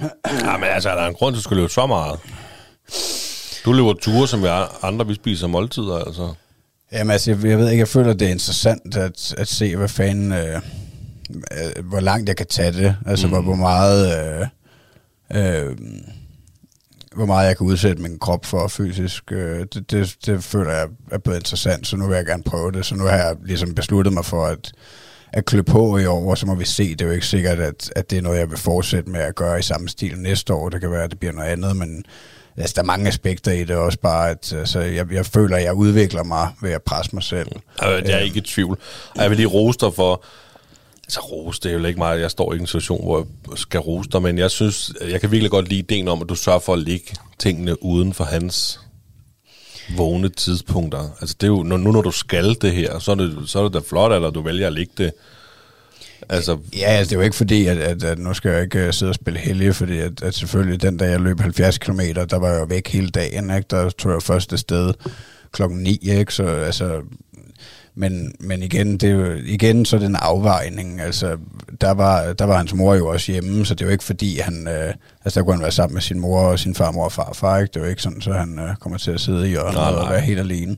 Ja, 0.01 0.57
men 0.57 0.69
altså, 0.69 0.91
er 0.91 0.95
der 0.95 1.07
en 1.07 1.15
grund 1.15 1.35
til, 1.35 1.37
at 1.37 1.39
du 1.39 1.43
skal 1.43 1.57
løbe 1.57 1.69
så 1.69 1.87
meget? 1.87 2.21
Du 3.65 3.73
løber 3.73 3.93
ture, 3.93 4.29
som 4.29 4.43
vi 4.43 4.47
andre, 4.83 5.07
vi 5.07 5.15
spiser 5.15 5.47
måltider, 5.47 5.99
altså. 5.99 6.35
Jamen 6.93 7.11
altså, 7.11 7.31
jeg, 7.31 7.45
jeg 7.45 7.59
ved 7.59 7.71
ikke, 7.71 7.81
jeg 7.81 7.89
føler, 7.89 8.13
det 8.13 8.29
er 8.29 8.33
interessant 8.33 8.97
at, 8.97 9.35
at 9.39 9.49
se, 9.49 9.77
hvad 9.77 9.89
fanden, 9.89 10.33
øh, 10.33 10.61
øh, 11.31 11.85
hvor 11.85 12.01
langt 12.01 12.29
jeg 12.29 12.37
kan 12.37 12.47
tage 12.47 12.73
det. 12.73 12.97
Altså, 13.07 13.27
mm. 13.27 13.33
hvor, 13.33 13.43
hvor 13.43 13.55
meget... 13.55 14.13
Øh, 15.35 15.67
øh, 15.69 15.77
hvor 17.15 17.27
meget 17.27 17.47
jeg 17.47 17.57
kan 17.57 17.67
udsætte 17.67 18.03
min 18.03 18.19
krop 18.19 18.47
for 18.47 18.69
fysisk, 18.69 19.33
øh, 19.33 19.67
det, 19.75 19.91
det, 19.91 20.17
det 20.27 20.45
føler 20.45 20.73
jeg 20.73 20.89
er 21.11 21.19
blevet 21.19 21.39
interessant, 21.39 21.87
så 21.87 21.97
nu 21.97 22.07
vil 22.07 22.17
jeg 22.17 22.27
gerne 22.27 22.43
prøve 22.43 22.73
det. 22.73 22.87
Så 22.87 22.95
nu 22.95 23.05
har 23.05 23.17
jeg 23.17 23.37
ligesom 23.45 23.75
besluttet 23.75 24.13
mig 24.13 24.25
for 24.25 24.47
at, 24.47 24.73
at 25.33 25.45
klø 25.45 25.63
på 25.63 25.99
i 25.99 26.07
år, 26.07 26.31
og 26.31 26.39
så 26.39 26.47
må 26.47 26.55
vi 26.55 26.65
se. 26.65 26.91
Det 26.91 27.01
er 27.01 27.07
jo 27.07 27.13
ikke 27.13 27.27
sikkert, 27.27 27.61
at, 27.61 27.93
at 27.97 28.11
det 28.11 28.19
er 28.19 28.23
noget, 28.23 28.39
jeg 28.39 28.51
vil 28.51 28.59
fortsætte 28.59 29.11
med 29.11 29.21
at 29.21 29.35
gøre 29.35 29.59
i 29.59 29.63
samme 29.63 29.89
stil 29.89 30.19
næste 30.19 30.55
år. 30.55 30.69
Det 30.69 30.81
kan 30.81 30.91
være, 30.91 31.05
at 31.05 31.11
det 31.11 31.19
bliver 31.19 31.33
noget 31.33 31.49
andet, 31.49 31.77
men 31.77 32.05
altså, 32.57 32.75
der 32.77 32.83
er 32.83 32.87
mange 32.87 33.09
aspekter 33.09 33.53
i 33.53 33.65
det 33.65 33.77
også 33.77 33.99
bare, 33.99 34.31
at 34.31 34.53
altså, 34.53 34.81
jeg, 34.81 35.13
jeg 35.13 35.27
føler, 35.27 35.57
at 35.57 35.63
jeg 35.63 35.75
udvikler 35.75 36.23
mig 36.23 36.49
ved 36.63 36.73
at 36.73 36.83
presse 36.83 37.11
mig 37.15 37.23
selv. 37.23 37.49
Jeg 38.09 38.15
er 38.15 38.19
ikke 38.19 38.39
i 38.39 38.41
tvivl. 38.41 38.79
Og 39.15 39.23
jeg 39.23 39.31
vil 39.31 39.37
lige 39.37 39.49
rose 39.49 39.79
dig 39.79 39.95
for... 39.95 40.25
Altså 41.09 41.21
rose, 41.21 41.61
det 41.61 41.73
er 41.73 41.79
jo 41.79 41.85
ikke 41.85 41.99
meget, 41.99 42.21
jeg 42.21 42.31
står 42.31 42.53
i 42.53 42.57
en 42.57 42.67
situation, 42.67 43.05
hvor 43.05 43.27
jeg 43.51 43.59
skal 43.59 43.81
rose 43.81 44.11
dig, 44.11 44.23
men 44.23 44.39
jeg 44.39 44.51
synes, 44.51 44.93
jeg 45.11 45.21
kan 45.21 45.31
virkelig 45.31 45.51
godt 45.51 45.69
lide 45.69 45.79
ideen 45.79 46.09
om, 46.09 46.23
at 46.23 46.29
du 46.29 46.35
sørger 46.35 46.59
for 46.59 46.73
at 46.73 46.79
lægge 46.79 47.15
tingene 47.39 47.83
uden 47.83 48.15
for 48.15 48.25
hans 48.25 48.81
vågne 49.97 50.29
tidspunkter. 50.29 51.17
Altså 51.21 51.37
det 51.41 51.47
er 51.47 51.49
jo, 51.49 51.63
nu 51.63 51.77
når 51.93 52.03
du 52.03 52.11
skal 52.11 52.57
det 52.61 52.73
her, 52.73 52.99
så 52.99 53.11
er 53.11 53.15
det, 53.15 53.39
så 53.47 53.59
er 53.59 53.63
det 53.63 53.73
da 53.75 53.79
flot, 53.89 54.13
eller 54.13 54.31
du 54.31 54.43
vælger 54.43 54.67
at 54.67 54.73
lægge 54.73 54.93
det. 54.99 55.13
Altså, 56.29 56.59
Ja, 56.77 56.87
altså, 56.87 57.11
det 57.11 57.17
er 57.17 57.21
jo 57.21 57.25
ikke 57.25 57.37
fordi, 57.37 57.67
at, 57.67 57.79
at, 57.79 58.05
at 58.05 58.19
nu 58.19 58.35
skal 58.35 58.51
jeg 58.51 58.63
ikke 58.63 58.79
øh, 58.79 58.93
sidde 58.93 59.11
og 59.11 59.15
spille 59.15 59.39
helge, 59.39 59.75
fordi 59.75 59.99
at, 59.99 60.23
at 60.23 60.35
selvfølgelig 60.35 60.83
den 60.83 60.97
dag, 60.97 61.11
jeg 61.11 61.21
løb 61.21 61.41
70 61.41 61.79
km, 61.79 62.01
der 62.31 62.39
var 62.39 62.49
jeg 62.49 62.61
jo 62.61 62.65
væk 62.65 62.89
hele 62.89 63.09
dagen, 63.09 63.51
ikke? 63.51 63.67
Der 63.71 63.91
tog 63.91 64.13
jeg 64.13 64.23
først 64.23 64.59
sted 64.59 64.95
klokken 65.53 65.79
9, 65.79 65.99
ikke? 66.03 66.35
Så 66.35 66.47
altså, 66.47 67.01
men, 67.99 68.35
men 68.41 68.63
igen, 68.63 68.93
det 68.93 69.11
er 69.11 69.15
jo, 69.15 69.33
igen, 69.45 69.85
så 69.85 69.97
er 69.97 70.01
det 70.01 70.07
en 70.07 70.17
afvejning. 70.17 71.01
Altså, 71.01 71.37
der 71.81 71.91
var, 71.91 72.33
der 72.33 72.45
var 72.45 72.57
hans 72.57 72.75
mor 72.75 72.95
jo 72.95 73.07
også 73.07 73.33
hjemme, 73.33 73.67
så 73.67 73.75
det 73.75 73.81
er 73.81 73.87
jo 73.87 73.93
ikke 73.93 74.05
fordi, 74.05 74.39
han... 74.39 74.69
Øh, 74.69 74.95
altså, 75.25 75.41
der 75.41 75.45
kunne 75.45 75.55
han 75.55 75.63
være 75.63 75.73
sammen 75.73 75.95
med 75.95 76.03
sin 76.03 76.21
mor 76.21 76.41
og 76.41 76.59
sin 76.59 76.75
farmor 76.75 77.05
og 77.05 77.13
farfar, 77.13 77.59
ikke? 77.59 77.71
Det 77.75 77.81
er 77.81 77.85
jo 77.85 77.91
ikke 77.91 78.03
sådan, 78.03 78.21
så 78.21 78.33
han 78.33 78.59
øh, 78.59 78.77
kommer 78.77 78.99
til 78.99 79.11
at 79.11 79.21
sidde 79.21 79.47
i 79.47 79.51
hjørnet 79.51 79.81
og 79.81 80.11
være 80.11 80.21
helt 80.21 80.41
alene. 80.41 80.77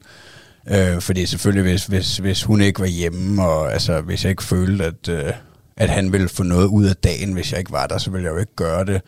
Øh, 0.70 1.00
fordi 1.00 1.26
selvfølgelig, 1.26 1.70
hvis, 1.70 1.86
hvis, 1.86 2.16
hvis 2.16 2.42
hun 2.42 2.60
ikke 2.60 2.80
var 2.80 2.86
hjemme, 2.86 3.44
og 3.44 3.72
altså, 3.72 4.00
hvis 4.00 4.24
jeg 4.24 4.30
ikke 4.30 4.44
følte, 4.44 4.84
at, 4.84 5.08
øh, 5.08 5.32
at 5.76 5.90
han 5.90 6.12
ville 6.12 6.28
få 6.28 6.42
noget 6.42 6.66
ud 6.66 6.84
af 6.84 6.96
dagen, 6.96 7.32
hvis 7.32 7.52
jeg 7.52 7.58
ikke 7.58 7.72
var 7.72 7.86
der, 7.86 7.98
så 7.98 8.10
ville 8.10 8.24
jeg 8.24 8.32
jo 8.32 8.38
ikke 8.38 8.56
gøre 8.56 8.84
det. 8.84 9.02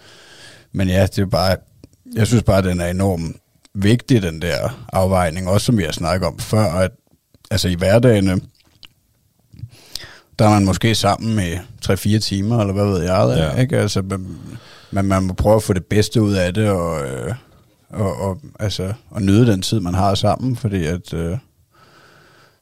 Men 0.73 0.89
ja, 0.89 1.03
det 1.03 1.19
er 1.19 1.27
bare... 1.27 1.57
Jeg 2.15 2.27
synes 2.27 2.43
bare, 2.43 2.59
at 2.59 2.65
den 2.65 2.81
er 2.81 2.87
enormt 2.87 3.37
vigtig, 3.75 4.23
den 4.23 4.43
der 4.43 4.87
afvejning, 4.93 5.49
også 5.49 5.65
som 5.65 5.79
vi 5.79 5.83
har 5.83 5.93
snakket 5.93 6.29
om 6.29 6.39
før, 6.39 6.65
at 6.65 6.91
altså 7.53 7.69
i 7.69 7.75
hverdagen, 7.75 8.29
øh, 8.29 8.37
der 10.39 10.45
er 10.45 10.51
man 10.51 10.65
måske 10.65 10.95
sammen 10.95 11.37
med 11.37 11.59
3-4 11.85 12.19
timer, 12.19 12.61
eller 12.61 12.73
hvad 12.73 12.87
ved 12.87 13.03
jeg, 13.03 13.35
ja. 13.37 13.61
ikke? 13.61 13.79
Altså, 13.79 14.03
man, 14.91 15.05
man 15.05 15.23
må 15.23 15.33
prøve 15.33 15.57
at 15.57 15.63
få 15.63 15.73
det 15.73 15.85
bedste 15.85 16.23
ud 16.23 16.33
af 16.33 16.55
det, 16.55 16.69
og, 16.69 17.07
øh, 17.07 17.35
og, 17.91 18.21
og, 18.21 18.39
altså, 18.61 18.93
og 19.11 19.23
nyde 19.23 19.47
den 19.47 19.63
tid, 19.63 19.81
man 19.81 19.95
har 19.95 20.15
sammen, 20.15 20.57
fordi 20.57 20.85
at... 20.85 21.15
Øh, 21.15 21.39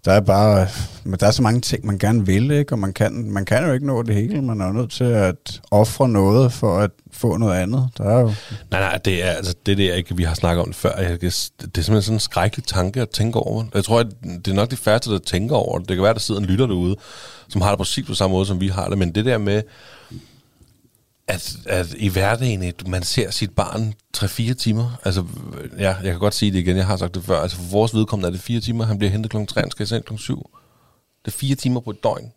der 0.04 0.12
er 0.12 0.20
bare, 0.20 0.66
men 1.04 1.20
der 1.20 1.26
er 1.26 1.30
så 1.30 1.42
mange 1.42 1.60
ting, 1.60 1.86
man 1.86 1.98
gerne 1.98 2.26
vil, 2.26 2.50
ikke? 2.50 2.72
og 2.72 2.78
man 2.78 2.92
kan, 2.92 3.32
man 3.32 3.44
kan 3.44 3.66
jo 3.66 3.72
ikke 3.72 3.86
nå 3.86 4.02
det 4.02 4.14
hele. 4.14 4.42
Man 4.42 4.60
er 4.60 4.66
jo 4.66 4.72
nødt 4.72 4.90
til 4.90 5.04
at 5.04 5.60
ofre 5.70 6.08
noget 6.08 6.52
for 6.52 6.78
at 6.78 6.90
få 7.12 7.36
noget 7.36 7.54
andet. 7.54 7.88
Der 7.98 8.04
er 8.04 8.20
jo, 8.20 8.32
Nej, 8.70 8.80
nej, 8.80 8.98
det 9.04 9.24
er 9.24 9.30
altså 9.30 9.54
det 9.66 9.78
der 9.78 9.94
ikke, 9.94 10.16
vi 10.16 10.22
har 10.22 10.34
snakket 10.34 10.62
om 10.62 10.66
det 10.66 10.76
før. 10.76 10.96
Jeg, 10.96 11.20
det 11.20 11.26
er 11.26 11.30
simpelthen 11.60 12.02
sådan 12.02 12.16
en 12.16 12.20
skrækkelig 12.20 12.66
tanke 12.66 13.00
at 13.00 13.10
tænke 13.10 13.38
over. 13.38 13.64
Jeg 13.74 13.84
tror, 13.84 14.00
at 14.00 14.06
det 14.44 14.48
er 14.48 14.54
nok 14.54 14.70
de 14.70 14.76
færreste, 14.76 15.10
der 15.10 15.18
tænker 15.18 15.56
over 15.56 15.78
det. 15.78 15.88
Det 15.88 15.96
kan 15.96 16.04
være, 16.04 16.14
der 16.14 16.20
sidder 16.20 16.40
en 16.40 16.46
lytter 16.46 16.66
derude, 16.66 16.96
som 17.48 17.60
har 17.60 17.70
det 17.70 17.78
præcis 17.78 18.06
på 18.06 18.14
samme 18.14 18.34
måde, 18.34 18.46
som 18.46 18.60
vi 18.60 18.68
har 18.68 18.88
det. 18.88 18.98
Men 18.98 19.14
det 19.14 19.24
der 19.24 19.38
med, 19.38 19.62
at, 21.32 21.56
at 21.66 21.94
i 21.98 22.08
hverdagen, 22.08 22.62
at 22.62 22.88
man 22.88 23.02
ser 23.02 23.30
sit 23.30 23.50
barn 23.50 23.94
3-4 24.16 24.52
timer. 24.54 24.98
Altså, 25.04 25.24
ja, 25.78 25.94
jeg 26.02 26.10
kan 26.10 26.18
godt 26.18 26.34
sige 26.34 26.52
det 26.52 26.58
igen, 26.58 26.76
jeg 26.76 26.86
har 26.86 26.96
sagt 26.96 27.14
det 27.14 27.24
før. 27.24 27.40
Altså, 27.40 27.56
for 27.56 27.64
vores 27.70 27.94
vedkommende 27.94 28.26
er 28.26 28.30
det 28.32 28.40
4 28.40 28.60
timer. 28.60 28.84
Han 28.84 28.98
bliver 28.98 29.10
hentet 29.10 29.30
kl. 29.30 29.36
3, 29.48 29.60
han 29.60 29.70
skal 29.70 29.82
i 29.84 29.86
seng 29.86 30.04
kl. 30.04 30.16
7. 30.16 30.50
Det 31.24 31.32
er 31.32 31.36
4 31.36 31.54
timer 31.54 31.80
på 31.80 31.90
et 31.90 32.04
døgn, 32.04 32.32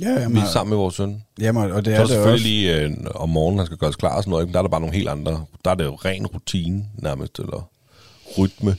ja, 0.00 0.28
vi 0.28 0.38
er 0.38 0.46
sammen 0.52 0.70
med 0.70 0.76
vores 0.76 0.94
søn. 0.94 1.22
Jamen, 1.40 1.72
og 1.72 1.84
det 1.84 1.86
Så 1.86 1.90
er 1.90 1.94
er 1.94 1.98
det 1.98 2.02
også. 2.02 2.14
selvfølgelig 2.14 2.42
lige 2.50 2.80
øh, 2.80 2.90
om 3.14 3.28
morgenen, 3.28 3.58
han 3.58 3.66
skal 3.66 3.78
gøres 3.78 3.96
klar 3.96 4.16
og 4.16 4.22
sådan 4.22 4.30
noget, 4.30 4.42
ikke? 4.42 4.48
men 4.48 4.52
der 4.54 4.58
er 4.58 4.62
der 4.62 4.68
bare 4.70 4.80
nogle 4.80 4.96
helt 4.96 5.08
andre. 5.08 5.44
Der 5.64 5.70
er 5.70 5.74
det 5.74 5.84
jo 5.84 5.94
ren 5.94 6.26
rutine 6.26 6.84
nærmest, 6.98 7.38
eller 7.38 7.68
rytme, 8.38 8.76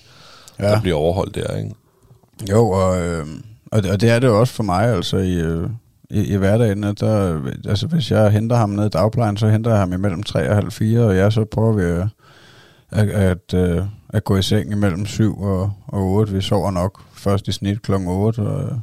ja. 0.59 0.63
Der 0.71 0.81
bliver 0.81 0.97
overholdt 0.97 1.35
der, 1.35 1.57
ikke? 1.57 1.71
Jo, 2.49 2.69
og, 2.69 3.01
øh, 3.01 3.27
og, 3.71 3.83
det- 3.83 3.91
og 3.91 4.01
det 4.01 4.09
er 4.09 4.19
det 4.19 4.29
også 4.29 4.53
for 4.53 4.63
mig, 4.63 4.95
altså 4.95 5.17
i, 5.17 5.33
øh, 5.33 5.69
i, 6.09 6.33
i 6.33 6.35
hverdagen. 6.35 6.83
At 6.83 6.99
der, 6.99 7.41
altså 7.67 7.87
hvis 7.87 8.11
jeg 8.11 8.31
henter 8.31 8.55
ham 8.55 8.69
ned 8.69 8.85
i 8.85 8.89
dagplejen, 8.89 9.37
så 9.37 9.47
henter 9.47 9.71
jeg 9.71 9.79
ham 9.79 9.93
imellem 9.93 10.23
3 10.23 10.49
og 10.49 10.55
halv 10.55 10.71
4, 10.71 10.99
og 10.99 11.15
ja, 11.15 11.29
så 11.29 11.45
prøver 11.45 11.73
vi 11.73 11.83
at, 11.83 12.07
at, 12.91 13.09
at, 13.09 13.53
øh, 13.53 13.83
at 14.09 14.23
gå 14.23 14.37
i 14.37 14.41
seng 14.41 14.71
imellem 14.71 15.05
7 15.05 15.41
og, 15.41 15.73
og 15.87 16.01
8. 16.01 16.33
Vi 16.33 16.41
sover 16.41 16.71
nok 16.71 17.01
først 17.13 17.47
i 17.47 17.51
snit 17.51 17.81
kl. 17.81 17.91
8, 17.91 18.39
og, 18.39 18.81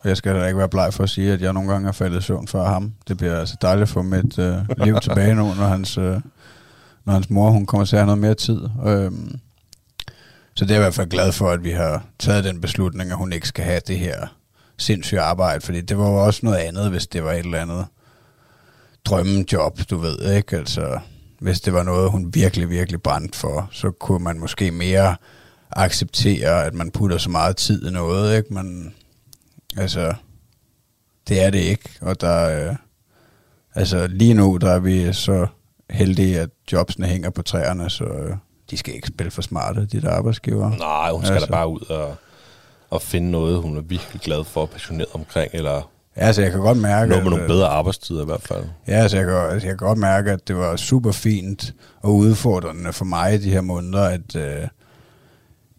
og 0.00 0.08
jeg 0.08 0.16
skal 0.16 0.34
da 0.34 0.46
ikke 0.46 0.58
være 0.58 0.68
bleg 0.68 0.94
for 0.94 1.02
at 1.02 1.10
sige, 1.10 1.32
at 1.32 1.42
jeg 1.42 1.52
nogle 1.52 1.72
gange 1.72 1.88
er 1.88 1.92
faldet 1.92 2.18
i 2.18 2.22
søvn 2.22 2.48
før 2.48 2.64
ham. 2.64 2.92
Det 3.08 3.16
bliver 3.16 3.40
altså 3.40 3.56
dejligt 3.62 3.82
at 3.82 3.88
få 3.88 4.02
mit 4.02 4.38
øh, 4.38 4.56
liv 4.84 5.00
tilbage 5.02 5.34
nu, 5.34 5.42
når 5.42 5.66
hans, 5.66 5.98
øh, 5.98 6.20
når 7.04 7.12
hans 7.12 7.30
mor 7.30 7.50
hun 7.50 7.66
kommer 7.66 7.84
til 7.84 7.96
at 7.96 8.00
have 8.00 8.06
noget 8.06 8.20
mere 8.20 8.34
tid. 8.34 8.60
Øhm, 8.86 9.38
så 10.54 10.64
det 10.64 10.70
er 10.70 10.74
jeg 10.74 10.80
i 10.80 10.84
hvert 10.84 10.94
fald 10.94 11.08
glad 11.08 11.32
for, 11.32 11.50
at 11.50 11.64
vi 11.64 11.70
har 11.70 12.04
taget 12.18 12.44
den 12.44 12.60
beslutning, 12.60 13.10
at 13.10 13.16
hun 13.16 13.32
ikke 13.32 13.48
skal 13.48 13.64
have 13.64 13.80
det 13.86 13.98
her 13.98 14.26
sindssyge 14.78 15.20
arbejde, 15.20 15.60
fordi 15.60 15.80
det 15.80 15.98
var 15.98 16.08
jo 16.08 16.24
også 16.24 16.40
noget 16.42 16.58
andet, 16.58 16.90
hvis 16.90 17.06
det 17.06 17.24
var 17.24 17.32
et 17.32 17.38
eller 17.38 17.60
andet 17.60 17.86
drømmejob, 19.04 19.80
du 19.90 19.96
ved, 19.96 20.36
ikke? 20.36 20.56
Altså, 20.56 20.98
hvis 21.40 21.60
det 21.60 21.72
var 21.72 21.82
noget, 21.82 22.10
hun 22.10 22.34
virkelig, 22.34 22.70
virkelig 22.70 23.02
brændt 23.02 23.36
for, 23.36 23.68
så 23.72 23.90
kunne 23.90 24.24
man 24.24 24.38
måske 24.38 24.70
mere 24.70 25.16
acceptere, 25.70 26.64
at 26.64 26.74
man 26.74 26.90
putter 26.90 27.18
så 27.18 27.30
meget 27.30 27.56
tid 27.56 27.88
i 27.88 27.90
noget, 27.90 28.36
ikke? 28.36 28.54
Men 28.54 28.94
altså, 29.76 30.14
det 31.28 31.42
er 31.42 31.50
det 31.50 31.58
ikke, 31.58 31.90
og 32.00 32.20
der, 32.20 32.68
øh, 32.68 32.76
altså 33.74 34.06
lige 34.06 34.34
nu, 34.34 34.56
der 34.56 34.70
er 34.70 34.78
vi 34.78 35.12
så 35.12 35.46
heldige, 35.90 36.40
at 36.40 36.50
jobsene 36.72 37.06
hænger 37.06 37.30
på 37.30 37.42
træerne, 37.42 37.90
så 37.90 38.04
øh, 38.04 38.36
de 38.70 38.76
skal 38.76 38.94
ikke 38.94 39.08
spille 39.08 39.30
for 39.30 39.42
smarte, 39.42 39.86
de 39.86 40.00
der 40.00 40.10
arbejdsgiver. 40.10 40.76
Nej, 40.76 41.10
hun 41.12 41.24
skal. 41.24 41.34
Altså. 41.34 41.46
da 41.46 41.52
bare 41.52 41.68
ud 41.68 41.80
og, 41.90 42.16
og 42.90 43.02
finde 43.02 43.30
noget, 43.30 43.62
hun 43.62 43.76
er 43.76 43.80
virkelig 43.80 44.20
glad 44.20 44.44
for 44.44 44.60
og 44.60 44.70
passioneret 44.70 45.08
omkring, 45.14 45.50
eller 45.54 45.90
Ja, 46.16 46.26
altså 46.26 46.42
jeg 46.42 46.50
kan 46.50 46.60
godt 46.60 46.78
mærke, 46.78 47.08
noget 47.08 47.24
med 47.24 47.30
nogle 47.30 47.44
øh, 47.44 47.50
bedre 47.50 47.68
arbejdstider 47.68 48.22
i 48.22 48.24
hvert 48.24 48.42
fald. 48.42 48.64
Ja, 48.88 48.92
altså 48.92 49.16
jeg, 49.16 49.26
kan, 49.26 49.34
altså 49.34 49.68
jeg 49.68 49.78
kan 49.78 49.86
godt 49.86 49.98
mærke, 49.98 50.30
at 50.30 50.48
det 50.48 50.56
var 50.56 50.76
super 50.76 51.12
fint 51.12 51.74
og 52.02 52.14
udfordrende 52.14 52.92
for 52.92 53.04
mig 53.04 53.34
i 53.34 53.38
de 53.38 53.50
her 53.50 53.60
måneder, 53.60 54.02
at, 54.02 54.36
øh, 54.36 54.68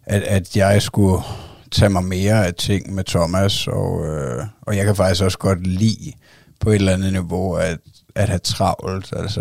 at, 0.06 0.22
at 0.22 0.56
jeg 0.56 0.82
skulle 0.82 1.22
tage 1.70 1.90
mig 1.90 2.04
mere 2.04 2.46
af 2.46 2.54
ting 2.54 2.94
med 2.94 3.04
Thomas, 3.04 3.66
og, 3.66 4.06
øh, 4.06 4.44
og 4.62 4.76
jeg 4.76 4.84
kan 4.84 4.96
faktisk 4.96 5.24
også 5.24 5.38
godt 5.38 5.66
lide 5.66 6.12
på 6.60 6.70
et 6.70 6.74
eller 6.74 6.92
andet 6.92 7.12
niveau 7.12 7.54
at, 7.54 7.78
at 8.14 8.28
have 8.28 8.38
travlt. 8.38 9.12
Altså, 9.16 9.40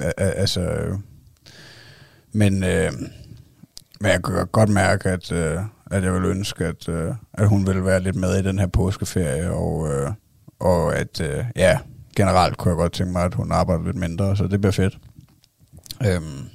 øh, 0.00 0.12
altså, 0.16 0.60
øh, 0.60 0.98
men, 2.32 2.64
øh, 2.64 2.92
men 4.00 4.10
jeg 4.10 4.22
kan 4.24 4.46
godt 4.52 4.68
mærke, 4.68 5.08
at, 5.08 5.32
øh, 5.32 5.58
at 5.90 6.04
jeg 6.04 6.14
vil 6.14 6.24
ønske, 6.24 6.64
at, 6.64 6.88
øh, 6.88 7.14
at 7.34 7.48
hun 7.48 7.66
ville 7.66 7.84
være 7.84 8.02
lidt 8.02 8.16
med 8.16 8.38
i 8.38 8.42
den 8.42 8.58
her 8.58 8.66
påskeferie, 8.66 9.50
og, 9.50 9.88
øh, 9.88 10.10
og 10.60 10.96
at, 10.96 11.20
øh, 11.20 11.44
ja, 11.56 11.78
generelt 12.16 12.56
kunne 12.56 12.70
jeg 12.70 12.76
godt 12.76 12.92
tænke 12.92 13.12
mig, 13.12 13.22
at 13.22 13.34
hun 13.34 13.52
arbejder 13.52 13.84
lidt 13.84 13.96
mindre, 13.96 14.36
så 14.36 14.46
det 14.46 14.60
bliver 14.60 14.72
fedt. 14.72 14.98
Øhm, 16.06 16.48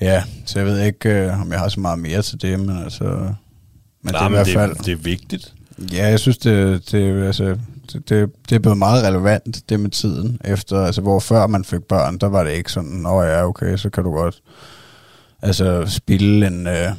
ja, 0.00 0.24
så 0.46 0.58
jeg 0.58 0.66
ved 0.66 0.80
ikke, 0.80 1.10
øh, 1.10 1.40
om 1.40 1.52
jeg 1.52 1.60
har 1.60 1.68
så 1.68 1.80
meget 1.80 1.98
mere 1.98 2.22
til 2.22 2.42
det, 2.42 2.60
men 2.60 2.82
altså... 2.82 3.34
Men 4.02 4.12
Nej, 4.12 4.12
det 4.12 4.20
er 4.20 4.20
i 4.20 4.28
men 4.28 4.32
hvert 4.32 4.46
det, 4.46 4.54
fald... 4.54 4.76
det 4.84 4.92
er 4.92 4.96
vigtigt. 4.96 5.54
Ja, 5.92 6.06
jeg 6.06 6.20
synes, 6.20 6.38
det, 6.38 6.92
det, 6.92 7.26
altså, 7.26 7.58
det, 7.92 8.08
det, 8.08 8.30
det 8.48 8.54
er 8.56 8.58
blevet 8.58 8.78
meget 8.78 9.04
relevant, 9.04 9.68
det 9.68 9.80
med 9.80 9.90
tiden. 9.90 10.40
Efter, 10.44 10.80
altså, 10.80 11.00
hvor 11.00 11.20
før 11.20 11.46
man 11.46 11.64
fik 11.64 11.82
børn, 11.82 12.18
der 12.18 12.26
var 12.26 12.44
det 12.44 12.52
ikke 12.52 12.72
sådan, 12.72 13.06
åh 13.06 13.26
ja, 13.26 13.46
okay, 13.46 13.76
så 13.76 13.90
kan 13.90 14.04
du 14.04 14.10
godt 14.10 14.42
altså, 15.42 15.86
spille 15.86 16.46
en, 16.46 16.66
øh, 16.66 16.92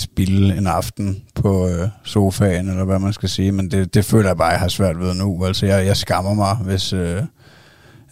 spille 0.00 0.56
en 0.56 0.66
aften 0.66 1.22
på 1.34 1.68
øh, 1.68 1.88
sofaen, 2.04 2.68
eller 2.68 2.84
hvad 2.84 2.98
man 2.98 3.12
skal 3.12 3.28
sige. 3.28 3.52
Men 3.52 3.70
det, 3.70 3.94
det 3.94 4.04
føler 4.04 4.28
jeg 4.28 4.36
bare, 4.36 4.48
jeg 4.48 4.58
har 4.58 4.68
svært 4.68 4.98
ved 5.00 5.14
nu. 5.14 5.44
Altså, 5.44 5.66
jeg, 5.66 5.86
jeg 5.86 5.96
skammer 5.96 6.34
mig, 6.34 6.56
hvis... 6.56 6.92
Øh, 6.92 7.22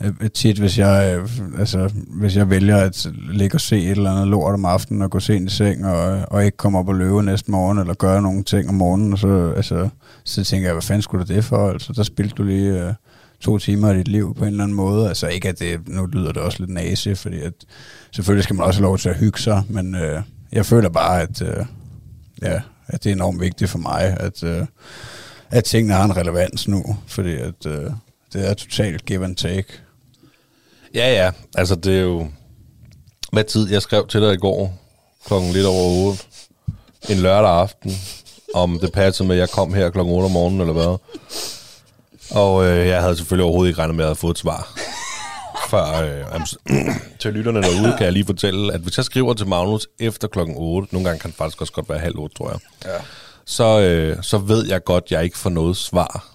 øh, 0.01 0.31
tit, 0.35 0.59
hvis 0.59 0.79
jeg, 0.79 1.19
øh, 1.19 1.29
altså, 1.59 1.91
hvis 2.21 2.37
jeg 2.37 2.51
vælger 2.51 2.77
at 2.77 3.07
ligge 3.31 3.57
og 3.57 3.61
se 3.61 3.79
et 3.79 3.91
eller 3.91 4.13
andet 4.13 4.29
lort 4.29 4.55
om 4.55 4.65
aftenen 4.65 5.03
og 5.03 5.11
gå 5.11 5.21
sent 5.21 5.53
i 5.53 5.55
seng 5.55 5.87
og, 5.87 6.25
og 6.31 6.45
ikke 6.45 6.57
komme 6.57 6.79
op 6.79 6.89
og 6.89 6.95
løbe 6.95 7.23
næste 7.23 7.51
morgen 7.51 7.79
eller 7.79 7.95
gøre 7.95 8.23
nogle 8.23 8.45
ting 8.45 8.69
om 8.69 8.75
morgenen, 8.75 9.17
så, 9.17 9.53
altså, 9.57 9.89
så 10.25 10.45
tænker 10.45 10.69
jeg, 10.69 10.75
hvad 10.75 10.83
fanden 10.83 11.03
skulle 11.03 11.27
du 11.27 11.35
det 11.35 11.45
for? 11.45 11.71
Altså, 11.71 11.93
der 11.93 12.03
spildte 12.03 12.35
du 12.35 12.43
lige 12.43 12.87
øh, 12.87 12.95
to 13.41 13.59
timer 13.59 13.89
af 13.89 13.95
dit 13.95 14.09
liv 14.09 14.35
på 14.35 14.45
en 14.45 14.51
eller 14.51 14.65
anden 14.65 14.77
måde. 14.77 15.09
Altså 15.09 15.27
ikke, 15.27 15.49
at 15.49 15.59
det, 15.59 15.89
nu 15.89 16.07
lyder 16.07 16.33
det 16.33 16.43
også 16.43 16.59
lidt 16.61 16.71
nase, 16.71 17.17
fordi 17.17 17.41
at, 17.41 17.53
selvfølgelig 18.13 18.45
skal 18.45 18.57
man 18.57 18.67
også 18.67 18.81
have 18.81 18.87
lov 18.89 18.99
til 18.99 19.09
at 19.09 19.17
hygge 19.17 19.41
sig, 19.41 19.63
men 19.69 19.95
øh, 19.95 20.23
jeg 20.53 20.67
føler 20.67 20.89
bare, 20.89 21.23
at, 21.23 21.43
øh, 21.43 21.67
ja, 22.43 22.61
at 22.87 23.05
det 23.05 23.11
er 23.11 23.15
enormt 23.15 23.41
vigtigt 23.41 23.71
for 23.71 23.79
mig, 23.79 24.17
at, 24.21 24.43
øh, 24.43 24.67
at 25.51 25.65
tingene 25.65 25.95
har 25.95 26.05
en 26.05 26.17
relevans 26.17 26.69
nu, 26.69 26.97
fordi 27.07 27.35
at, 27.37 27.67
øh, 27.67 27.91
det 28.33 28.49
er 28.49 28.55
totalt 28.55 29.05
give 29.05 29.25
and 29.25 29.37
take. 29.37 29.69
Ja, 30.95 31.13
ja. 31.25 31.31
Altså, 31.55 31.75
det 31.75 31.97
er 31.97 32.03
jo... 32.03 32.29
Hvad 33.33 33.45
tid? 33.45 33.71
Jeg 33.71 33.83
skrev 33.83 34.07
til 34.07 34.21
dig 34.21 34.35
i 34.35 34.37
går, 34.37 34.79
klokken 35.27 35.53
lidt 35.53 35.67
over 35.67 36.09
8, 36.09 36.25
en 37.09 37.19
lørdag 37.19 37.51
aften, 37.51 37.93
om 38.55 38.79
det 38.79 38.93
passede 38.93 39.29
med, 39.29 39.37
at 39.37 39.41
jeg 39.41 39.51
kom 39.51 39.75
her 39.75 39.91
klokken 39.91 40.15
8 40.15 40.25
om 40.25 40.31
morgenen, 40.31 40.61
eller 40.61 40.73
hvad. 40.73 40.99
Og 42.31 42.65
øh, 42.67 42.87
jeg 42.87 43.01
havde 43.03 43.17
selvfølgelig 43.17 43.45
overhovedet 43.45 43.71
ikke 43.71 43.81
regnet 43.81 43.97
med, 43.97 44.05
at 44.05 44.07
jeg 44.07 44.09
havde 44.09 44.19
fået 44.19 44.31
et 44.31 44.39
svar. 44.39 44.79
Før, 45.73 45.85
øh, 46.37 46.47
s- 46.47 46.57
til 47.21 47.33
lytterne 47.33 47.63
derude 47.63 47.95
kan 47.99 48.05
jeg 48.05 48.13
lige 48.13 48.25
fortælle, 48.27 48.73
at 48.75 48.81
hvis 48.81 48.97
jeg 48.97 49.05
skriver 49.05 49.35
til 49.35 49.47
Magnus 49.49 49.89
efter 50.01 50.29
klokken 50.29 50.55
8, 50.59 50.89
nogle 50.95 51.09
gange 51.09 51.21
kan 51.21 51.31
det 51.31 51.37
faktisk 51.37 51.61
også 51.61 51.73
godt 51.73 51.89
være 51.89 51.99
halv 51.99 52.19
8, 52.19 52.37
tror 52.37 52.51
jeg, 52.51 52.59
Ja. 52.85 52.99
så, 53.45 53.81
øh, 53.81 54.23
så 54.23 54.39
ved 54.39 54.67
jeg 54.67 54.85
godt, 54.85 55.05
at 55.05 55.13
jeg 55.13 55.25
ikke 55.25 55.39
får 55.39 55.51
noget 55.51 55.77
svar. 55.77 56.29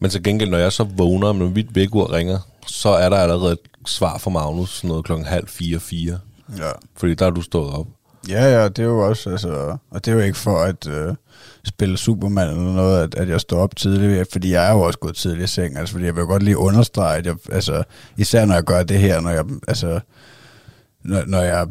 Men 0.00 0.10
til 0.10 0.22
gengæld, 0.22 0.50
når 0.50 0.58
jeg 0.58 0.72
så 0.72 0.84
vågner, 0.96 1.32
når 1.32 1.48
mit 1.48 1.74
vækkeur 1.74 2.12
ringer, 2.12 2.38
så 2.66 2.88
er 2.88 3.08
der 3.08 3.16
allerede 3.16 3.52
et 3.52 3.58
svar 3.86 4.18
fra 4.18 4.30
Magnus, 4.30 4.70
sådan 4.76 4.88
noget 4.88 5.04
klokken 5.04 5.26
halv 5.26 5.48
fire, 5.48 5.80
fire. 5.80 6.18
Ja. 6.58 6.70
Fordi 6.96 7.14
der 7.14 7.26
er 7.26 7.30
du 7.30 7.42
stået 7.42 7.74
op. 7.74 7.86
Ja, 8.28 8.44
ja, 8.60 8.68
det 8.68 8.78
er 8.78 8.82
jo 8.86 9.08
også, 9.08 9.30
altså, 9.30 9.76
og 9.90 10.04
det 10.04 10.10
er 10.10 10.14
jo 10.14 10.20
ikke 10.22 10.38
for 10.38 10.58
at 10.58 10.86
øh, 10.86 11.14
spille 11.64 11.96
Superman 11.96 12.48
eller 12.48 12.72
noget, 12.72 13.02
at, 13.02 13.14
at 13.14 13.28
jeg 13.28 13.40
står 13.40 13.60
op 13.60 13.76
tidligt, 13.76 14.32
fordi 14.32 14.52
jeg 14.52 14.68
er 14.68 14.72
jo 14.72 14.80
også 14.80 14.98
gået 14.98 15.16
tidligt 15.16 15.44
i 15.44 15.46
seng, 15.46 15.76
altså, 15.76 15.92
fordi 15.92 16.04
jeg 16.06 16.16
vil 16.16 16.24
godt 16.24 16.42
lige 16.42 16.58
understrege, 16.58 17.18
at 17.18 17.26
jeg, 17.26 17.36
altså, 17.52 17.84
især 18.16 18.44
når 18.44 18.54
jeg 18.54 18.64
gør 18.64 18.82
det 18.82 18.98
her, 18.98 19.20
når 19.20 19.30
jeg, 19.30 19.44
altså, 19.68 20.00
når, 21.04 21.24
når 21.26 21.40
jeg, 21.40 21.66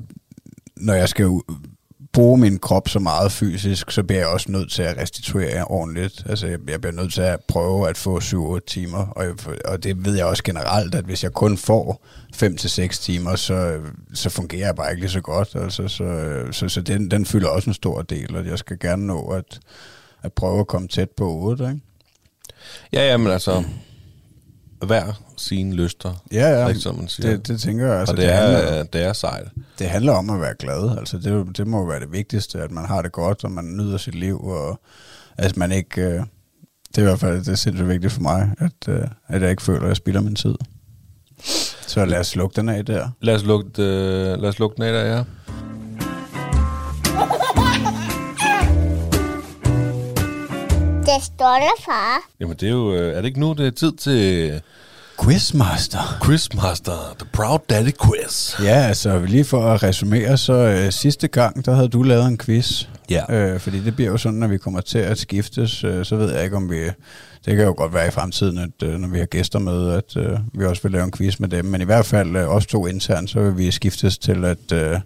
når 0.75 0.93
jeg 0.93 1.09
skal 1.09 1.39
bruge 2.13 2.37
min 2.37 2.59
krop 2.59 2.89
så 2.89 2.99
meget 2.99 3.31
fysisk, 3.31 3.91
så 3.91 4.03
bliver 4.03 4.19
jeg 4.19 4.27
også 4.27 4.51
nødt 4.51 4.71
til 4.71 4.83
at 4.83 4.97
restituere 4.97 5.63
ordentligt. 5.63 6.23
Altså, 6.25 6.47
jeg, 6.47 6.59
jeg 6.67 6.81
bliver 6.81 6.93
nødt 6.93 7.13
til 7.13 7.21
at 7.21 7.39
prøve 7.47 7.89
at 7.89 7.97
få 7.97 8.19
7-8 8.19 8.59
timer, 8.67 9.07
og, 9.07 9.25
jeg, 9.25 9.33
og 9.65 9.83
det 9.83 10.05
ved 10.05 10.15
jeg 10.15 10.25
også 10.25 10.43
generelt, 10.43 10.95
at 10.95 11.05
hvis 11.05 11.23
jeg 11.23 11.33
kun 11.33 11.57
får 11.57 12.05
5-6 12.35 12.87
timer, 13.01 13.35
så, 13.35 13.79
så 14.13 14.29
fungerer 14.29 14.65
jeg 14.65 14.75
bare 14.75 14.91
ikke 14.91 15.01
lige 15.01 15.11
så 15.11 15.21
godt. 15.21 15.49
Altså, 15.55 15.87
så 15.87 16.43
så, 16.51 16.69
så 16.69 16.81
den, 16.81 17.11
den 17.11 17.25
fylder 17.25 17.49
også 17.49 17.69
en 17.69 17.73
stor 17.73 18.01
del, 18.01 18.35
og 18.35 18.45
jeg 18.45 18.59
skal 18.59 18.79
gerne 18.79 19.07
nå 19.07 19.21
at, 19.21 19.59
at 20.23 20.33
prøve 20.33 20.59
at 20.59 20.67
komme 20.67 20.87
tæt 20.87 21.09
på 21.09 21.31
8, 21.31 21.63
ikke? 21.63 21.79
Ja, 22.93 23.09
ja, 23.09 23.17
men 23.17 23.27
altså, 23.27 23.63
hver 24.85 25.21
sine 25.37 25.75
lyster. 25.75 26.23
Ja, 26.31 26.49
ja. 26.49 26.67
Ikke, 26.67 26.79
som 26.79 26.95
man 26.95 27.07
siger. 27.07 27.29
Det, 27.29 27.47
det 27.47 27.61
tænker 27.61 27.87
jeg. 27.87 27.99
Altså, 27.99 28.13
og 28.13 28.17
det, 28.17 28.25
det, 28.25 28.33
er, 28.33 28.41
handler, 28.41 28.83
det 28.83 29.03
er 29.03 29.13
sejt. 29.13 29.47
Det 29.79 29.89
handler 29.89 30.13
om 30.13 30.29
at 30.29 30.41
være 30.41 30.53
glad. 30.59 30.97
Altså, 30.97 31.17
det, 31.17 31.57
det 31.57 31.67
må 31.67 31.85
være 31.85 31.99
det 31.99 32.11
vigtigste, 32.11 32.61
at 32.61 32.71
man 32.71 32.85
har 32.85 33.01
det 33.01 33.11
godt, 33.11 33.43
og 33.43 33.51
man 33.51 33.65
nyder 33.65 33.97
sit 33.97 34.15
liv, 34.15 34.43
og 34.43 34.79
at 35.37 35.57
man 35.57 35.71
ikke, 35.71 36.01
øh, 36.01 36.21
Det 36.89 36.97
er 36.97 37.01
i 37.01 37.03
hvert 37.03 37.19
fald 37.19 37.37
det 37.39 37.47
er 37.47 37.55
sindssygt 37.55 37.87
vigtigt 37.87 38.13
for 38.13 38.21
mig, 38.21 38.51
at, 38.59 38.87
øh, 38.89 39.07
at 39.27 39.41
jeg 39.41 39.49
ikke 39.49 39.61
føler, 39.63 39.81
at 39.81 39.87
jeg 39.87 39.95
spilder 39.95 40.21
min 40.21 40.35
tid. 40.35 40.55
Så 41.87 42.05
lad 42.05 42.19
os 42.19 42.35
lukke 42.35 42.55
den 42.55 42.69
af 42.69 42.85
der. 42.85 43.09
Lad 43.21 43.35
os 43.35 43.43
lukke, 43.43 43.69
øh, 43.83 44.41
lad 44.41 44.49
os 44.49 44.59
lukke 44.59 44.75
den 44.75 44.83
af 44.83 44.93
der, 44.93 45.05
ja. 45.15 45.23
Det 51.05 51.23
stolte 51.23 51.83
far. 51.85 52.29
Jamen 52.39 52.55
det 52.59 52.67
er 52.67 52.71
jo, 52.71 52.93
øh, 52.93 53.13
er 53.13 53.17
det 53.21 53.25
ikke 53.25 53.39
nu, 53.39 53.53
det 53.53 53.67
er 53.67 53.71
tid 53.71 53.91
til 53.91 54.61
Quizmaster. 55.23 56.17
Quizmaster, 56.25 57.15
The 57.19 57.27
Proud 57.33 57.59
Daddy 57.69 57.91
Quiz. 58.05 58.59
Ja, 58.63 58.75
altså 58.75 59.19
lige 59.25 59.45
for 59.45 59.65
at 59.65 59.83
resumere, 59.83 60.37
så 60.37 60.53
øh, 60.53 60.91
sidste 60.91 61.27
gang, 61.27 61.65
der 61.65 61.73
havde 61.73 61.87
du 61.87 62.03
lavet 62.03 62.27
en 62.27 62.37
quiz. 62.37 62.83
Ja. 63.09 63.33
Øh, 63.35 63.59
fordi 63.59 63.79
det 63.79 63.95
bliver 63.95 64.11
jo 64.11 64.17
sådan, 64.17 64.39
når 64.39 64.47
vi 64.47 64.57
kommer 64.57 64.81
til 64.81 64.99
at 64.99 65.17
skiftes, 65.17 65.83
øh, 65.83 66.05
så 66.05 66.15
ved 66.15 66.33
jeg 66.33 66.43
ikke, 66.43 66.55
om 66.55 66.69
vi... 66.69 66.83
Det 67.45 67.55
kan 67.57 67.65
jo 67.65 67.73
godt 67.77 67.93
være 67.93 68.07
i 68.07 68.11
fremtiden, 68.11 68.57
at 68.57 68.87
øh, 68.87 68.99
når 68.99 69.07
vi 69.07 69.19
har 69.19 69.25
gæster 69.25 69.59
med, 69.59 69.91
at 69.91 70.17
øh, 70.17 70.39
vi 70.53 70.65
også 70.65 70.81
vil 70.81 70.91
lave 70.91 71.03
en 71.03 71.11
quiz 71.11 71.39
med 71.39 71.49
dem. 71.49 71.65
Men 71.65 71.81
i 71.81 71.85
hvert 71.85 72.05
fald 72.05 72.35
øh, 72.35 72.55
os 72.55 72.65
to 72.65 72.87
internt, 72.87 73.29
så 73.29 73.41
vil 73.41 73.57
vi 73.57 73.71
skiftes 73.71 74.17
til 74.17 74.45
at, 74.45 74.71
øh, 74.73 74.99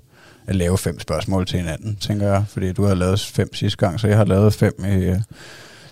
at 0.47 0.55
lave 0.55 0.77
fem 0.77 0.99
spørgsmål 0.99 1.45
til 1.45 1.59
hinanden, 1.59 1.95
tænker 1.95 2.27
jeg. 2.27 2.43
Fordi 2.49 2.73
du 2.73 2.85
har 2.85 2.93
lavet 2.93 3.19
fem 3.19 3.53
sidste 3.53 3.77
gang, 3.77 3.99
så 3.99 4.07
jeg 4.07 4.17
har 4.17 4.25
lavet 4.25 4.53
fem 4.53 4.73
i, 4.85 4.89
øh, 4.89 5.17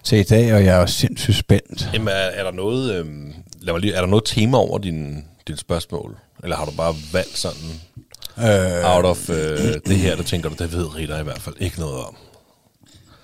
til 0.03 0.17
i 0.17 0.23
dag, 0.23 0.53
og 0.53 0.65
jeg 0.65 0.81
er 0.81 0.85
sindssygt 0.85 1.37
spændt. 1.37 1.89
Jamen 1.93 2.07
er, 2.07 2.11
er 2.13 2.43
der 2.43 2.51
noget, 2.51 2.93
øh, 2.93 3.05
lad 3.61 3.73
mig 3.73 3.81
lige, 3.81 3.93
er 3.93 3.99
der 4.01 4.07
noget 4.07 4.23
tema 4.25 4.57
over 4.57 4.77
din, 4.77 5.25
din 5.47 5.57
spørgsmål? 5.57 6.17
Eller 6.43 6.55
har 6.55 6.65
du 6.65 6.71
bare 6.77 6.95
valgt 7.13 7.37
sådan 7.37 7.57
Øh, 8.37 8.95
out 8.95 9.05
of 9.05 9.29
øh, 9.29 9.35
det 9.87 9.97
her, 9.97 10.15
der 10.15 10.23
tænker 10.23 10.49
du, 10.49 10.55
det 10.63 10.73
ved 10.73 10.95
Rita 10.95 11.19
i 11.19 11.23
hvert 11.23 11.41
fald 11.41 11.55
ikke 11.59 11.79
noget 11.79 11.95
om? 12.05 12.15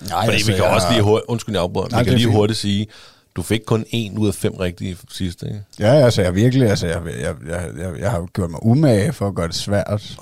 nej, 0.09 0.25
Fordi 0.25 0.37
vi 0.37 0.43
kan 0.53 0.63
jeg- 0.63 0.71
også 0.73 0.87
lige 0.91 1.01
hurtigt, 1.01 1.25
undskyld, 1.27 1.55
jeg 1.55 1.61
afbryder, 1.63 1.87
Nej, 1.89 1.99
vi 1.99 2.03
kan 2.05 2.13
lige 2.13 2.25
fint. 2.27 2.35
hurtigt 2.35 2.59
sige, 2.59 2.87
du 3.35 3.41
fik 3.41 3.59
kun 3.65 3.85
en 3.89 4.17
ud 4.17 4.27
af 4.27 4.33
fem 4.33 4.53
rigtige 4.55 4.97
sidste, 5.11 5.45
ikke? 5.45 5.61
Ja, 5.79 5.93
altså 5.93 6.21
jeg 6.21 6.35
virkelig, 6.35 6.69
altså 6.69 6.87
jeg, 6.87 7.01
jeg, 7.05 7.35
jeg, 7.49 7.63
jeg, 7.79 7.99
jeg 7.99 8.11
har 8.11 8.17
jo 8.17 8.27
gjort 8.33 8.49
mig 8.51 8.63
umage 8.65 9.13
for 9.13 9.27
at 9.27 9.35
gøre 9.35 9.47
det 9.47 9.55
svært. 9.55 10.01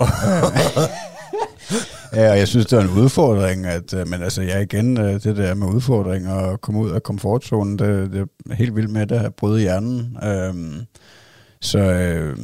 ja, 2.16 2.30
og 2.30 2.38
jeg 2.38 2.48
synes, 2.48 2.66
det 2.66 2.78
er 2.78 2.80
en 2.80 2.98
udfordring, 2.98 3.66
at, 3.66 3.94
øh, 3.94 4.08
men 4.08 4.22
altså 4.22 4.42
jeg 4.42 4.62
igen, 4.62 4.98
øh, 4.98 5.22
det 5.22 5.36
der 5.36 5.54
med 5.54 5.66
udfordringer 5.66 6.34
og 6.34 6.60
komme 6.60 6.80
ud 6.80 6.90
af 6.90 7.02
komfortzonen, 7.02 7.78
det, 7.78 8.12
det 8.12 8.28
er 8.50 8.54
helt 8.54 8.76
vildt 8.76 8.90
med 8.90 9.06
det 9.06 9.16
at 9.16 9.34
bryde 9.34 9.60
hjernen. 9.60 10.16
Øhm, 10.22 10.80
så 11.60 11.78
øh, 11.78 12.36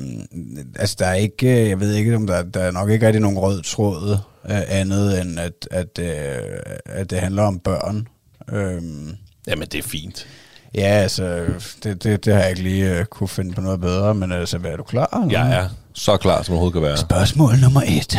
altså 0.76 0.96
der 0.98 1.06
er 1.06 1.14
ikke, 1.14 1.62
øh, 1.62 1.68
jeg 1.68 1.80
ved 1.80 1.94
ikke, 1.94 2.16
om 2.16 2.26
der, 2.26 2.42
der 2.42 2.60
er 2.60 2.70
nok 2.70 2.90
ikke 2.90 3.06
rigtig 3.06 3.22
nogen 3.22 3.38
rød 3.38 3.62
tråd 3.62 4.18
øh, 4.50 4.60
andet 4.68 5.20
end, 5.20 5.40
at, 5.40 5.68
at, 5.70 5.98
øh, 5.98 6.58
at 6.84 7.10
det 7.10 7.18
handler 7.18 7.42
om 7.42 7.58
børn. 7.58 8.06
Øhm, 8.52 9.16
Jamen, 9.46 9.68
det 9.72 9.78
er 9.78 9.82
fint. 9.82 10.26
Ja, 10.74 10.80
altså, 10.80 11.44
det, 11.84 12.04
det, 12.04 12.24
det 12.24 12.34
har 12.34 12.40
jeg 12.40 12.50
ikke 12.50 12.62
lige 12.62 13.00
uh, 13.00 13.04
kunne 13.04 13.28
finde 13.28 13.54
på 13.54 13.60
noget 13.60 13.80
bedre, 13.80 14.14
men 14.14 14.32
altså, 14.32 14.60
er 14.64 14.76
du 14.76 14.82
klar? 14.82 15.20
eller? 15.24 15.40
Jeg 15.40 15.56
er 15.56 15.68
så 15.92 16.16
klar, 16.16 16.42
som 16.42 16.52
overhovedet 16.52 16.72
kan 16.72 16.82
være. 16.82 16.96
Spørgsmål 16.96 17.58
nummer 17.62 17.82
et. 17.86 18.18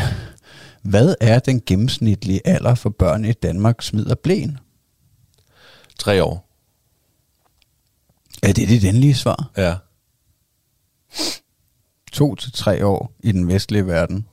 Hvad 0.83 1.15
er 1.21 1.39
den 1.39 1.61
gennemsnitlige 1.65 2.41
alder 2.47 2.75
for 2.75 2.89
børn 2.89 3.25
i 3.25 3.33
Danmark 3.33 3.81
smider 3.81 4.15
blæn? 4.15 4.57
Tre 5.99 6.23
år. 6.23 6.49
Er 8.43 8.53
det 8.53 8.69
dit 8.69 8.83
endelige 8.83 9.15
svar? 9.15 9.51
Ja. 9.57 9.75
To 12.11 12.35
til 12.35 12.51
tre 12.51 12.85
år 12.85 13.13
i 13.19 13.31
den 13.31 13.47
vestlige 13.47 13.87
verden. 13.87 14.25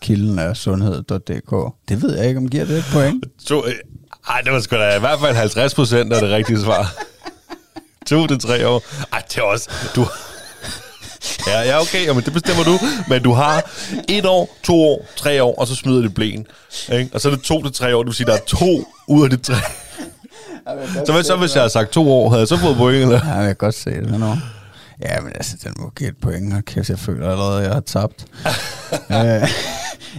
Kilden 0.00 0.38
er 0.38 0.54
sundhed.dk. 0.54 1.74
Det 1.88 2.02
ved 2.02 2.16
jeg 2.16 2.28
ikke, 2.28 2.38
om 2.38 2.48
giver 2.50 2.64
det 2.64 2.78
et 2.78 2.84
point. 2.92 3.24
To, 3.46 3.66
øh, 3.66 3.74
ej, 4.28 4.40
det 4.40 4.52
var 4.52 4.60
sgu 4.60 4.76
da 4.76 4.96
i 4.96 5.00
hvert 5.00 5.20
fald 5.20 5.36
50 5.36 5.74
procent 5.74 6.12
af 6.12 6.20
det 6.20 6.30
rigtige 6.30 6.60
svar. 6.60 6.94
to 8.06 8.26
til 8.26 8.38
tre 8.38 8.68
år. 8.68 8.82
Ej, 9.12 9.22
det 9.28 9.38
er 9.38 9.42
også... 9.42 9.70
Du, 9.96 10.06
ja, 11.46 11.60
ja, 11.60 11.80
okay, 11.80 12.06
jamen, 12.06 12.24
det 12.24 12.32
bestemmer 12.32 12.64
du. 12.64 12.78
Men 13.08 13.22
du 13.22 13.32
har 13.32 13.70
et 14.08 14.26
år, 14.26 14.56
to 14.62 14.82
år, 14.82 15.06
tre 15.16 15.42
år, 15.42 15.54
og 15.58 15.66
så 15.66 15.74
smider 15.74 16.02
det 16.02 16.14
blæn. 16.14 16.46
Ikke? 16.92 17.10
Og 17.14 17.20
så 17.20 17.28
er 17.28 17.34
det 17.34 17.42
to 17.42 17.62
til 17.62 17.72
tre 17.72 17.96
år, 17.96 18.02
det 18.02 18.06
vil 18.06 18.14
sige, 18.14 18.26
der 18.26 18.32
er 18.34 18.44
to 18.46 18.84
ud 19.08 19.24
af 19.24 19.30
de 19.30 19.36
tre. 19.36 19.54
Så 21.06 21.12
hvad 21.12 21.22
så, 21.22 21.36
hvis 21.36 21.54
jeg 21.54 21.62
havde 21.62 21.72
sagt 21.72 21.90
to 21.90 22.12
år, 22.12 22.28
havde 22.28 22.40
jeg 22.40 22.48
så 22.48 22.56
fået 22.56 22.76
point, 22.76 23.02
eller? 23.02 23.20
Ja, 23.26 23.34
jeg 23.34 23.46
kan 23.46 23.56
godt 23.56 23.74
se 23.74 23.90
det 23.90 24.20
nu. 24.20 24.36
Ja, 25.02 25.20
men 25.20 25.32
altså, 25.34 25.56
den 25.64 25.72
må 25.78 25.90
give 25.96 26.08
et 26.08 26.16
point. 26.22 26.52
Hold 26.52 26.62
Kæft, 26.62 26.88
jeg 26.88 26.98
føler 26.98 27.30
allerede, 27.30 27.58
at 27.58 27.64
jeg 27.64 27.72
har 27.72 27.80
tabt. 27.80 28.24
Øh, 29.10 29.48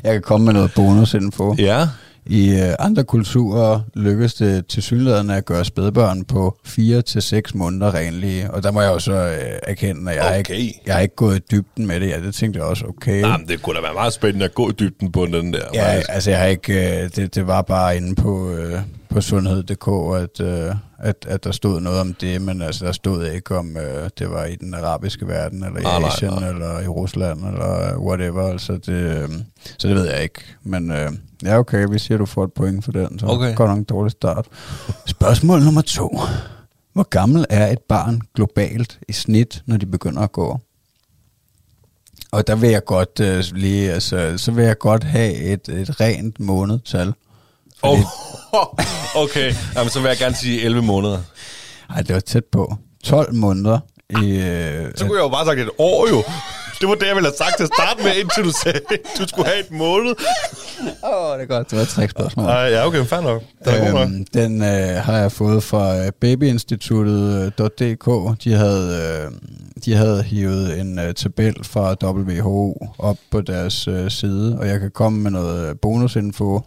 jeg 0.04 0.14
kan 0.14 0.22
komme 0.22 0.46
med 0.46 0.54
noget 0.54 0.74
bonusinfo. 0.74 1.56
Ja. 1.58 1.88
I 2.26 2.50
øh, 2.50 2.76
andre 2.80 3.04
kulturer 3.04 3.80
lykkes 3.94 4.34
det 4.34 4.68
til 4.68 4.84
synligheden 4.84 5.30
at 5.30 5.46
gøre 5.46 5.66
spædbørn 5.66 6.24
på 6.24 6.58
4 6.66 7.02
til 7.02 7.22
seks 7.22 7.56
måneder 7.56 7.94
renlige. 7.94 8.52
Og 8.52 8.64
der 8.64 8.72
må 8.72 8.82
jeg 8.82 8.90
jo 8.94 9.00
så 9.00 9.14
øh, 9.14 9.60
erkende, 9.64 10.12
at 10.12 10.18
jeg. 10.18 10.40
Okay. 10.40 10.56
ikke, 10.56 10.82
jeg 10.86 10.94
har 10.94 11.02
ikke 11.02 11.16
gået 11.16 11.38
i 11.38 11.42
dybden 11.52 11.88
med 11.88 12.00
det. 12.00 12.10
Ja, 12.10 12.20
det 12.20 12.36
tænkte 12.36 12.60
jeg 12.60 12.68
også, 12.68 12.86
okay. 12.86 13.22
Jamen, 13.22 13.48
det 13.48 13.62
kunne 13.62 13.76
da 13.76 13.82
være 13.82 13.94
meget 13.94 14.14
spændende 14.14 14.46
at 14.46 14.54
gå 14.54 14.70
i 14.70 14.74
dybden 14.80 15.12
på 15.12 15.26
den 15.26 15.54
der. 15.54 15.60
Ja, 15.74 15.94
faktisk. 15.94 16.10
altså 16.10 16.30
jeg 16.30 16.40
har 16.40 16.48
ikke, 16.48 17.04
øh, 17.04 17.10
det, 17.16 17.36
det 17.36 17.48
var 17.48 17.62
bare 17.62 17.98
inde 17.98 18.16
på, 18.16 18.52
øh, 18.52 18.80
på 19.12 19.22
sundhed.dk, 19.22 19.88
at, 20.16 20.40
øh, 20.48 20.76
at, 21.00 21.26
at 21.28 21.44
der 21.44 21.52
stod 21.52 21.82
noget 21.82 22.00
om 22.00 22.14
det, 22.14 22.42
men 22.42 22.62
altså 22.62 22.86
der 22.86 22.92
stod 22.92 23.26
ikke 23.26 23.58
om, 23.58 23.78
øh, 23.78 24.10
det 24.20 24.30
var 24.30 24.46
i 24.46 24.56
den 24.56 24.74
arabiske 24.74 25.28
verden, 25.28 25.64
eller 25.64 25.80
i 25.80 25.84
Nej, 25.84 26.00
nej, 26.00 26.10
Asien, 26.10 26.32
nej. 26.32 26.50
eller 26.50 26.80
i 26.80 26.88
Rusland, 26.88 27.46
eller 27.46 27.98
whatever, 27.98 28.48
altså 28.52 28.74
det, 28.74 28.90
øh, 28.90 29.30
så 29.78 29.88
det 29.88 29.96
ved 29.96 30.06
jeg 30.10 30.24
ikke. 30.24 30.42
Men 30.64 30.92
øh, 30.92 31.12
ja, 31.44 31.58
okay, 31.60 31.86
vi 31.90 32.00
siger, 32.00 32.18
du 32.18 32.26
får 32.26 32.44
et 32.44 32.54
point 32.54 32.86
for 32.86 32.92
den, 32.92 33.20
så 33.20 33.26
Okay. 33.26 33.56
godt 33.56 33.70
nok 33.70 33.78
en 33.78 33.84
dårlig 33.84 34.12
start. 34.12 34.46
Spørgsmål 35.06 35.64
nummer 35.64 35.82
to. 35.82 36.20
Hvor 36.94 37.04
gammel 37.10 37.46
er 37.50 37.68
et 37.72 37.80
barn 37.90 38.22
globalt 38.36 39.00
i 39.08 39.14
snit, 39.14 39.64
når 39.66 39.78
de 39.78 39.86
begynder 39.86 40.22
at 40.22 40.32
gå? 40.32 40.60
Og 42.32 42.48
der 42.48 42.56
vil 42.56 42.70
jeg 42.70 42.86
godt 42.86 43.20
øh, 43.20 43.44
lige, 43.54 43.92
altså, 43.92 44.34
så 44.38 44.52
vil 44.52 44.64
jeg 44.66 44.78
godt 44.78 45.04
have 45.04 45.34
et, 45.36 45.70
et 45.70 46.02
rent 46.02 46.40
månedtal. 46.40 47.14
Oh, 47.84 48.00
okay, 49.24 49.54
Jamen, 49.76 49.90
så 49.90 50.00
vil 50.00 50.08
jeg 50.10 50.18
gerne 50.18 50.36
sige 50.36 50.62
11 50.62 50.82
måneder. 50.82 51.20
Ej, 51.90 52.02
det 52.02 52.14
var 52.14 52.20
tæt 52.22 52.46
på. 52.52 52.76
12 53.04 53.34
måneder 53.34 53.80
i... 54.10 54.30
Øh, 54.32 54.92
Så 54.96 55.06
kunne 55.06 55.18
jeg 55.18 55.24
jo 55.24 55.30
bare 55.30 55.46
have 55.46 55.46
sagt 55.46 55.60
et 55.60 55.70
år 55.78 56.08
jo. 56.10 56.24
Det 56.82 56.90
var 56.90 56.96
det, 56.96 57.08
jeg 57.08 57.16
ville 57.16 57.28
have 57.30 57.38
sagt 57.38 57.58
til 57.58 57.64
at 57.64 57.70
starte 57.78 58.04
med, 58.04 58.16
indtil 58.16 58.44
du 58.44 58.52
sagde, 58.64 58.80
at 58.90 59.00
du 59.20 59.28
skulle 59.28 59.48
have 59.48 59.60
et 59.60 59.72
måned. 59.72 60.16
Åh, 61.04 61.32
oh, 61.32 61.38
det 61.40 61.44
er 61.44 61.48
godt. 61.48 61.70
Det 61.70 61.78
var 61.78 61.84
et 61.84 61.90
trickspørgsmål. 61.90 62.46
Ej, 62.46 62.54
ja, 62.62 62.88
okay, 62.88 63.06
fair 63.06 63.22
nok. 63.22 63.44
Er 63.62 63.92
nok. 63.92 64.08
Øhm, 64.10 64.26
den 64.34 64.62
øh, 64.62 65.04
har 65.04 65.18
jeg 65.18 65.32
fået 65.32 65.64
fra 65.64 65.98
øh, 66.06 66.12
babyinstituttet.dk. 66.22 68.44
De 68.44 68.54
havde, 68.54 69.20
øh, 69.26 69.32
de 69.86 69.96
havde 69.96 70.24
hivet 70.24 70.80
en 70.80 71.00
øh, 71.00 71.14
tabel 71.14 71.56
fra 71.64 71.96
WHO 72.04 72.88
op 73.00 73.18
på 73.32 73.42
deres 73.42 73.88
øh, 73.88 74.12
side, 74.12 74.58
og 74.60 74.68
jeg 74.68 74.80
kan 74.80 74.92
komme 74.92 75.20
med 75.20 75.32
noget 75.32 75.70
øh, 75.70 75.76
bonusinfo, 75.82 76.62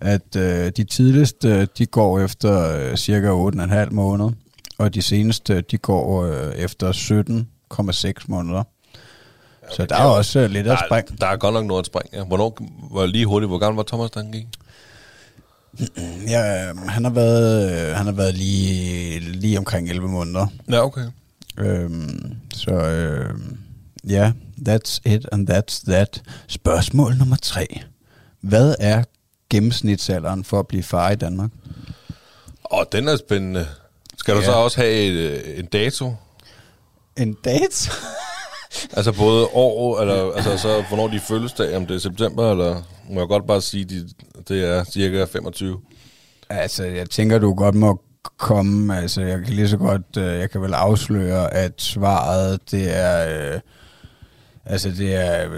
at 0.00 0.36
øh, 0.36 0.72
de 0.76 0.84
tidligste, 0.84 1.66
de 1.66 1.86
går 1.86 2.20
efter 2.20 2.76
øh, 2.90 2.96
cirka 2.96 3.50
8,5 3.84 3.90
måneder, 3.90 4.30
og 4.78 4.94
de 4.94 5.02
seneste, 5.02 5.60
de 5.60 5.78
går 5.78 6.24
øh, 6.24 6.54
efter 6.54 6.92
17,6 8.12 8.24
måneder. 8.28 8.62
Så 9.76 9.86
der 9.86 9.96
er 9.96 10.04
også 10.04 10.38
øh, 10.40 10.50
lidt 10.50 10.66
at 10.66 10.70
Der, 10.70 10.86
spring. 10.88 11.06
er- 11.10 11.16
der 11.16 11.26
er 11.26 11.36
godt 11.36 11.54
nok 11.54 11.66
noget 11.66 11.80
at 11.82 11.86
springe. 11.86 12.18
Ja. 12.18 12.24
Hvornår, 12.24 12.58
hvor 12.90 13.06
lige 13.06 13.26
hurtigt, 13.26 13.50
hvor 13.50 13.58
gammel 13.58 13.76
var 13.76 13.82
Thomas, 13.82 14.10
da 14.10 14.20
han 14.20 14.32
gik? 14.32 14.46
Ja, 16.28 16.68
øh, 16.70 16.76
han 16.88 17.04
har 17.04 17.10
været, 17.10 17.72
øh, 17.90 17.96
han 17.96 18.06
har 18.06 18.12
været 18.12 18.34
lige, 18.34 19.20
lige 19.20 19.58
omkring 19.58 19.88
11 19.90 20.08
måneder. 20.08 20.46
Ja, 20.70 20.84
okay. 20.84 21.04
Øhm, 21.58 22.34
så 22.54 22.70
øh, 22.70 23.34
ja, 24.08 24.32
that's 24.68 25.00
it 25.04 25.26
and 25.32 25.50
that's 25.50 25.84
that. 25.92 26.22
Spørgsmål 26.48 27.16
nummer 27.16 27.36
tre. 27.42 27.80
Hvad 28.40 28.74
er 28.80 29.04
gennemsnitsalderen 29.50 30.44
for 30.44 30.58
at 30.58 30.66
blive 30.66 30.82
far 30.82 31.10
i 31.10 31.14
Danmark? 31.16 31.50
Og 32.64 32.86
den 32.92 33.08
er 33.08 33.16
spændende. 33.16 33.66
Skal 34.18 34.34
du 34.34 34.40
Ja. 34.40 34.44
så 34.46 34.52
også 34.52 34.80
have 34.80 34.92
et, 34.92 35.12
øh, 35.12 35.58
en 35.58 35.66
dato? 35.66 36.14
En 37.16 37.36
date? 37.44 37.90
Altså 38.92 39.12
både 39.12 39.46
år, 39.52 40.00
eller 40.00 40.32
altså 40.32 40.58
så, 40.58 40.84
hvornår 40.88 41.08
de 41.08 41.20
fødselsdag, 41.20 41.76
om 41.76 41.86
det 41.86 41.94
er 41.94 41.98
september, 41.98 42.50
eller 42.50 42.82
må 43.10 43.20
jeg 43.20 43.28
godt 43.28 43.46
bare 43.46 43.60
sige, 43.60 43.84
de, 43.84 44.08
det 44.48 44.64
er 44.64 44.84
cirka 44.84 45.24
25. 45.24 45.80
altså, 46.50 46.84
jeg 46.84 47.10
tænker, 47.10 47.38
du 47.38 47.54
godt 47.54 47.74
må 47.74 48.00
komme, 48.36 48.98
altså, 48.98 49.20
jeg 49.22 49.38
kan 49.44 49.54
lige 49.54 49.68
så 49.68 49.76
godt, 49.76 50.16
øh, 50.18 50.24
jeg 50.38 50.50
kan 50.50 50.62
vel 50.62 50.74
afsløre, 50.74 51.54
at 51.54 51.72
svaret, 51.78 52.70
det 52.70 52.96
er, 52.96 53.52
øh, 53.54 53.60
altså, 54.64 54.90
det 54.90 55.14
er 55.14 55.48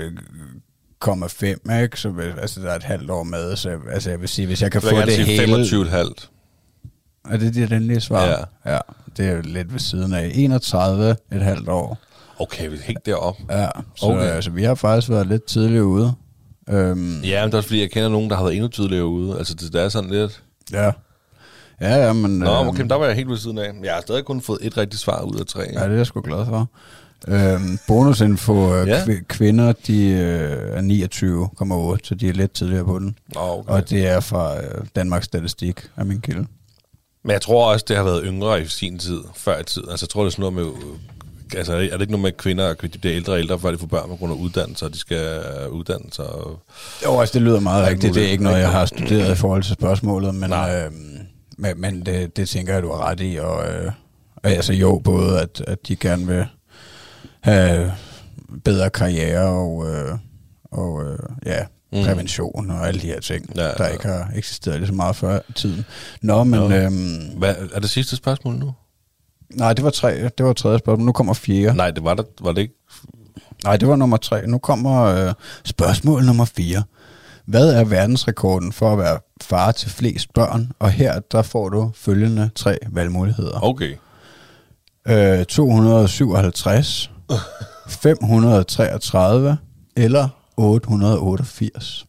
øh, 1.06 1.12
0,5, 1.12 1.82
ikke? 1.82 2.00
Så 2.00 2.08
vil- 2.10 2.34
altså, 2.40 2.60
der 2.60 2.70
er 2.70 2.76
et 2.76 2.82
halvt 2.82 3.10
år 3.10 3.22
med, 3.22 3.56
så 3.56 3.78
altså, 3.92 4.10
jeg 4.10 4.20
vil 4.20 4.28
sige, 4.28 4.46
hvis 4.46 4.62
jeg 4.62 4.72
kan 4.72 4.80
Så 4.80 4.90
få 4.90 4.96
jeg 4.96 5.06
det 5.06 5.26
hele... 5.26 5.62
25,5. 5.62 6.28
Er 7.30 7.36
det 7.36 7.54
dit 7.54 7.72
endelige 7.72 8.00
svar? 8.00 8.24
Ja. 8.64 8.72
ja. 8.72 8.78
det 9.16 9.28
er 9.28 9.42
lidt 9.42 9.72
ved 9.72 9.80
siden 9.80 10.14
af. 10.14 10.30
31 10.34 11.16
et 11.32 11.42
halvt 11.42 11.68
år. 11.68 11.98
Okay, 12.38 12.68
vi 12.68 12.76
helt 12.84 13.06
derop. 13.06 13.36
Ja, 13.50 13.68
så 13.96 14.06
Okay. 14.06 14.20
altså, 14.22 14.50
vi 14.50 14.62
har 14.64 14.74
faktisk 14.74 15.10
været 15.10 15.26
lidt 15.26 15.44
tidligt 15.44 15.82
ude. 15.82 16.12
Øhm, 16.70 17.20
Ja, 17.22 17.40
men 17.40 17.46
det 17.46 17.54
er 17.54 17.58
også 17.58 17.68
fordi, 17.68 17.80
jeg 17.80 17.90
kender 17.90 18.08
nogen, 18.08 18.30
der 18.30 18.36
har 18.36 18.42
været 18.42 18.54
endnu 18.54 18.68
tidligere 18.68 19.06
ude. 19.06 19.38
Altså, 19.38 19.54
det, 19.54 19.72
det 19.72 19.82
er 19.82 19.88
sådan 19.88 20.10
lidt... 20.10 20.42
ja. 20.72 20.90
Ja, 21.80 22.06
ja, 22.06 22.12
men... 22.12 22.38
Nå, 22.38 22.60
øhm, 22.60 22.68
okay, 22.68 22.80
men 22.80 22.90
der 22.90 22.96
var 22.96 23.06
jeg 23.06 23.14
helt 23.14 23.28
ved 23.28 23.36
siden 23.36 23.58
af. 23.58 23.72
Jeg 23.84 23.94
har 23.94 24.00
stadig 24.00 24.24
kun 24.24 24.40
fået 24.40 24.58
et 24.62 24.76
rigtigt 24.76 25.02
svar 25.02 25.22
ud 25.22 25.36
af 25.40 25.46
tre. 25.46 25.60
Ja, 25.72 25.84
det 25.84 25.92
er 25.92 25.96
jeg 25.96 26.06
sgu 26.06 26.20
glad 26.20 26.46
for. 26.46 26.70
Øhm, 27.28 27.78
bonusinfo, 27.88 28.74
øh, 28.74 28.88
Ja. 28.88 29.02
kv- 29.04 29.24
kvinder, 29.28 29.72
de 29.86 30.02
øh, 30.08 30.76
er 30.78 30.80
29,8, 31.96 31.98
så 32.08 32.14
de 32.14 32.28
er 32.28 32.32
lidt 32.32 32.52
tidligere 32.52 32.84
på 32.84 32.98
den. 32.98 33.16
Okay. 33.36 33.72
Og 33.72 33.90
det 33.90 34.06
er 34.06 34.20
fra 34.20 34.56
øh, 34.62 34.84
Danmarks 34.96 35.24
Statistik 35.24 35.88
af 35.96 36.06
min 36.06 36.20
kilde. 36.20 36.46
Men 37.24 37.32
jeg 37.32 37.40
tror 37.42 37.72
også, 37.72 37.84
det 37.88 37.96
har 37.96 38.04
været 38.04 38.22
yngre 38.26 38.62
i 38.62 38.66
sin 38.66 38.98
tid, 38.98 39.20
før 39.36 39.60
i 39.60 39.64
tid. 39.64 39.82
Altså, 39.90 40.04
jeg 40.04 40.08
tror, 40.10 40.22
det 40.22 40.26
er 40.26 40.30
sådan 40.30 40.52
noget 40.52 40.54
med... 40.54 40.82
Altså, 41.56 41.72
er 41.72 41.78
det 41.78 42.00
ikke 42.00 42.12
noget 42.12 42.20
med, 42.20 42.28
at 42.30 42.36
kvinder 42.36 42.74
de 42.74 42.98
bliver 42.98 43.16
ældre 43.16 43.32
og 43.32 43.38
ældre, 43.38 43.58
før 43.58 43.70
de 43.70 43.78
får 43.78 43.86
børn 43.86 44.08
på 44.08 44.16
grund 44.16 44.32
af 44.32 44.36
uddannelse, 44.36 44.84
og 44.84 44.92
de 44.92 44.98
skal 44.98 45.40
uddanne 45.70 46.04
sig? 46.12 46.26
Og... 46.26 46.60
Jo, 47.04 47.20
altså 47.20 47.32
det 47.32 47.42
lyder 47.42 47.60
meget 47.60 47.86
rigtigt. 47.88 48.14
Det 48.14 48.24
er 48.26 48.28
ikke 48.30 48.44
noget, 48.44 48.58
jeg 48.60 48.70
har 48.70 48.86
studeret 48.86 49.32
i 49.32 49.36
forhold 49.36 49.62
til 49.62 49.72
spørgsmålet, 49.72 50.34
men, 50.34 50.50
Nej. 50.50 50.82
øhm, 50.84 51.18
men, 51.58 51.80
men 51.80 52.06
det, 52.06 52.36
det 52.36 52.48
tænker 52.48 52.72
jeg, 52.74 52.82
du 52.82 52.92
har 52.92 53.04
ret 53.10 53.20
i. 53.20 53.36
Og, 53.36 53.66
øh, 53.68 53.92
altså 54.42 54.72
jo, 54.72 55.00
både 55.04 55.40
at, 55.40 55.64
at 55.66 55.88
de 55.88 55.96
gerne 55.96 56.26
vil 56.26 56.46
have 57.40 57.92
bedre 58.64 58.90
karriere 58.90 59.42
og, 59.48 59.86
øh, 59.90 60.18
og 60.70 61.04
øh, 61.04 61.18
ja, 61.46 61.64
Mm. 61.92 62.04
prævention 62.04 62.70
og 62.70 62.88
alle 62.88 63.00
de 63.00 63.06
her 63.06 63.20
ting, 63.20 63.50
Ja, 63.56 63.62
ja, 63.66 63.70
der 63.72 63.88
ikke 63.88 64.08
har 64.08 64.30
eksisteret 64.34 64.78
lige 64.78 64.86
så 64.86 64.94
meget 64.94 65.16
før 65.16 65.38
i 65.48 65.52
tiden. 65.52 65.84
Nå, 66.22 66.44
men 66.44 66.60
Nå. 66.60 66.70
øhm, 66.70 67.38
Hvad, 67.38 67.54
er 67.74 67.80
det 67.80 67.90
sidste 67.90 68.16
spørgsmål 68.16 68.54
nu? 68.54 68.72
nej, 69.50 69.72
det 69.72 69.84
var 69.84 69.90
tre. 69.90 70.28
Det 70.38 70.46
var 70.46 70.52
tredje 70.52 70.78
spørgsmål. 70.78 71.06
Nu 71.06 71.12
kommer 71.12 71.34
fire. 71.34 71.74
Nej, 71.74 71.90
det 71.90 72.04
var, 72.04 72.14
der, 72.14 72.22
var 72.40 72.52
det 72.52 72.60
ikke... 72.60 72.74
Nej, 73.64 73.76
det 73.76 73.88
var 73.88 73.96
nummer 73.96 74.16
tre. 74.16 74.46
Nu 74.46 74.58
kommer 74.58 75.02
øh, 75.02 75.34
spørgsmål 75.64 76.24
nummer 76.24 76.44
fire. 76.44 76.82
Hvad 77.44 77.68
er 77.74 77.84
verdensrekorden 77.84 78.72
for 78.72 78.92
at 78.92 78.98
være 78.98 79.18
far 79.40 79.72
til 79.72 79.90
flest 79.90 80.32
børn? 80.34 80.72
Og 80.78 80.90
her, 80.90 81.20
der 81.32 81.42
får 81.42 81.68
du 81.68 81.90
følgende 81.94 82.50
tre 82.54 82.78
valgmuligheder. 82.88 83.64
Okay. 83.64 83.94
Øh, 85.08 85.44
257, 85.44 87.10
533 87.88 89.56
eller 89.96 90.28
888. 90.56 92.04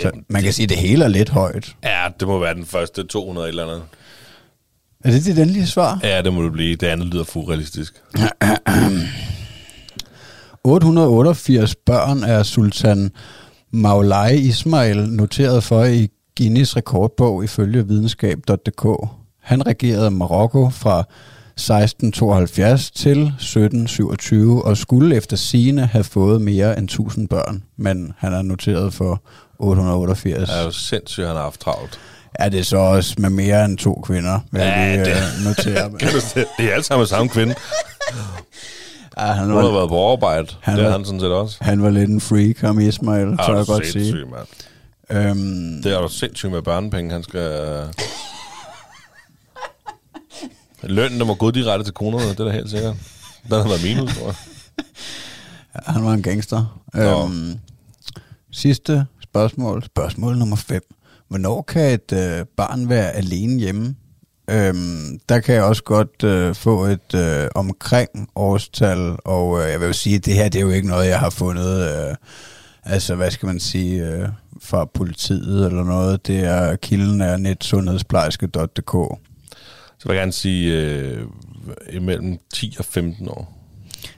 Så 0.00 0.10
man 0.28 0.42
kan 0.42 0.52
sige, 0.52 0.64
at 0.64 0.70
det 0.70 0.78
hele 0.78 1.04
er 1.04 1.08
lidt 1.08 1.28
højt. 1.28 1.76
Ja, 1.84 2.08
det 2.20 2.28
må 2.28 2.38
være 2.38 2.54
den 2.54 2.66
første 2.66 3.04
200 3.06 3.48
eller 3.48 3.62
andet. 3.64 3.82
Er 5.04 5.10
det 5.10 5.24
det 5.24 5.38
endelige 5.38 5.66
svar? 5.66 6.00
Ja, 6.02 6.22
det 6.22 6.32
må 6.32 6.42
det 6.42 6.52
blive. 6.52 6.76
Det 6.76 6.86
andet 6.86 7.06
lyder 7.06 7.24
fuldrealistisk. 7.24 8.02
888 10.64 11.74
børn 11.86 12.22
er 12.22 12.42
Sultan 12.42 13.10
Maulai 13.70 14.36
Ismail 14.38 15.08
noteret 15.08 15.64
for 15.64 15.84
i 15.84 16.08
Guinness 16.38 16.76
rekordbog 16.76 17.44
ifølge 17.44 17.86
videnskab.dk. 17.86 19.08
Han 19.42 19.66
regerede 19.66 20.10
Marokko 20.10 20.70
fra 20.70 21.04
1672 21.58 22.90
til 22.90 23.10
1727 23.22 24.64
og 24.64 24.76
skulle 24.76 25.16
efter 25.16 25.36
sine 25.36 25.86
have 25.86 26.04
fået 26.04 26.40
mere 26.42 26.78
end 26.78 26.84
1000 26.84 27.28
børn, 27.28 27.62
men 27.76 28.12
han 28.18 28.32
er 28.32 28.42
noteret 28.42 28.94
for 28.94 29.22
888. 29.58 30.48
Det 30.48 30.58
er 30.58 30.64
jo 30.64 30.70
sindssygt, 30.70 31.26
han 31.26 31.36
har 31.36 31.42
haft 31.42 31.60
travlt. 31.60 32.00
Er 32.34 32.48
det 32.48 32.66
så 32.66 32.76
også 32.76 33.14
med 33.18 33.30
mere 33.30 33.64
end 33.64 33.78
to 33.78 34.02
kvinder, 34.06 34.40
vil 34.52 34.60
jeg 34.62 34.68
Ja, 34.68 34.94
lige 34.96 35.04
det- 35.04 35.22
øh, 35.38 35.44
notere. 35.44 35.90
Kan 36.00 36.12
du 36.12 36.20
se? 36.20 36.44
Det 36.58 36.64
er 36.68 36.72
alle 36.72 36.84
sammen 36.84 37.06
samme 37.06 37.28
kvinde. 37.28 37.54
Ja, 39.18 39.22
han, 39.26 39.44
Hun 39.46 39.54
har 39.56 39.62
var, 39.62 39.72
været 39.72 39.88
på 39.88 39.94
overarbejde. 39.96 40.46
Han 40.60 40.76
det 40.76 40.82
er 40.84 40.86
var- 40.86 40.96
han 40.96 41.04
sådan 41.04 41.20
set 41.20 41.32
også. 41.32 41.56
han 41.60 41.82
var 41.82 41.90
lidt 41.90 42.10
en 42.10 42.20
freak, 42.20 42.58
ham 42.58 42.80
Ismail, 42.80 43.28
Ja, 43.28 43.36
tør 43.46 43.52
jeg 43.52 43.60
er 43.60 43.64
godt 43.64 43.86
sige. 43.86 44.12
mand. 44.14 44.46
Øhm, 45.26 45.82
Det 45.82 45.92
er 45.92 45.98
jo 46.02 46.08
sindssygt 46.08 46.52
med 46.52 46.62
børnepenge, 46.62 47.12
han 47.12 47.22
skal... 47.22 47.50
Lønnen, 50.82 51.20
der 51.20 51.26
må 51.26 51.34
gå 51.34 51.50
direkte 51.50 51.84
til 51.84 51.94
kronerne, 51.94 52.30
det 52.30 52.40
er 52.40 52.44
da 52.44 52.50
helt 52.50 52.70
sikkert. 52.70 52.96
Den 53.42 53.52
har 53.52 53.68
været 53.68 53.82
minus, 53.84 54.16
tror 54.16 54.26
jeg. 54.26 54.34
Ja, 55.74 55.92
han 55.92 56.04
var 56.04 56.12
en 56.12 56.22
gangster. 56.22 56.80
Nå. 56.94 57.24
Øhm, 57.24 57.54
sidste 58.52 59.06
spørgsmål. 59.22 59.84
Spørgsmål 59.84 60.38
nummer 60.38 60.56
5. 60.56 60.82
Hvornår 61.28 61.62
kan 61.62 61.92
et 61.92 62.12
øh, 62.12 62.46
barn 62.56 62.88
være 62.88 63.10
alene 63.12 63.60
hjemme? 63.60 63.94
Øhm, 64.50 65.20
der 65.28 65.40
kan 65.40 65.54
jeg 65.54 65.62
også 65.62 65.82
godt 65.82 66.24
øh, 66.24 66.54
få 66.54 66.84
et 66.84 67.14
øh, 67.14 67.48
omkring 67.54 68.28
årstal, 68.36 69.16
og 69.24 69.62
øh, 69.62 69.70
jeg 69.70 69.80
vil 69.80 69.86
jo 69.86 69.92
sige, 69.92 70.16
at 70.16 70.24
det 70.24 70.34
her 70.34 70.48
det 70.48 70.58
er 70.58 70.62
jo 70.62 70.70
ikke 70.70 70.88
noget, 70.88 71.08
jeg 71.08 71.20
har 71.20 71.30
fundet, 71.30 72.08
øh, 72.08 72.14
altså 72.84 73.14
hvad 73.14 73.30
skal 73.30 73.46
man 73.46 73.60
sige, 73.60 74.06
øh, 74.06 74.28
fra 74.62 74.84
politiet 74.84 75.66
eller 75.66 75.84
noget. 75.84 76.26
Det 76.26 76.38
er 76.44 76.76
kilden 76.76 77.20
er 77.20 77.36
netsundhedsplejerske.dk. 77.36 79.18
Så 79.98 80.08
vil 80.08 80.14
jeg 80.14 80.20
gerne 80.22 80.32
sige 80.32 80.80
øh, 80.82 81.26
imellem 81.92 82.38
10 82.54 82.76
og 82.78 82.84
15 82.84 83.28
år. 83.28 83.54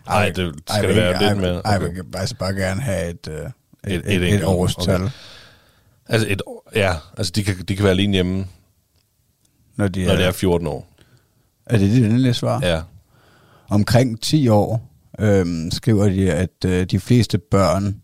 Nej, 0.06 0.30
det 0.30 0.54
skal 0.68 0.88
det 0.88 0.96
være 0.96 1.28
lidt 1.28 1.38
mere. 1.40 1.62
Ej, 1.64 1.72
jeg 1.72 1.80
vil 1.82 2.04
altså 2.14 2.36
bare 2.36 2.54
gerne 2.54 2.80
have 2.80 3.10
et, 3.10 3.28
øh, 3.30 3.50
et, 3.86 4.02
Et- 4.06 4.22
et, 4.22 4.34
et 4.34 4.44
årstal. 4.44 4.94
Okay. 5.02 5.10
Altså, 6.08 6.26
et, 6.30 6.42
ja, 6.74 6.94
altså 7.16 7.32
de 7.36 7.44
kan, 7.44 7.56
de 7.68 7.76
kan 7.76 7.82
være 7.84 7.92
alene 7.92 8.12
hjemme, 8.12 8.46
Når 9.76 9.88
de 9.88 10.04
når 10.04 10.12
er, 10.12 10.16
det 10.16 10.26
er 10.26 10.32
14 10.32 10.66
år. 10.66 10.88
er 11.66 11.78
det 11.78 11.90
det 11.90 12.04
endelige 12.04 12.34
svar? 12.34 12.60
Ja. 12.66 12.82
Omkring 13.68 14.20
10 14.20 14.48
år 14.48 14.90
øhm, 15.20 15.70
skriver 15.70 16.08
de, 16.08 16.32
at 16.32 16.64
øh, 16.66 16.86
de 16.86 17.00
fleste 17.00 17.38
børn 17.38 18.02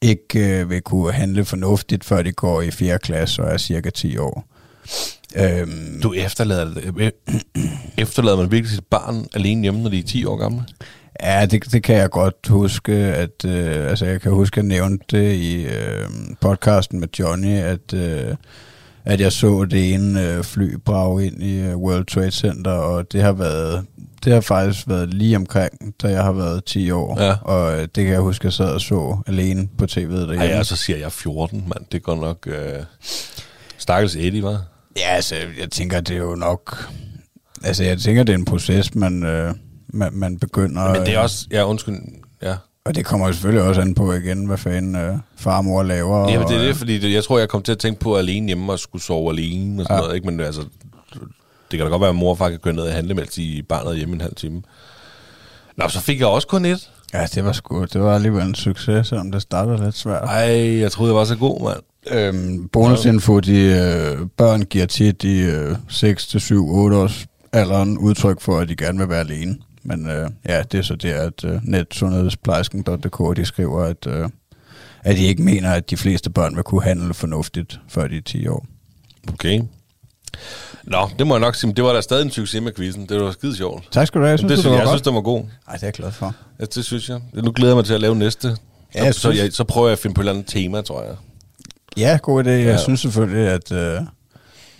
ikke 0.00 0.60
øh, 0.60 0.70
vil 0.70 0.82
kunne 0.82 1.12
handle 1.12 1.44
fornuftigt, 1.44 2.04
før 2.04 2.22
de 2.22 2.32
går 2.32 2.62
i 2.62 2.70
4. 2.70 2.98
klasse 2.98 3.42
og 3.42 3.52
er 3.52 3.56
cirka 3.58 3.90
10 3.90 4.16
år. 4.18 4.44
Øhm, 5.36 6.00
Du 6.02 6.12
efterlader, 6.12 6.70
øh, 6.96 7.10
efterlader 7.98 8.36
man 8.36 8.50
virkelig 8.50 8.70
sit 8.74 8.84
barn 8.90 9.26
alene 9.34 9.62
hjemme, 9.62 9.82
når 9.82 9.90
de 9.90 9.98
er 9.98 10.02
10 10.02 10.24
år 10.24 10.36
gamle? 10.36 10.64
Ja, 11.22 11.46
det, 11.46 11.72
det 11.72 11.82
kan 11.82 11.96
jeg 11.96 12.10
godt 12.10 12.34
huske, 12.48 12.92
at 12.94 13.44
øh, 13.46 13.88
altså 13.90 14.06
jeg 14.06 14.20
kan 14.20 14.32
huske, 14.32 14.54
at 14.60 14.64
jeg 14.64 14.68
nævnte 14.68 15.04
det 15.10 15.34
i 15.34 15.64
øh, 15.66 16.04
podcasten 16.40 17.00
med 17.00 17.08
Johnny, 17.18 17.56
at, 17.58 17.94
øh, 17.94 18.34
at 19.04 19.20
jeg 19.20 19.32
så 19.32 19.64
det 19.64 19.94
ene 19.94 20.26
øh, 20.28 20.44
fly 20.44 20.74
brage 20.84 21.26
ind 21.26 21.42
i 21.42 21.58
øh, 21.58 21.76
World 21.76 22.04
Trade 22.06 22.30
Center, 22.30 22.70
og 22.70 23.12
det 23.12 23.22
har 23.22 23.32
været 23.32 23.86
det 24.24 24.32
har 24.32 24.40
faktisk 24.40 24.88
været 24.88 25.14
lige 25.14 25.36
omkring, 25.36 25.72
da 26.02 26.08
jeg 26.08 26.22
har 26.22 26.32
været 26.32 26.64
10 26.64 26.90
år, 26.90 27.22
Ja. 27.22 27.34
og 27.42 27.72
øh, 27.72 27.80
det 27.80 27.90
kan 27.94 28.06
jeg 28.08 28.20
huske, 28.20 28.42
at 28.42 28.44
jeg 28.44 28.52
sad 28.52 28.70
og 28.70 28.80
så 28.80 29.16
alene 29.26 29.68
på 29.78 29.84
tv'et 29.84 29.98
derhjemme. 30.00 30.34
Ej, 30.36 30.44
ja, 30.46 30.62
så 30.62 30.76
siger 30.76 30.96
jeg 30.98 31.12
14, 31.12 31.64
mand. 31.66 31.84
Det 31.92 32.02
går 32.02 32.16
nok... 32.16 32.46
Øh... 32.46 32.82
Stakkels 33.78 34.16
Eddie, 34.16 34.42
var. 34.42 34.62
Ja, 34.98 35.08
altså, 35.08 35.34
jeg 35.58 35.70
tænker, 35.70 36.00
det 36.00 36.16
er 36.16 36.20
jo 36.20 36.34
nok... 36.34 36.88
Altså, 37.64 37.84
jeg 37.84 37.98
tænker, 37.98 38.22
det 38.22 38.32
er 38.32 38.38
en 38.38 38.44
proces, 38.44 38.94
man, 38.94 39.24
øh, 39.24 39.54
man, 39.88 40.12
man 40.12 40.38
begynder... 40.38 40.92
Men 40.92 41.00
det 41.00 41.08
er 41.08 41.18
øh, 41.18 41.22
også... 41.22 41.46
Ja, 41.50 41.68
undskyld. 41.68 41.96
Ja. 42.42 42.56
Og 42.84 42.94
det 42.94 43.04
kommer 43.04 43.26
jo 43.26 43.32
selvfølgelig 43.32 43.68
også 43.68 43.80
an 43.80 43.94
på 43.94 44.12
igen, 44.12 44.46
hvad 44.46 44.58
fanden 44.58 44.96
øh, 44.96 45.18
far 45.36 45.58
og 45.58 45.64
mor 45.64 45.82
laver. 45.82 46.30
Ja, 46.30 46.38
men 46.38 46.48
det 46.48 46.56
er 46.56 46.60
og, 46.60 46.66
det, 46.66 46.76
fordi 46.76 46.98
det, 46.98 47.12
jeg 47.12 47.24
tror, 47.24 47.38
jeg 47.38 47.48
kom 47.48 47.62
til 47.62 47.72
at 47.72 47.78
tænke 47.78 48.00
på 48.00 48.16
alene 48.16 48.46
hjemme 48.46 48.72
og 48.72 48.78
skulle 48.78 49.02
sove 49.02 49.30
alene 49.30 49.82
og 49.82 49.84
sådan 49.84 49.96
ja. 49.96 50.00
Noget, 50.00 50.14
ikke? 50.14 50.26
Men 50.26 50.40
altså, 50.40 50.60
det 51.70 51.78
kan 51.78 51.80
da 51.80 51.84
godt 51.84 52.00
være, 52.00 52.08
at 52.08 52.16
mor 52.16 52.30
og 52.30 52.38
far 52.38 52.50
kan 52.50 52.58
gå 52.58 52.70
ned 52.70 52.82
og 52.82 52.92
handle, 52.92 53.14
mens 53.14 53.28
de 53.28 53.62
barnet 53.68 53.92
er 53.92 53.96
hjemme 53.96 54.14
en 54.14 54.20
halv 54.20 54.34
time. 54.34 54.62
Nå, 55.76 55.88
så 55.88 56.00
fik 56.00 56.20
jeg 56.20 56.26
også 56.26 56.48
kun 56.48 56.64
et. 56.64 56.90
Ja, 57.12 57.26
det 57.34 57.44
var 57.44 57.52
sgu, 57.52 57.84
det 57.84 58.00
var 58.00 58.14
alligevel 58.14 58.46
en 58.46 58.54
succes, 58.54 59.06
selvom 59.06 59.32
det 59.32 59.42
startede 59.42 59.84
lidt 59.84 59.96
svært. 59.96 60.22
Ej, 60.22 60.80
jeg 60.80 60.92
troede, 60.92 61.12
jeg 61.12 61.18
var 61.18 61.24
så 61.24 61.36
god, 61.36 61.62
mand. 61.62 61.82
Øhm, 62.10 62.68
bonusinfo, 62.68 63.40
de 63.40 63.60
øh, 63.60 64.26
børn 64.36 64.62
giver 64.62 64.86
tit 64.86 65.24
i 65.24 65.40
øh, 65.40 65.76
6 65.88 66.26
til 66.26 66.40
7, 66.40 66.68
8 66.68 66.96
års 66.96 67.26
alderen 67.52 67.98
udtryk 67.98 68.40
for, 68.40 68.58
at 68.58 68.68
de 68.68 68.76
gerne 68.76 68.98
vil 68.98 69.08
være 69.08 69.20
alene. 69.20 69.56
Men 69.82 70.10
øh, 70.10 70.30
ja, 70.48 70.62
det 70.62 70.78
er 70.78 70.82
så 70.82 70.96
det, 70.96 71.12
at 71.12 71.44
øh, 71.44 71.60
netsundhedsplejersken.dk, 71.62 73.36
de 73.36 73.44
skriver, 73.44 73.82
at, 73.82 74.06
øh, 74.06 74.28
at 75.04 75.16
de 75.16 75.24
ikke 75.24 75.42
mener, 75.42 75.72
at 75.72 75.90
de 75.90 75.96
fleste 75.96 76.30
børn 76.30 76.56
vil 76.56 76.64
kunne 76.64 76.82
handle 76.82 77.14
fornuftigt, 77.14 77.80
før 77.88 78.08
de 78.08 78.16
er 78.16 78.22
10 78.22 78.48
år. 78.48 78.66
Okay. 79.32 79.60
Nå, 80.90 81.08
det 81.18 81.26
må 81.26 81.34
jeg 81.34 81.40
nok 81.40 81.54
sige, 81.54 81.68
men 81.68 81.76
det 81.76 81.84
var 81.84 81.92
da 81.92 82.00
stadig 82.00 82.24
en 82.24 82.30
succes 82.30 82.62
med 82.62 82.72
quizzen. 82.72 83.06
Det 83.08 83.20
var 83.20 83.30
skide 83.30 83.56
sjovt. 83.56 83.88
Tak 83.92 84.06
skal 84.06 84.20
du 84.20 84.24
have. 84.24 84.30
Jeg 84.30 84.38
synes, 84.38 84.50
det, 84.50 84.56
det, 84.56 84.62
synes, 84.62 84.70
var 84.72 84.76
jeg 84.78 84.84
godt. 84.84 84.92
synes, 84.92 85.02
det 85.02 85.14
var 85.14 85.20
god. 85.20 85.40
Ej, 85.68 85.74
det 85.74 85.82
er 85.82 85.86
jeg 85.86 85.92
glad 85.94 86.12
for. 86.12 86.34
Ja, 86.60 86.64
det 86.64 86.84
synes 86.84 87.08
jeg. 87.08 87.20
Nu 87.34 87.52
glæder 87.52 87.72
jeg 87.72 87.76
mig 87.76 87.84
til 87.84 87.94
at 87.94 88.00
lave 88.00 88.16
næste. 88.16 88.56
Ja, 88.94 89.04
jeg 89.04 89.14
så, 89.14 89.20
synes- 89.20 89.38
jeg, 89.38 89.52
så 89.52 89.64
prøver 89.64 89.88
jeg 89.88 89.92
at 89.92 89.98
finde 89.98 90.14
på 90.14 90.20
et 90.20 90.22
eller 90.22 90.32
andet 90.32 90.46
tema, 90.46 90.80
tror 90.82 91.02
jeg. 91.02 91.14
Ja, 91.96 92.18
god 92.22 92.44
idé. 92.44 92.48
Jeg 92.48 92.64
Ja. 92.64 92.78
synes 92.78 93.00
selvfølgelig, 93.00 93.48
at, 93.48 93.72
øh, 93.72 94.00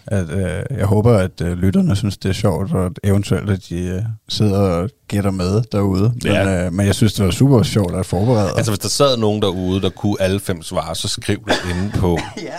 at 0.06 0.30
øh, 0.30 0.78
jeg 0.78 0.86
håber, 0.86 1.12
at 1.18 1.40
øh, 1.40 1.58
lytterne 1.58 1.96
synes, 1.96 2.16
det 2.16 2.28
er 2.28 2.32
sjovt, 2.32 2.72
og 2.72 2.86
at 2.86 2.92
eventuelt, 3.04 3.50
at 3.50 3.60
de 3.68 3.74
øh, 3.78 4.02
sidder 4.28 4.58
og 4.58 4.90
gætter 5.08 5.30
med 5.30 5.62
derude. 5.72 6.02
Men, 6.22 6.32
Ja. 6.32 6.66
øh, 6.66 6.72
men 6.72 6.86
jeg 6.86 6.94
synes, 6.94 7.12
det 7.12 7.24
var 7.24 7.30
super 7.30 7.62
sjovt 7.62 7.94
at 7.94 8.06
forberede. 8.06 8.50
Altså, 8.56 8.70
hvis 8.72 8.78
der 8.78 8.88
sad 8.88 9.16
nogen 9.16 9.42
derude, 9.42 9.80
der 9.82 9.90
kunne 9.90 10.16
alle 10.20 10.40
fem 10.40 10.62
svare, 10.62 10.94
så 10.94 11.08
skriv 11.08 11.38
det 11.46 11.56
inde 11.70 11.90
på... 11.98 12.18
ja. 12.42 12.58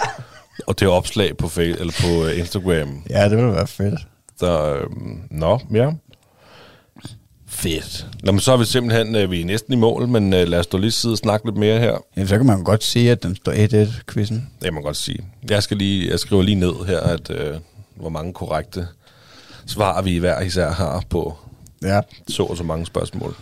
Og 0.69 0.79
det 0.79 0.87
opslag 0.87 1.37
på, 1.37 1.47
Face, 1.47 1.79
eller 1.79 1.93
på 2.01 2.25
øh, 2.25 2.39
Instagram. 2.39 3.03
Ja, 3.09 3.29
det 3.29 3.37
ville 3.37 3.51
være 3.51 3.67
fedt. 3.67 3.99
Så, 4.39 4.75
øhm, 4.75 5.21
nå, 5.31 5.59
ja. 5.73 5.91
Fedt. 7.47 8.07
Nå, 8.23 8.31
men 8.31 8.39
så 8.39 8.51
er 8.53 8.57
vi 8.57 8.65
simpelthen 8.65 9.15
øh, 9.15 9.31
vi 9.31 9.41
er 9.41 9.45
næsten 9.45 9.73
i 9.73 9.75
mål, 9.75 10.07
men 10.07 10.33
øh, 10.33 10.47
lad 10.47 10.59
os 10.59 10.67
dog 10.67 10.79
lige 10.79 10.91
sidde 10.91 11.13
og 11.13 11.17
snakke 11.17 11.45
lidt 11.47 11.57
mere 11.57 11.79
her. 11.79 11.97
Ja, 12.17 12.25
så 12.25 12.37
kan 12.37 12.45
man 12.45 12.63
godt 12.63 12.83
sige, 12.83 13.11
at 13.11 13.23
den 13.23 13.35
står 13.35 13.51
1-1-quizzen. 13.51 14.35
Det 14.59 14.63
kan 14.63 14.73
man 14.73 14.83
godt 14.83 14.97
sige. 14.97 15.19
Jeg, 15.49 15.63
skal 15.63 15.77
lige, 15.77 16.09
jeg 16.11 16.19
skriver 16.19 16.41
lige 16.41 16.55
ned 16.55 16.73
her, 16.87 16.99
at 16.99 17.29
øh, 17.29 17.55
hvor 17.95 18.09
mange 18.09 18.33
korrekte 18.33 18.87
svar 19.65 20.01
vi 20.01 20.17
hver 20.17 20.41
især 20.41 20.71
har 20.71 21.03
på 21.09 21.37
Ja. 21.83 22.01
så 22.27 22.43
og 22.43 22.57
så 22.57 22.63
mange 22.63 22.85
spørgsmål. 22.85 23.35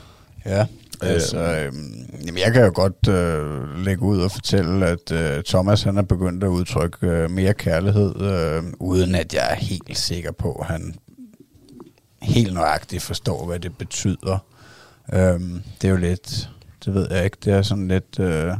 Ja, 0.45 0.65
altså, 1.01 1.37
øh, 1.37 1.73
jamen 2.25 2.39
jeg 2.45 2.53
kan 2.53 2.63
jo 2.63 2.71
godt 2.75 3.07
øh, 3.07 3.77
lægge 3.85 4.01
ud 4.01 4.21
og 4.21 4.31
fortælle, 4.31 4.87
at 4.87 5.11
øh, 5.11 5.43
Thomas 5.43 5.83
han 5.83 5.97
er 5.97 6.01
begyndt 6.01 6.43
at 6.43 6.47
udtrykke 6.47 7.07
øh, 7.07 7.31
mere 7.31 7.53
kærlighed, 7.53 8.21
øh, 8.21 8.63
uden 8.79 9.15
at 9.15 9.33
jeg 9.33 9.51
er 9.51 9.55
helt 9.55 9.97
sikker 9.97 10.31
på, 10.31 10.51
at 10.53 10.65
han 10.65 10.95
helt 12.21 12.53
nøjagtigt 12.53 13.03
forstår, 13.03 13.45
hvad 13.45 13.59
det 13.59 13.77
betyder. 13.77 14.45
Øh, 15.13 15.39
det 15.81 15.87
er 15.87 15.89
jo 15.89 15.97
lidt, 15.97 16.49
det 16.85 16.93
ved 16.93 17.07
jeg 17.11 17.25
ikke, 17.25 17.37
det 17.45 17.53
er 17.53 17.61
sådan 17.61 17.87
lidt, 17.87 18.19
øh, 18.19 18.53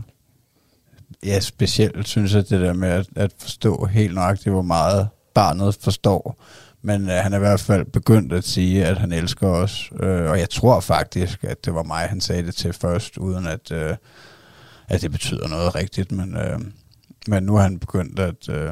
ja 1.25 1.39
specielt 1.39 2.07
synes 2.07 2.33
jeg 2.33 2.49
det 2.49 2.61
der 2.61 2.73
med 2.73 2.89
at, 2.89 3.07
at 3.15 3.31
forstå 3.37 3.85
helt 3.85 4.15
nøjagtigt, 4.15 4.53
hvor 4.53 4.61
meget 4.61 5.07
barnet 5.33 5.77
forstår. 5.81 6.37
Men 6.81 7.09
øh, 7.09 7.15
han 7.15 7.33
er 7.33 7.37
i 7.37 7.39
hvert 7.39 7.59
fald 7.59 7.85
begyndt 7.85 8.33
at 8.33 8.43
sige, 8.43 8.85
at 8.85 8.97
han 8.97 9.11
elsker 9.11 9.47
os. 9.47 9.91
Øh, 9.99 10.29
og 10.29 10.39
jeg 10.39 10.49
tror 10.49 10.79
faktisk, 10.79 11.43
at 11.43 11.65
det 11.65 11.73
var 11.73 11.83
mig, 11.83 12.09
han 12.09 12.21
sagde 12.21 12.45
det 12.45 12.55
til 12.55 12.73
først, 12.73 13.17
uden 13.17 13.47
at, 13.47 13.71
øh, 13.71 13.95
at 14.87 15.01
det 15.01 15.11
betyder 15.11 15.47
noget 15.47 15.75
rigtigt. 15.75 16.11
Men, 16.11 16.37
øh, 16.37 16.59
men 17.27 17.43
nu 17.43 17.55
har 17.55 17.63
han 17.63 17.79
begyndt 17.79 18.19
at, 18.19 18.49
øh, 18.49 18.69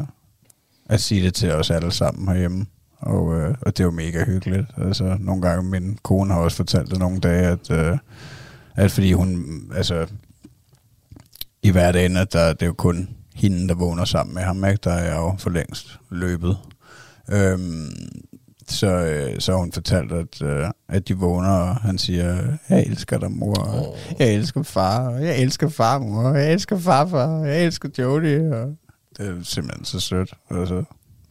at 0.90 1.02
sige 1.02 1.24
det 1.24 1.34
til 1.34 1.52
os 1.52 1.72
alle 1.72 1.92
sammen 1.92 2.28
herhjemme. 2.28 2.66
Og, 3.00 3.34
øh, 3.34 3.56
og 3.62 3.78
det 3.78 3.80
er 3.80 3.86
jo 3.86 3.92
mega 3.92 4.26
hyggeligt. 4.26 4.68
Altså, 4.78 5.18
nogle 5.20 5.42
gange, 5.42 5.70
min 5.70 6.00
kone 6.04 6.34
har 6.34 6.42
også 6.42 6.58
fortalt 6.58 6.92
det 6.92 7.00
nogle 7.00 7.20
dage, 7.20 7.48
at, 7.48 7.72
øh, 7.72 7.98
at 8.76 8.92
fordi 8.92 9.14
hun, 9.14 9.62
altså, 9.76 10.08
i 11.62 11.70
hverdagen, 11.72 12.18
at 12.18 12.34
der, 12.34 12.54
det 12.54 12.62
er 12.62 12.66
jo 12.66 12.74
kun 12.74 13.10
hende, 13.36 13.68
der 13.68 13.76
vågner 13.76 14.06
sammen 14.06 14.36
med 14.36 14.44
ham, 14.44 14.66
ikke? 14.66 14.80
Der 14.84 14.92
er 14.92 15.06
jeg 15.06 15.16
jo 15.16 15.36
for 15.40 15.50
længst 15.50 16.00
løbet. 16.10 16.58
Øhm, 17.32 17.90
så, 18.68 18.88
øh, 18.88 19.40
så 19.40 19.54
hun 19.56 19.72
fortalt, 19.72 20.12
at, 20.12 20.42
øh, 20.42 20.68
at 20.90 21.08
de 21.08 21.14
vågner, 21.14 21.50
og 21.50 21.76
han 21.76 21.98
siger, 21.98 22.58
jeg 22.70 22.84
elsker 22.84 23.18
dig, 23.18 23.32
mor. 23.32 23.88
Oh. 23.90 24.20
Jeg 24.20 24.34
elsker 24.34 24.64
far. 24.64 25.10
Jeg 25.12 25.40
elsker 25.42 25.70
far, 25.70 26.00
mor. 26.00 26.34
Jeg 26.34 26.54
elsker 26.54 26.80
farfar. 26.80 27.44
Jeg 27.44 27.66
elsker 27.66 27.90
Jodie. 28.00 28.56
Og 28.56 28.76
det 29.18 29.28
er 29.28 29.44
simpelthen 29.44 29.86
så 29.86 30.00
sødt. 30.00 30.34
Altså, 30.52 30.84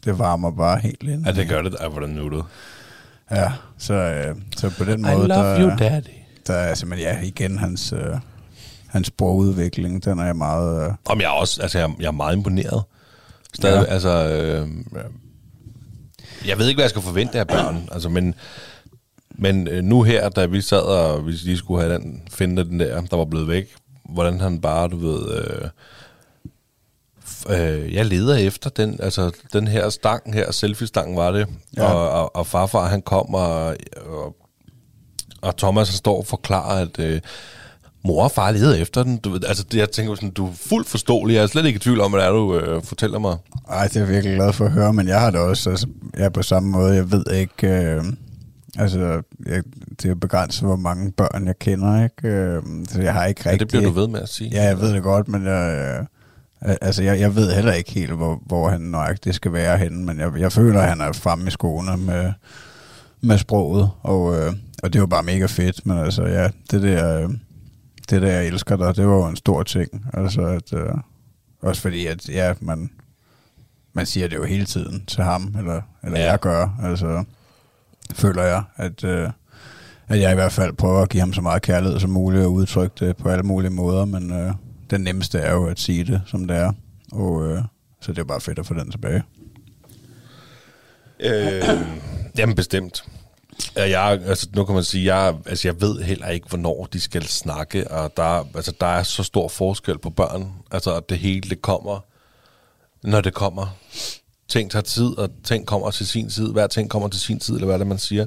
det 0.05 0.19
varmer 0.19 0.51
bare 0.51 0.79
helt 0.79 1.03
ind. 1.03 1.27
Ja, 1.27 1.33
det 1.33 1.49
gør 1.49 1.63
det. 1.63 1.77
Ej, 1.81 1.89
hvordan 1.89 2.11
nuttet. 2.11 2.45
Ja, 3.31 3.53
så, 3.79 3.95
øh, 3.95 4.37
så 4.57 4.71
på 4.79 4.85
den 4.85 5.03
måde, 5.03 5.29
der, 5.29 5.61
you, 5.61 5.71
daddy. 5.79 6.09
der 6.47 6.55
er 6.55 6.75
simpelthen, 6.75 7.09
ja, 7.09 7.21
igen 7.23 7.59
hans, 7.59 7.93
øh, 7.93 8.17
hans 8.87 9.07
sprogudvikling, 9.07 10.05
den 10.05 10.19
er 10.19 10.25
jeg 10.25 10.37
meget... 10.37 10.87
Øh, 10.87 10.93
Om 11.05 11.21
jeg 11.21 11.27
er 11.27 11.31
også, 11.31 11.63
altså 11.63 11.79
jeg, 11.79 11.91
jeg 12.01 12.07
er 12.07 12.11
meget 12.13 12.37
imponeret. 12.37 12.83
Stadig. 13.55 13.87
Ja. 13.87 13.93
altså, 13.93 14.29
øh, 14.29 14.69
jeg 16.47 16.59
ved 16.59 16.69
ikke, 16.69 16.77
hvad 16.77 16.85
jeg 16.85 16.91
skal 16.91 17.03
forvente 17.03 17.39
af 17.39 17.47
børn, 17.47 17.89
altså, 17.93 18.09
men, 18.09 18.35
men 19.31 19.69
øh, 19.69 19.85
nu 19.85 20.03
her, 20.03 20.29
da 20.29 20.47
vi 20.47 20.61
sad 20.61 20.83
og 20.83 21.27
vi 21.27 21.33
lige 21.33 21.59
skulle 21.59 21.83
have 21.83 21.95
den, 21.95 22.23
finde 22.31 22.65
den 22.65 22.81
der, 22.81 23.01
der 23.01 23.17
var 23.17 23.25
blevet 23.25 23.49
væk, 23.49 23.75
hvordan 24.09 24.41
han 24.41 24.61
bare, 24.61 24.89
du 24.89 24.97
ved, 24.97 25.39
øh, 25.39 25.69
øh, 27.49 27.95
jeg 27.95 28.07
leder 28.07 28.37
efter 28.37 28.71
den, 28.71 29.01
altså 29.03 29.31
den 29.53 29.69
her 29.69 29.89
stang 29.89 30.35
her, 30.35 30.53
selfie-stang 30.53 31.17
var 31.17 31.31
det. 31.31 31.47
Ja. 31.77 31.93
og, 31.93 32.11
og, 32.11 32.37
og 32.37 32.47
farfar 32.47 32.89
han 32.89 33.03
kom, 33.03 33.35
og, 33.35 33.77
og, 34.07 34.37
og 35.41 35.57
Thomas 35.57 35.89
han 35.89 35.97
står 35.97 36.19
og 36.19 36.27
forklarer, 36.27 36.83
at 36.83 36.99
øh, 36.99 37.21
mor 38.05 38.25
og 38.25 38.31
far 38.31 38.51
leder 38.51 38.75
efter 38.75 39.03
den. 39.03 39.17
Du, 39.17 39.39
altså 39.49 39.65
det, 39.73 39.79
jeg 39.79 39.91
tænker 39.91 40.15
sådan, 40.15 40.31
du 40.31 40.47
er 40.47 40.53
fuldt 40.55 40.89
forståelig, 40.89 41.35
jeg 41.35 41.43
er 41.43 41.47
slet 41.47 41.67
ikke 41.67 41.77
i 41.77 41.81
tvivl 41.81 42.01
om, 42.01 42.11
hvad 42.11 42.21
det 42.21 42.27
er, 42.29 42.33
du 42.33 42.59
øh, 42.59 42.83
fortæller 42.83 43.19
mig. 43.19 43.37
Ej, 43.71 43.87
det 43.87 43.97
er 43.97 44.01
jeg 44.01 44.09
virkelig 44.09 44.37
glad 44.37 44.53
for 44.53 44.65
at 44.65 44.71
høre, 44.73 44.93
men 44.93 45.09
jeg 45.09 45.21
har 45.21 45.31
det 45.31 45.41
også, 45.41 45.71
altså, 45.71 45.87
jeg 46.17 46.25
er 46.25 46.29
på 46.29 46.43
samme 46.43 46.71
måde, 46.71 46.95
jeg 46.95 47.13
ved 47.13 47.25
ikke, 47.35 47.69
øh, 47.69 48.05
altså, 48.79 49.23
jeg, 49.47 49.63
det 50.03 50.11
er 50.11 50.15
begrænset, 50.15 50.63
hvor 50.63 50.77
mange 50.77 51.13
børn 51.13 51.47
jeg 51.47 51.59
kender, 51.59 52.05
ikke? 52.05 52.29
Øh, 52.29 52.63
så 52.89 53.03
jeg 53.03 53.13
har 53.15 53.25
ikke 53.25 53.43
Ja, 53.45 53.51
rigtig... 53.51 53.61
det 53.61 53.69
bliver 53.79 53.93
du 53.95 54.01
ved 54.01 54.09
med 54.09 54.21
at 54.21 54.29
sige. 54.29 54.51
Ja, 54.51 54.63
jeg 54.63 54.81
ved 54.81 54.93
det 54.93 55.03
godt, 55.03 55.29
men 55.29 55.45
jeg, 55.47 55.97
øh, 56.69 56.77
altså, 56.81 57.03
jeg, 57.03 57.21
jeg 57.21 57.37
ved 57.37 57.53
heller 57.55 57.73
ikke 57.73 57.93
helt, 57.93 58.13
hvor, 58.13 58.41
hvor 58.47 58.69
han 58.69 58.81
nøjagtigt 58.81 59.37
skal 59.37 59.53
være 59.53 59.79
henne, 59.79 60.05
men 60.07 60.19
jeg, 60.21 60.31
jeg 60.39 60.53
føler, 60.53 60.81
at 60.81 60.89
han 60.89 61.01
er 61.01 61.13
fremme 61.13 61.47
i 61.49 61.51
skoene 61.51 61.97
med, 61.97 62.33
med 63.21 63.39
sproget, 63.39 63.91
og, 64.03 64.39
øh, 64.39 64.53
og 64.83 64.93
det 64.93 64.99
jo 64.99 65.07
bare 65.07 65.23
mega 65.23 65.47
fedt, 65.47 65.87
men 65.87 65.99
altså, 65.99 66.23
ja, 66.23 66.49
det 66.71 66.83
der, 66.83 67.21
øh, 67.23 67.31
det 68.11 68.23
der, 68.23 68.29
jeg 68.33 68.47
elsker 68.47 68.77
dig, 68.77 68.97
det 68.97 69.07
var 69.07 69.15
jo 69.15 69.27
en 69.27 69.37
stor 69.37 69.63
ting, 69.63 70.07
altså, 70.15 70.43
at, 70.43 70.73
øh, 70.73 70.95
også 71.63 71.83
fordi, 71.83 72.07
at, 72.07 72.29
ja, 72.29 72.55
man, 72.61 72.91
man 73.93 74.07
siger 74.07 74.29
det 74.29 74.37
jo 74.37 74.45
hele 74.45 74.65
tiden 74.65 75.05
til 75.07 75.25
ham, 75.25 75.55
eller, 75.59 75.83
eller 76.05 76.21
Ja. 76.21 76.31
jeg 76.31 76.41
gør, 76.41 76.79
altså, 76.83 77.25
føler 78.15 78.43
jeg, 78.43 78.63
at, 78.77 79.05
øh, 79.05 79.31
at 80.09 80.21
jeg 80.21 80.33
i 80.33 80.35
hvert 80.35 80.53
fald 80.53 80.73
prøver 80.73 81.03
at 81.03 81.09
give 81.09 81.21
ham 81.21 81.33
så 81.33 81.41
meget 81.41 81.63
kærlighed 81.63 82.01
som 82.01 82.11
muligt 82.11 82.45
og 82.45 82.53
udtrykke 82.53 83.07
det 83.07 83.17
på 83.17 83.29
alle 83.29 83.43
mulige 83.43 83.71
måder, 83.71 84.05
men 84.05 84.33
øh, 84.33 84.53
den 84.91 85.01
nemmeste 85.01 85.39
er 85.39 85.53
jo 85.53 85.67
at 85.67 85.81
sige 85.81 86.05
det, 86.05 86.23
som 86.27 86.45
det 86.49 86.57
er. 86.57 86.73
Og 87.13 87.47
øh, 87.47 87.63
så 88.01 88.13
det 88.13 88.19
er 88.19 88.25
bare 88.25 88.41
fedt 88.41 88.59
at 88.59 88.67
få 88.67 88.75
den 88.75 88.91
tilbage. 88.91 89.23
Øh, 91.21 91.63
jamen 92.39 92.57
bestemt. 92.57 93.05
Ja, 93.77 93.91
Jeg, 94.01 94.21
altså, 94.27 94.49
nu 94.55 94.65
kan 94.65 94.75
man 94.75 94.85
sige, 94.85 95.17
jeg, 95.17 95.35
altså, 95.47 95.69
jeg 95.69 95.81
ved 95.81 96.03
heller 96.03 96.29
ikke, 96.29 96.49
hvornår 96.49 96.89
de 96.93 97.01
skal 97.01 97.23
snakke, 97.27 97.91
og 97.91 98.17
der, 98.17 98.47
altså, 98.55 98.73
der 98.81 98.87
er 98.87 99.03
så 99.03 99.23
stor 99.23 99.49
forskel 99.49 99.99
på 99.99 100.11
børn. 100.11 100.53
Altså, 100.71 100.95
at 100.95 101.09
det 101.09 101.19
hele 101.19 101.51
det 101.51 101.63
kommer, 101.63 102.01
når 103.03 103.21
det 103.21 103.35
kommer. 103.35 103.67
Ting 104.49 104.71
tager 104.71 104.83
tid, 104.83 105.19
og 105.19 105.31
ting 105.45 105.67
kommer 105.67 105.91
til 105.91 106.07
sin 106.07 106.31
tid. 106.31 106.53
Hver 106.53 106.67
ting 106.67 106.91
kommer 106.91 107.09
til 107.09 107.21
sin 107.21 107.39
tid, 107.41 107.55
eller 107.55 107.67
hvad 107.67 107.79
det, 107.79 107.87
man 107.87 107.99
siger. 107.99 108.27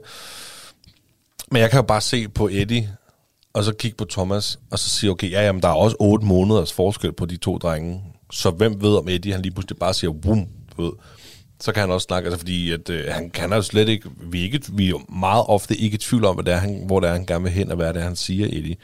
Men 1.52 1.62
jeg 1.62 1.70
kan 1.70 1.78
jo 1.78 1.84
bare 1.86 2.02
se 2.02 2.28
på 2.28 2.48
Eddie, 2.52 2.96
og 3.54 3.64
så 3.64 3.74
kigge 3.74 3.98
på 3.98 4.06
Thomas, 4.06 4.60
og 4.72 4.80
så 4.80 4.90
sige, 4.90 5.10
okay, 5.10 5.32
ja, 5.32 5.46
jamen, 5.46 5.62
der 5.62 5.68
er 5.68 5.74
også 5.74 5.96
otte 6.00 6.26
måneders 6.26 6.74
forskel 6.74 7.14
på 7.14 7.26
de 7.26 7.38
to 7.38 7.58
drenge. 7.58 8.04
Så 8.32 8.52
hvem 8.52 8.82
ved, 8.82 8.96
om 8.98 9.08
Eddie 9.08 9.34
han 9.34 9.42
lige 9.42 9.54
pludselig 9.54 9.78
bare 9.78 9.94
siger, 9.94 10.14
boom, 10.14 10.48
du 10.78 10.84
ved. 10.84 10.92
Så 11.60 11.72
kan 11.72 11.82
han 11.82 11.92
også 11.92 12.06
snakke, 12.06 12.28
altså 12.28 12.38
fordi 12.40 12.72
at, 12.72 12.90
øh, 12.90 13.06
han 13.10 13.30
kan 13.30 13.54
jo 13.54 13.62
slet 13.62 13.90
ikke, 13.90 14.10
vi 14.22 14.42
ikke, 14.42 14.62
vi 14.70 14.86
er 14.86 14.90
jo 14.90 15.02
meget 15.10 15.46
ofte 15.48 15.76
ikke 15.76 15.96
i 15.96 15.98
tvivl 15.98 16.26
om, 16.26 16.36
hvad 16.36 16.46
det 16.46 16.54
er, 16.54 16.58
han, 16.58 16.84
hvor 16.86 17.00
det 17.00 17.10
er, 17.10 17.14
han 17.14 17.26
gerne 17.26 17.44
vil 17.44 17.54
hen, 17.54 17.70
og 17.72 17.76
hvad 17.76 17.94
det 17.94 18.00
er, 18.00 18.04
han 18.04 18.16
siger, 18.16 18.46
Eddie. 18.46 18.76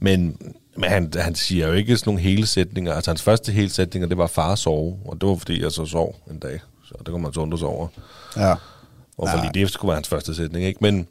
Men, 0.00 0.36
men 0.76 0.90
han, 0.90 1.12
han 1.16 1.34
siger 1.34 1.66
jo 1.66 1.72
ikke 1.72 1.96
sådan 1.96 2.08
nogle 2.08 2.22
hele 2.22 2.46
sætninger. 2.46 2.94
Altså 2.94 3.10
hans 3.10 3.22
første 3.22 3.52
hele 3.52 3.70
sætninger, 3.70 4.08
det 4.08 4.18
var 4.18 4.26
far 4.26 4.54
sove, 4.54 4.98
og 5.04 5.20
det 5.20 5.28
var 5.28 5.36
fordi, 5.36 5.62
jeg 5.62 5.72
så 5.72 5.86
sov 5.86 6.16
en 6.30 6.38
dag. 6.38 6.60
Så 6.84 6.94
det 6.98 7.08
kunne 7.08 7.22
man 7.22 7.32
så 7.32 7.40
undre 7.40 7.58
sig 7.58 7.68
over. 7.68 7.88
Ja. 8.36 8.54
Og 9.18 9.28
fordi 9.28 9.60
det 9.60 9.70
skulle 9.70 9.88
være 9.88 9.96
hans 9.96 10.08
første 10.08 10.34
sætning, 10.34 10.64
ikke? 10.64 10.78
Men, 10.80 11.06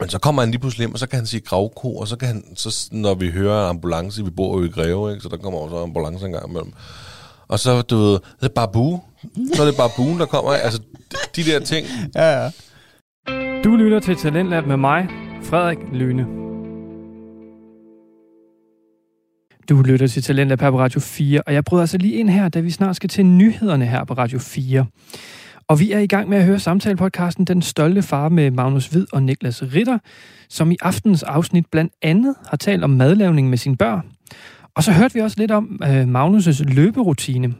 men 0.00 0.08
så 0.08 0.18
kommer 0.18 0.42
han 0.42 0.50
lige 0.50 0.60
pludselig 0.60 0.82
hjem, 0.82 0.92
og 0.92 0.98
så 0.98 1.06
kan 1.06 1.18
han 1.18 1.26
sige 1.26 1.40
gravko, 1.40 1.96
og 1.96 2.08
så 2.08 2.16
kan 2.16 2.28
han, 2.28 2.44
så, 2.56 2.88
når 2.92 3.14
vi 3.14 3.30
hører 3.30 3.68
ambulance, 3.68 4.24
vi 4.24 4.30
bor 4.30 4.58
jo 4.58 4.64
i 4.64 4.68
Greve, 4.68 5.10
ikke? 5.10 5.22
så 5.22 5.28
der 5.28 5.36
kommer 5.36 5.58
også 5.58 5.76
ambulance 5.76 6.26
en 6.26 6.32
gang 6.32 6.48
imellem. 6.48 6.72
Og 7.48 7.60
så, 7.60 7.82
du 7.82 7.96
ved, 7.96 8.12
det 8.12 8.44
er 8.44 8.48
babu. 8.48 9.00
Så 9.54 9.62
er 9.62 9.66
det 9.66 9.76
babuen, 9.76 10.20
der 10.20 10.26
kommer. 10.26 10.50
Altså, 10.52 10.80
de, 11.12 11.42
de 11.42 11.50
der 11.50 11.60
ting. 11.60 11.86
Ja, 12.14 12.42
ja. 12.42 12.50
Du 13.64 13.76
lytter 13.76 14.00
til 14.00 14.16
Talentlab 14.16 14.66
med 14.66 14.76
mig, 14.76 15.08
Frederik 15.42 15.78
Lyne. 15.92 16.26
Du 19.68 19.82
lytter 19.82 20.06
til 20.06 20.22
Talentlab 20.22 20.60
her 20.60 20.70
på 20.70 20.78
Radio 20.78 21.00
4, 21.00 21.42
og 21.46 21.54
jeg 21.54 21.64
bryder 21.64 21.82
altså 21.82 21.98
lige 21.98 22.14
ind 22.14 22.30
her, 22.30 22.48
da 22.48 22.60
vi 22.60 22.70
snart 22.70 22.96
skal 22.96 23.08
til 23.08 23.26
nyhederne 23.26 23.86
her 23.86 24.04
på 24.04 24.14
Radio 24.14 24.38
4. 24.38 24.86
Og 25.68 25.80
vi 25.80 25.92
er 25.92 25.98
i 25.98 26.06
gang 26.06 26.28
med 26.28 26.38
at 26.38 26.44
høre 26.44 26.58
samtalepodcasten 26.58 27.44
Den 27.44 27.62
Stolte 27.62 28.02
Far 28.02 28.28
med 28.28 28.50
Magnus 28.50 28.86
Hvid 28.86 29.06
og 29.12 29.22
Niklas 29.22 29.62
Ritter, 29.62 29.98
som 30.48 30.70
i 30.70 30.76
aftens 30.82 31.22
afsnit 31.22 31.66
blandt 31.72 31.92
andet 32.02 32.34
har 32.48 32.56
talt 32.56 32.84
om 32.84 32.90
madlavning 32.90 33.50
med 33.50 33.58
sine 33.58 33.76
børn. 33.76 34.06
Og 34.74 34.82
så 34.82 34.92
hørte 34.92 35.14
vi 35.14 35.20
også 35.20 35.36
lidt 35.40 35.50
om 35.50 35.80
øh, 35.82 36.02
Magnus' 36.02 36.74
løberutine. 36.74 37.54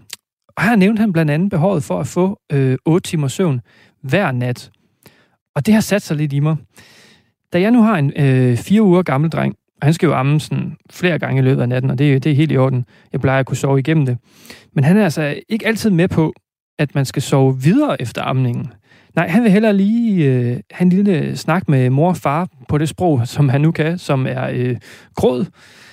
Og 0.56 0.62
her 0.62 0.76
nævnte 0.76 1.00
han 1.00 1.12
blandt 1.12 1.30
andet 1.30 1.50
behovet 1.50 1.82
for 1.82 2.00
at 2.00 2.06
få 2.06 2.40
øh, 2.52 2.78
8 2.84 3.10
timer 3.10 3.28
søvn 3.28 3.60
hver 4.02 4.32
nat. 4.32 4.70
Og 5.54 5.66
det 5.66 5.74
har 5.74 5.80
sat 5.80 6.02
sig 6.02 6.16
lidt 6.16 6.32
i 6.32 6.40
mig. 6.40 6.56
Da 7.52 7.60
jeg 7.60 7.70
nu 7.70 7.82
har 7.82 7.98
en 7.98 8.12
øh, 8.16 8.56
fire 8.56 8.82
uger 8.82 9.02
gammel 9.02 9.30
dreng, 9.30 9.54
og 9.80 9.86
han 9.86 9.94
skal 9.94 10.06
jo 10.06 10.14
amme 10.14 10.40
sådan 10.40 10.76
flere 10.90 11.18
gange 11.18 11.38
i 11.38 11.44
løbet 11.44 11.62
af 11.62 11.68
natten, 11.68 11.90
og 11.90 11.98
det, 11.98 12.24
det 12.24 12.32
er 12.32 12.36
helt 12.36 12.52
i 12.52 12.56
orden. 12.56 12.84
Jeg 13.12 13.20
plejer 13.20 13.40
at 13.40 13.46
kunne 13.46 13.56
sove 13.56 13.78
igennem 13.78 14.06
det. 14.06 14.18
Men 14.72 14.84
han 14.84 14.96
er 14.96 15.04
altså 15.04 15.40
ikke 15.48 15.66
altid 15.66 15.90
med 15.90 16.08
på, 16.08 16.32
at 16.78 16.94
man 16.94 17.04
skal 17.04 17.22
sove 17.22 17.62
videre 17.62 18.02
efter 18.02 18.22
amningen. 18.22 18.72
Nej, 19.16 19.28
han 19.28 19.42
vil 19.42 19.50
hellere 19.50 19.76
lige 19.76 20.24
øh, 20.24 20.60
have 20.70 20.84
en 20.84 20.88
lille 20.88 21.36
snak 21.36 21.68
med 21.68 21.90
mor 21.90 22.08
og 22.08 22.16
far 22.16 22.48
på 22.68 22.78
det 22.78 22.88
sprog, 22.88 23.28
som 23.28 23.48
han 23.48 23.60
nu 23.60 23.70
kan, 23.70 23.98
som 23.98 24.26
er 24.26 24.48
øh, 24.52 24.76
gråd, 25.14 25.46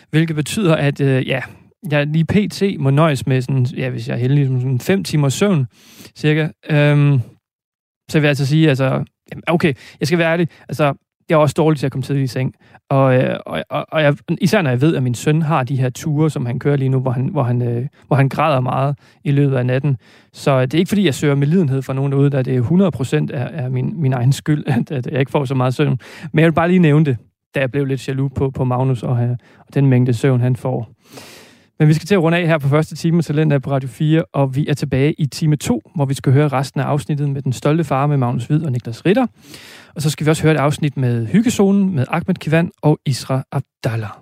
hvilket 0.09 0.35
betyder, 0.35 0.75
at 0.75 1.01
øh, 1.01 1.27
ja, 1.27 1.41
jeg 1.91 2.07
lige 2.07 2.25
pt. 2.25 2.63
må 2.79 2.89
nøjes 2.89 3.27
med 3.27 3.41
sådan, 3.41 3.65
ja, 3.65 3.89
hvis 3.89 4.07
jeg 4.07 4.13
er 4.13 4.19
heldig, 4.19 4.47
sådan 4.47 4.79
fem 4.79 5.03
timer 5.03 5.29
søvn, 5.29 5.67
cirka. 6.15 6.47
Øhm, 6.69 7.21
så 8.09 8.19
vil 8.19 8.21
jeg 8.21 8.29
altså 8.29 8.45
sige, 8.45 8.69
altså, 8.69 8.85
jamen, 9.31 9.43
okay, 9.47 9.73
jeg 9.99 10.07
skal 10.07 10.19
være 10.19 10.31
ærlig, 10.31 10.47
altså, 10.69 10.93
jeg 11.29 11.35
er 11.35 11.39
også 11.39 11.53
dårlig 11.57 11.79
til 11.79 11.85
at 11.85 11.91
komme 11.91 12.03
tidligt 12.03 12.23
i 12.23 12.27
seng. 12.27 12.53
Og, 12.89 13.15
øh, 13.15 13.39
og, 13.45 13.63
og, 13.69 13.85
og 13.91 14.03
jeg, 14.03 14.15
især 14.41 14.61
når 14.61 14.69
jeg 14.69 14.81
ved, 14.81 14.95
at 14.95 15.03
min 15.03 15.13
søn 15.13 15.41
har 15.41 15.63
de 15.63 15.75
her 15.75 15.89
ture, 15.89 16.29
som 16.29 16.45
han 16.45 16.59
kører 16.59 16.75
lige 16.75 16.89
nu, 16.89 16.99
hvor 16.99 17.11
han, 17.11 17.27
hvor 17.27 17.43
han, 17.43 17.61
øh, 17.61 17.87
hvor 18.07 18.15
han 18.15 18.29
græder 18.29 18.59
meget 18.59 18.95
i 19.23 19.31
løbet 19.31 19.55
af 19.55 19.65
natten. 19.65 19.97
Så 20.33 20.61
det 20.61 20.73
er 20.73 20.77
ikke 20.77 20.89
fordi, 20.89 21.05
jeg 21.05 21.15
søger 21.15 21.35
med 21.35 21.47
lidenhed 21.47 21.81
for 21.81 21.93
nogen 21.93 22.11
derude, 22.11 22.29
der 22.29 22.41
det 22.41 22.55
er 22.55 23.29
100% 23.31 23.33
er, 23.33 23.47
af 23.47 23.71
min, 23.71 24.01
min 24.01 24.13
egen 24.13 24.33
skyld, 24.33 24.63
at, 24.77 24.91
at 24.91 25.07
jeg 25.07 25.19
ikke 25.19 25.31
får 25.31 25.45
så 25.45 25.55
meget 25.55 25.73
søvn. 25.73 25.99
Men 26.33 26.39
jeg 26.39 26.45
vil 26.45 26.55
bare 26.55 26.67
lige 26.67 26.79
nævne 26.79 27.05
det, 27.05 27.17
da 27.55 27.59
jeg 27.59 27.71
blev 27.71 27.85
lidt 27.85 28.07
jaloux 28.07 28.31
på, 28.35 28.51
på 28.51 28.63
Magnus 28.63 29.03
og, 29.03 29.23
øh, 29.23 29.29
og 29.59 29.73
den 29.73 29.85
mængde 29.85 30.13
søvn, 30.13 30.41
han 30.41 30.55
får. 30.55 30.89
Men 31.79 31.87
vi 31.87 31.93
skal 31.93 32.07
til 32.07 32.15
at 32.15 32.21
runde 32.21 32.37
af 32.37 32.47
her 32.47 32.57
på 32.57 32.67
første 32.67 32.95
time 32.95 33.21
Talent 33.21 33.63
på 33.63 33.71
Radio 33.71 33.89
4, 33.89 34.23
og 34.33 34.55
vi 34.55 34.67
er 34.67 34.73
tilbage 34.73 35.13
i 35.13 35.25
time 35.25 35.55
2, 35.55 35.81
hvor 35.95 36.05
vi 36.05 36.13
skal 36.13 36.33
høre 36.33 36.47
resten 36.47 36.81
af 36.81 36.85
afsnittet 36.85 37.29
med 37.29 37.41
Den 37.41 37.53
Stolte 37.53 37.83
Far 37.83 38.07
med 38.07 38.17
Magnus 38.17 38.45
Hvid 38.45 38.63
og 38.63 38.71
Niklas 38.71 39.05
Ritter. 39.05 39.27
Og 39.95 40.01
så 40.01 40.09
skal 40.09 40.25
vi 40.25 40.29
også 40.29 40.43
høre 40.43 40.53
et 40.53 40.59
afsnit 40.59 40.97
med 40.97 41.25
Hyggezonen 41.25 41.95
med 41.95 42.05
Ahmed 42.09 42.35
Kivan 42.35 42.71
og 42.81 42.99
Isra 43.05 43.43
Abdallah. 43.51 44.17